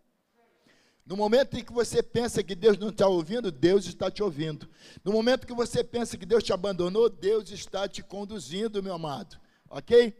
No 1.04 1.18
momento 1.18 1.54
em 1.54 1.62
que 1.62 1.72
você 1.72 2.02
pensa 2.02 2.42
que 2.42 2.54
Deus 2.54 2.78
não 2.78 2.88
está 2.88 3.06
ouvindo, 3.06 3.52
Deus 3.52 3.84
está 3.84 4.10
te 4.10 4.22
ouvindo. 4.22 4.66
No 5.04 5.12
momento 5.12 5.46
que 5.46 5.52
você 5.54 5.84
pensa 5.84 6.16
que 6.16 6.24
Deus 6.24 6.42
te 6.42 6.54
abandonou, 6.54 7.10
Deus 7.10 7.50
está 7.50 7.86
te 7.86 8.02
conduzindo, 8.02 8.82
meu 8.82 8.94
amado. 8.94 9.38
Ok? 9.68 10.14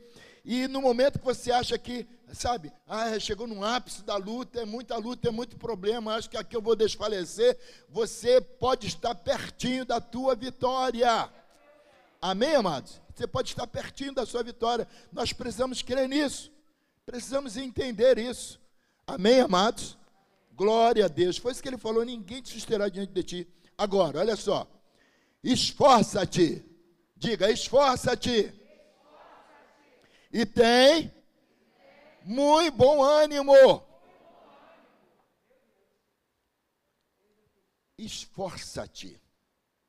E 0.51 0.66
no 0.66 0.81
momento 0.81 1.18
que 1.18 1.24
você 1.26 1.53
acha 1.53 1.76
que, 1.76 2.07
sabe, 2.35 2.72
ah, 2.87 3.18
chegou 3.18 3.47
no 3.47 3.64
ápice 3.64 4.03
da 4.03 4.16
luta, 4.16 4.61
é 4.61 4.64
muita 4.64 4.97
luta, 4.97 5.29
é 5.29 5.31
muito 5.31 5.57
problema, 5.57 6.14
acho 6.14 6.29
que 6.29 6.37
aqui 6.37 6.55
eu 6.55 6.62
vou 6.62 6.76
desfalecer, 6.76 7.59
você 7.89 8.41
pode 8.41 8.87
estar 8.87 9.14
pertinho 9.14 9.85
da 9.85 10.01
tua 10.01 10.35
vitória. 10.35 11.31
Amém, 12.20 12.55
amados? 12.55 13.01
Você 13.14 13.26
pode 13.26 13.49
estar 13.49 13.66
pertinho 13.66 14.12
da 14.12 14.26
sua 14.26 14.43
vitória. 14.43 14.87
Nós 15.12 15.33
precisamos 15.33 15.83
crer 15.83 16.09
nisso. 16.09 16.53
Precisamos 17.07 17.57
entender 17.57 18.18
isso. 18.18 18.61
Amém, 19.07 19.41
amados? 19.41 19.97
Glória 20.53 21.05
a 21.05 21.09
Deus. 21.09 21.37
Foi 21.37 21.53
isso 21.53 21.62
que 21.62 21.68
ele 21.68 21.79
falou: 21.79 22.05
ninguém 22.05 22.43
te 22.43 22.53
susterá 22.53 22.89
diante 22.89 23.12
de 23.12 23.22
ti. 23.22 23.49
Agora, 23.76 24.18
olha 24.18 24.37
só. 24.37 24.68
Esforça-te. 25.43 26.64
Diga, 27.16 27.51
esforça-te. 27.51 28.53
e 30.33 30.45
tem 30.45 31.12
muito 32.25 32.77
bom 32.77 33.03
ânimo. 33.03 33.55
Esforça-te. 37.97 39.21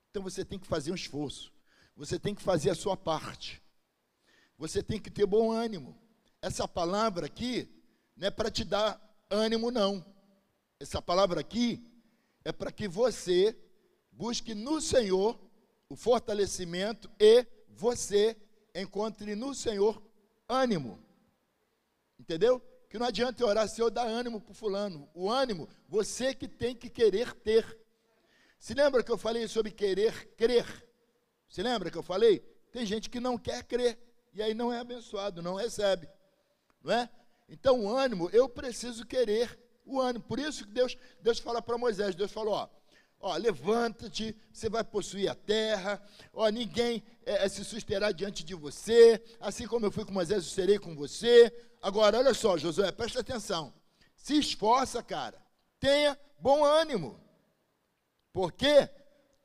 Então 0.09 0.23
você 0.23 0.43
tem 0.43 0.57
que 0.57 0.67
fazer 0.67 0.91
um 0.91 0.95
esforço. 0.95 1.53
Você 1.95 2.17
tem 2.17 2.33
que 2.33 2.41
fazer 2.41 2.69
a 2.69 2.75
sua 2.75 2.97
parte. 2.97 3.61
Você 4.57 4.81
tem 4.81 4.99
que 4.99 5.11
ter 5.11 5.25
bom 5.25 5.51
ânimo. 5.51 5.97
Essa 6.41 6.67
palavra 6.67 7.25
aqui 7.25 7.69
não 8.15 8.27
é 8.27 8.31
para 8.31 8.49
te 8.49 8.63
dar 8.63 8.99
ânimo, 9.29 9.69
não. 9.69 10.03
Essa 10.79 11.01
palavra 11.01 11.41
aqui 11.41 11.85
é 12.43 12.51
para 12.51 12.71
que 12.71 12.87
você 12.87 13.55
busque 14.11 14.55
no 14.55 14.81
Senhor 14.81 15.39
o 15.87 15.95
fortalecimento 15.95 17.09
e 17.19 17.45
você 17.69 18.35
encontre 18.73 19.35
no 19.35 19.53
Senhor 19.53 20.01
ânimo. 20.47 20.99
Entendeu? 22.29 22.61
Que 22.87 22.99
não 22.99 23.07
adianta 23.07 23.43
orar, 23.43 23.67
Senhor, 23.67 23.89
dá 23.89 24.03
ânimo 24.03 24.39
para 24.39 24.53
fulano. 24.53 25.09
O 25.15 25.31
ânimo, 25.31 25.67
você 25.87 26.31
que 26.31 26.47
tem 26.47 26.75
que 26.75 26.87
querer 26.87 27.33
ter. 27.33 27.65
Se 28.59 28.75
lembra 28.75 29.01
que 29.01 29.11
eu 29.11 29.17
falei 29.17 29.47
sobre 29.47 29.71
querer 29.71 30.35
crer? 30.35 30.63
Se 31.47 31.63
lembra 31.63 31.89
que 31.89 31.97
eu 31.97 32.03
falei? 32.03 32.39
Tem 32.71 32.85
gente 32.85 33.09
que 33.09 33.19
não 33.19 33.35
quer 33.35 33.63
crer 33.63 33.97
e 34.31 34.43
aí 34.43 34.53
não 34.53 34.71
é 34.71 34.77
abençoado, 34.77 35.41
não 35.41 35.55
recebe. 35.55 36.07
Não 36.83 36.93
é? 36.93 37.09
Então, 37.49 37.83
o 37.83 37.97
ânimo, 37.97 38.29
eu 38.29 38.47
preciso 38.47 39.07
querer 39.07 39.59
o 39.83 39.99
ânimo. 39.99 40.23
Por 40.23 40.37
isso 40.37 40.67
que 40.67 40.71
Deus, 40.71 40.95
Deus 41.19 41.39
fala 41.39 41.63
para 41.63 41.79
Moisés, 41.79 42.13
Deus 42.13 42.31
falou, 42.31 42.53
ó, 42.53 42.69
ó 43.19 43.35
levanta-te, 43.35 44.35
você 44.51 44.69
vai 44.69 44.83
possuir 44.83 45.29
a 45.29 45.35
terra, 45.35 46.01
ó, 46.33 46.47
ninguém 46.49 47.03
é, 47.25 47.45
é, 47.45 47.49
se 47.49 47.63
susterá 47.65 48.11
diante 48.11 48.43
de 48.43 48.55
você, 48.55 49.21
assim 49.39 49.67
como 49.67 49.85
eu 49.85 49.91
fui 49.91 50.05
com 50.05 50.13
Moisés, 50.13 50.43
eu 50.43 50.49
serei 50.49 50.79
com 50.79 50.95
você. 50.95 51.53
Agora, 51.81 52.17
olha 52.17 52.33
só, 52.33 52.57
Josué, 52.57 52.91
presta 52.91 53.19
atenção, 53.19 53.73
se 54.15 54.37
esforça, 54.37 55.03
cara, 55.03 55.41
tenha 55.79 56.17
bom 56.39 56.63
ânimo, 56.63 57.19
porque 58.31 58.89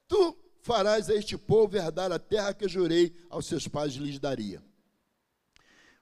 tu 0.06 0.36
farás 0.60 1.10
a 1.10 1.14
este 1.14 1.36
povo 1.36 1.76
herdar 1.76 2.12
a 2.12 2.18
terra 2.18 2.54
que 2.54 2.64
eu 2.64 2.68
jurei 2.68 3.14
aos 3.28 3.46
seus 3.46 3.68
pais 3.68 3.94
lhes 3.94 4.18
daria. 4.18 4.62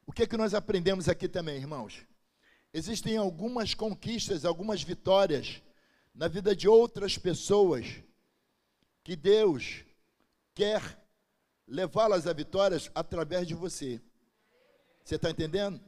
O 0.06 0.12
que 0.12 0.24
é 0.24 0.26
que 0.26 0.36
nós 0.36 0.52
aprendemos 0.52 1.08
aqui 1.08 1.28
também, 1.28 1.56
irmãos? 1.56 2.06
Existem 2.74 3.16
algumas 3.16 3.74
conquistas, 3.74 4.44
algumas 4.44 4.82
vitórias 4.82 5.62
na 6.14 6.28
vida 6.28 6.54
de 6.54 6.68
outras 6.68 7.16
pessoas 7.16 7.86
que 9.02 9.16
Deus 9.16 9.84
quer 10.54 10.98
levá-las 11.66 12.26
a 12.26 12.32
vitórias 12.32 12.90
através 12.94 13.46
de 13.46 13.54
você. 13.54 14.00
Você 15.04 15.16
está 15.16 15.30
entendendo? 15.30 15.80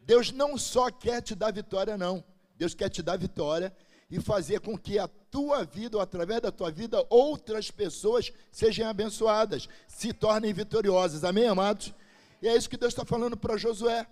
Deus 0.00 0.30
não 0.30 0.56
só 0.56 0.90
quer 0.90 1.22
te 1.22 1.34
dar 1.34 1.52
vitória, 1.52 1.96
não. 1.96 2.24
Deus 2.56 2.74
quer 2.74 2.88
te 2.88 3.02
dar 3.02 3.16
vitória 3.16 3.74
e 4.10 4.20
fazer 4.20 4.60
com 4.60 4.76
que 4.76 4.98
a 4.98 5.08
tua 5.08 5.64
vida, 5.64 5.96
ou 5.96 6.02
através 6.02 6.40
da 6.40 6.50
tua 6.50 6.70
vida, 6.70 7.04
outras 7.10 7.70
pessoas 7.70 8.32
sejam 8.50 8.88
abençoadas, 8.88 9.68
se 9.86 10.12
tornem 10.12 10.52
vitoriosas. 10.52 11.24
Amém, 11.24 11.46
amados? 11.46 11.92
E 12.40 12.48
é 12.48 12.56
isso 12.56 12.70
que 12.70 12.76
Deus 12.76 12.92
está 12.92 13.04
falando 13.04 13.36
para 13.36 13.56
Josué, 13.56 14.06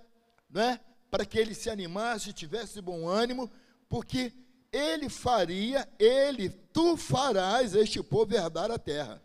não 0.51 0.62
é? 0.62 0.80
para 1.11 1.24
que 1.24 1.39
ele 1.39 1.55
se 1.55 1.70
animasse, 1.70 2.32
tivesse 2.32 2.80
bom 2.80 3.09
ânimo, 3.09 3.51
porque 3.89 4.32
ele 4.77 5.09
faria, 5.09 5.89
ele, 5.99 6.51
tu 6.51 6.97
farás 6.97 7.74
este 7.74 8.03
povo 8.03 8.35
herdar 8.35 8.70
a 8.70 8.79
terra, 8.79 9.22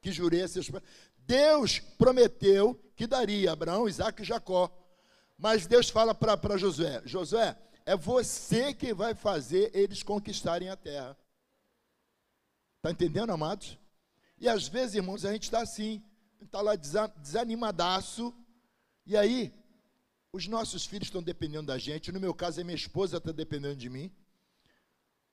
que 0.00 0.12
jurei 0.12 0.42
a 0.42 0.48
seus 0.48 0.70
Deus 1.16 1.78
prometeu 1.78 2.74
que 2.96 3.06
daria 3.06 3.52
Abraão, 3.52 3.88
Isaac 3.88 4.20
e 4.20 4.24
Jacó. 4.24 4.70
Mas 5.38 5.66
Deus 5.66 5.88
fala 5.88 6.14
para 6.14 6.58
Josué: 6.58 7.02
Josué, 7.04 7.56
é 7.86 7.96
você 7.96 8.74
que 8.74 8.92
vai 8.92 9.14
fazer 9.14 9.70
eles 9.74 10.02
conquistarem 10.02 10.68
a 10.68 10.76
terra. 10.76 11.16
Está 12.76 12.90
entendendo, 12.90 13.30
amados? 13.30 13.78
E 14.38 14.48
às 14.48 14.66
vezes, 14.68 14.96
irmãos, 14.96 15.24
a 15.24 15.32
gente 15.32 15.44
está 15.44 15.60
assim, 15.60 16.02
está 16.40 16.60
lá 16.60 16.74
desanimadaço, 16.74 18.34
e 19.06 19.16
aí 19.16 19.52
os 20.32 20.46
nossos 20.46 20.86
filhos 20.86 21.08
estão 21.08 21.22
dependendo 21.22 21.66
da 21.66 21.78
gente. 21.78 22.12
No 22.12 22.20
meu 22.20 22.34
caso, 22.34 22.60
a 22.60 22.64
minha 22.64 22.76
esposa 22.76 23.18
está 23.18 23.32
dependendo 23.32 23.76
de 23.76 23.88
mim. 23.88 24.10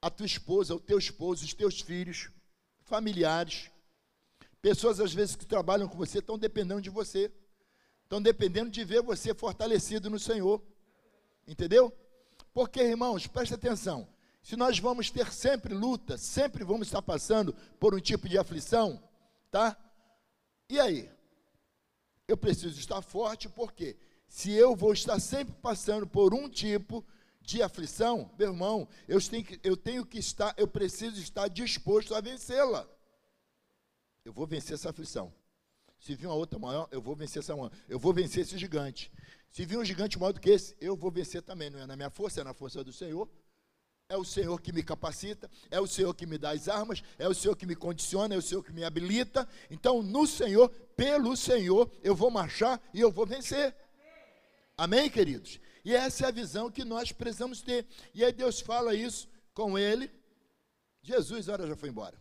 A 0.02 0.10
tua 0.10 0.26
esposa, 0.26 0.76
o 0.76 0.80
teu 0.80 0.98
esposo, 0.98 1.46
os 1.46 1.54
teus 1.54 1.82
filhos, 1.82 2.30
familiares. 2.84 3.70
Pessoas, 4.62 5.00
às 5.00 5.14
vezes, 5.14 5.36
que 5.36 5.46
trabalham 5.46 5.88
com 5.88 5.98
você 5.98 6.20
estão 6.20 6.38
dependendo 6.38 6.82
de 6.82 6.90
você. 6.90 7.32
Estão 8.04 8.22
dependendo 8.22 8.70
de 8.70 8.84
ver 8.84 9.02
você 9.02 9.34
fortalecido 9.34 10.10
no 10.10 10.20
Senhor. 10.20 10.62
Entendeu? 11.48 11.92
Porque, 12.54 12.82
irmãos, 12.82 13.28
presta 13.28 13.56
atenção. 13.56 14.08
Se 14.42 14.56
nós 14.56 14.80
vamos 14.80 15.10
ter 15.10 15.32
sempre 15.32 15.74
luta, 15.74 16.18
sempre 16.18 16.64
vamos 16.64 16.88
estar 16.88 17.02
passando 17.02 17.54
por 17.80 17.94
um 17.94 18.00
tipo 18.00 18.30
de 18.30 18.38
aflição, 18.38 19.02
tá? 19.52 19.78
E 20.70 20.80
aí? 20.80 21.12
Eu 22.28 22.38
preciso 22.38 22.80
estar 22.80 23.02
forte, 23.02 23.50
por 23.50 23.74
quê? 23.74 23.98
se 24.28 24.52
eu 24.52 24.76
vou 24.76 24.94
estar 24.94 25.20
sempre 25.20 25.56
passando 25.62 26.06
por 26.06 26.34
um 26.34 26.50
tipo 26.50 27.04
de 27.04 27.08
aflição, 27.62 28.30
meu 28.38 28.50
irmão, 28.50 28.88
eu 29.08 29.22
tenho 29.22 29.44
que, 29.44 29.60
eu 29.64 29.78
tenho 29.78 30.06
que 30.06 30.20
estar, 30.20 30.54
eu 30.58 30.68
preciso 30.68 31.22
estar 31.22 31.48
disposto 31.48 32.14
a 32.14 32.20
vencê-la. 32.20 32.88
Eu 34.26 34.34
vou 34.34 34.46
vencer 34.46 34.74
essa 34.74 34.90
aflição. 34.90 35.34
Se 36.00 36.14
vir 36.16 36.28
uma 36.28 36.36
outra 36.36 36.60
maior, 36.60 36.88
eu 36.92 37.02
vou 37.02 37.16
vencer 37.16 37.42
essa. 37.42 37.54
Eu 37.88 37.98
vou 37.98 38.14
vencer 38.14 38.44
esse 38.44 38.58
gigante. 38.58 39.12
Se 39.50 39.66
vir 39.66 39.78
um 39.78 39.86
gigante 39.86 40.20
maior 40.20 40.34
do 40.34 40.42
que 40.42 40.50
esse, 40.50 40.76
eu 40.82 40.96
vou 40.96 41.10
vencer 41.10 41.42
também. 41.42 41.70
Não 41.70 41.80
é 41.80 41.86
na 41.86 41.96
minha 41.96 42.10
força, 42.10 42.42
é 42.42 42.44
na 42.44 42.54
força 42.54 42.84
do 42.84 42.92
Senhor. 42.92 43.30
é 44.10 44.16
o 44.16 44.24
Senhor 44.24 44.62
que 44.62 44.72
me 44.72 44.84
capacita, 44.84 45.50
é 45.70 45.82
o 45.82 45.88
Senhor 45.88 46.14
que 46.14 46.26
me 46.26 46.38
dá 46.38 46.52
as 46.52 46.70
armas, 46.70 47.04
é 47.18 47.28
o 47.28 47.34
Senhor 47.34 47.56
que 47.56 47.66
me 47.66 47.76
condiciona, 47.76 48.36
é 48.36 48.38
o 48.38 48.42
Senhor 48.42 48.64
que 48.64 48.72
me 48.72 48.84
habilita. 48.84 49.48
Então, 49.70 50.02
no 50.02 50.26
Senhor, 50.26 50.70
pelo 50.96 51.36
Senhor, 51.36 51.92
eu 52.04 52.16
vou 52.16 52.32
marchar 52.32 52.82
e 52.94 53.02
eu 53.02 53.12
vou 53.12 53.26
vencer. 53.26 53.76
Amém, 54.78 55.10
queridos? 55.10 55.60
E 55.88 55.96
essa 55.96 56.26
é 56.26 56.28
a 56.28 56.32
visão 56.32 56.70
que 56.70 56.84
nós 56.84 57.14
precisamos 57.14 57.62
ter. 57.62 57.88
E 58.14 58.22
aí 58.22 58.34
Deus 58.34 58.60
fala 58.60 58.94
isso 58.94 59.26
com 59.54 59.80
ele. 59.80 60.12
Jesus, 61.02 61.48
ora, 61.48 61.66
já 61.66 61.78
foi 61.78 61.88
embora. 61.88 62.20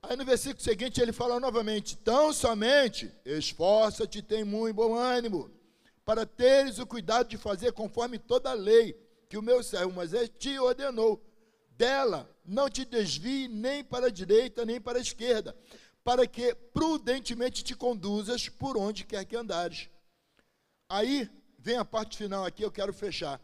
Aí 0.00 0.16
no 0.16 0.24
versículo 0.24 0.62
seguinte 0.62 1.02
ele 1.02 1.12
fala 1.12 1.38
novamente: 1.38 1.98
Tão 1.98 2.32
somente 2.32 3.12
esforça-te, 3.26 4.22
tem 4.22 4.42
muito 4.42 4.74
bom 4.74 4.94
ânimo, 4.94 5.50
para 6.02 6.24
teres 6.24 6.78
o 6.78 6.86
cuidado 6.86 7.28
de 7.28 7.36
fazer 7.36 7.74
conforme 7.74 8.18
toda 8.18 8.48
a 8.52 8.54
lei 8.54 8.98
que 9.28 9.36
o 9.36 9.42
meu 9.42 9.62
servo 9.62 9.92
Moisés 9.92 10.30
te 10.38 10.58
ordenou. 10.58 11.22
Dela 11.76 12.34
não 12.42 12.70
te 12.70 12.86
desvie 12.86 13.48
nem 13.48 13.84
para 13.84 14.06
a 14.06 14.10
direita 14.10 14.64
nem 14.64 14.80
para 14.80 14.96
a 14.96 15.02
esquerda, 15.02 15.54
para 16.02 16.26
que 16.26 16.54
prudentemente 16.72 17.62
te 17.62 17.76
conduzas 17.76 18.48
por 18.48 18.78
onde 18.78 19.04
quer 19.04 19.26
que 19.26 19.36
andares. 19.36 19.90
Aí 20.88 21.28
vem 21.64 21.78
a 21.78 21.84
parte 21.84 22.18
final 22.18 22.44
aqui, 22.44 22.62
eu 22.62 22.70
quero 22.70 22.92
fechar. 22.92 23.40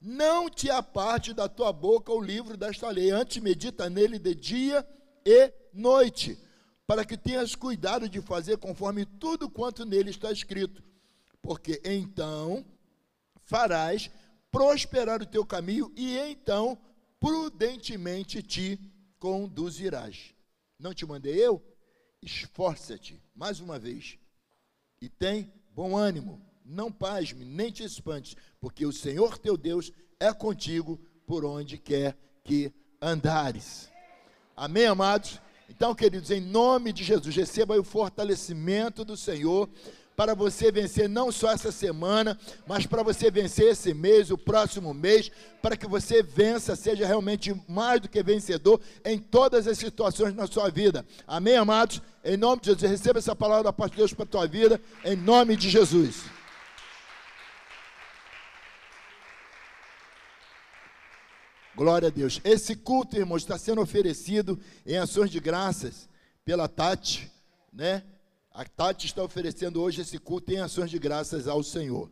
Não 0.00 0.48
te 0.48 0.70
aparte 0.70 1.34
da 1.34 1.48
tua 1.50 1.70
boca 1.70 2.10
o 2.10 2.20
livro 2.20 2.56
desta 2.56 2.88
lei, 2.88 3.10
antes 3.10 3.42
medita 3.42 3.90
nele 3.90 4.18
de 4.18 4.34
dia 4.34 4.88
e 5.22 5.52
noite, 5.70 6.38
para 6.86 7.04
que 7.04 7.18
tenhas 7.18 7.54
cuidado 7.54 8.08
de 8.08 8.22
fazer 8.22 8.56
conforme 8.56 9.04
tudo 9.04 9.50
quanto 9.50 9.84
nele 9.84 10.08
está 10.08 10.32
escrito, 10.32 10.82
porque 11.42 11.82
então 11.84 12.64
farás 13.42 14.10
prosperar 14.50 15.20
o 15.20 15.26
teu 15.26 15.44
caminho 15.44 15.92
e 15.94 16.16
então 16.16 16.78
prudentemente 17.20 18.42
te 18.42 18.80
conduzirás. 19.18 20.32
Não 20.78 20.94
te 20.94 21.04
mandei 21.04 21.34
eu? 21.34 21.62
Esforça-te, 22.22 23.22
mais 23.34 23.60
uma 23.60 23.78
vez, 23.78 24.18
e 25.02 25.08
tem 25.08 25.52
bom 25.74 25.94
ânimo, 25.94 26.47
não 26.68 26.92
pasme, 26.92 27.44
nem 27.44 27.70
te 27.70 27.82
espantes, 27.82 28.36
porque 28.60 28.84
o 28.84 28.92
Senhor 28.92 29.38
teu 29.38 29.56
Deus 29.56 29.90
é 30.20 30.32
contigo 30.32 31.00
por 31.26 31.44
onde 31.44 31.78
quer 31.78 32.16
que 32.44 32.72
andares. 33.00 33.90
Amém, 34.56 34.86
amados? 34.86 35.40
Então, 35.68 35.94
queridos, 35.94 36.30
em 36.30 36.40
nome 36.40 36.92
de 36.92 37.04
Jesus, 37.04 37.34
receba 37.34 37.78
o 37.78 37.84
fortalecimento 37.84 39.04
do 39.04 39.16
Senhor 39.16 39.68
para 40.16 40.34
você 40.34 40.72
vencer 40.72 41.08
não 41.08 41.30
só 41.30 41.52
essa 41.52 41.70
semana, 41.70 42.36
mas 42.66 42.84
para 42.84 43.04
você 43.04 43.30
vencer 43.30 43.70
esse 43.70 43.94
mês, 43.94 44.32
o 44.32 44.36
próximo 44.36 44.92
mês, 44.92 45.30
para 45.62 45.76
que 45.76 45.86
você 45.86 46.24
vença, 46.24 46.74
seja 46.74 47.06
realmente 47.06 47.54
mais 47.68 48.00
do 48.00 48.08
que 48.08 48.20
vencedor 48.20 48.80
em 49.04 49.18
todas 49.18 49.68
as 49.68 49.78
situações 49.78 50.34
na 50.34 50.48
sua 50.48 50.70
vida. 50.70 51.06
Amém, 51.24 51.56
amados? 51.56 52.02
Em 52.24 52.36
nome 52.36 52.60
de 52.60 52.70
Jesus, 52.70 52.90
receba 52.90 53.20
essa 53.20 53.36
palavra 53.36 53.64
da 53.64 53.72
parte 53.72 53.92
de 53.92 53.98
Deus 53.98 54.12
para 54.12 54.24
a 54.24 54.28
tua 54.28 54.46
vida, 54.48 54.80
em 55.04 55.14
nome 55.14 55.54
de 55.56 55.70
Jesus. 55.70 56.37
Glória 61.78 62.08
a 62.08 62.10
Deus. 62.10 62.40
Esse 62.42 62.74
culto, 62.74 63.16
irmãos, 63.16 63.42
está 63.42 63.56
sendo 63.56 63.80
oferecido 63.80 64.58
em 64.84 64.96
ações 64.96 65.30
de 65.30 65.38
graças 65.38 66.08
pela 66.44 66.66
Tati, 66.66 67.30
né? 67.72 68.02
A 68.50 68.64
Tati 68.64 69.06
está 69.06 69.22
oferecendo 69.22 69.80
hoje 69.80 70.00
esse 70.00 70.18
culto 70.18 70.50
em 70.50 70.58
ações 70.58 70.90
de 70.90 70.98
graças 70.98 71.46
ao 71.46 71.62
Senhor. 71.62 72.10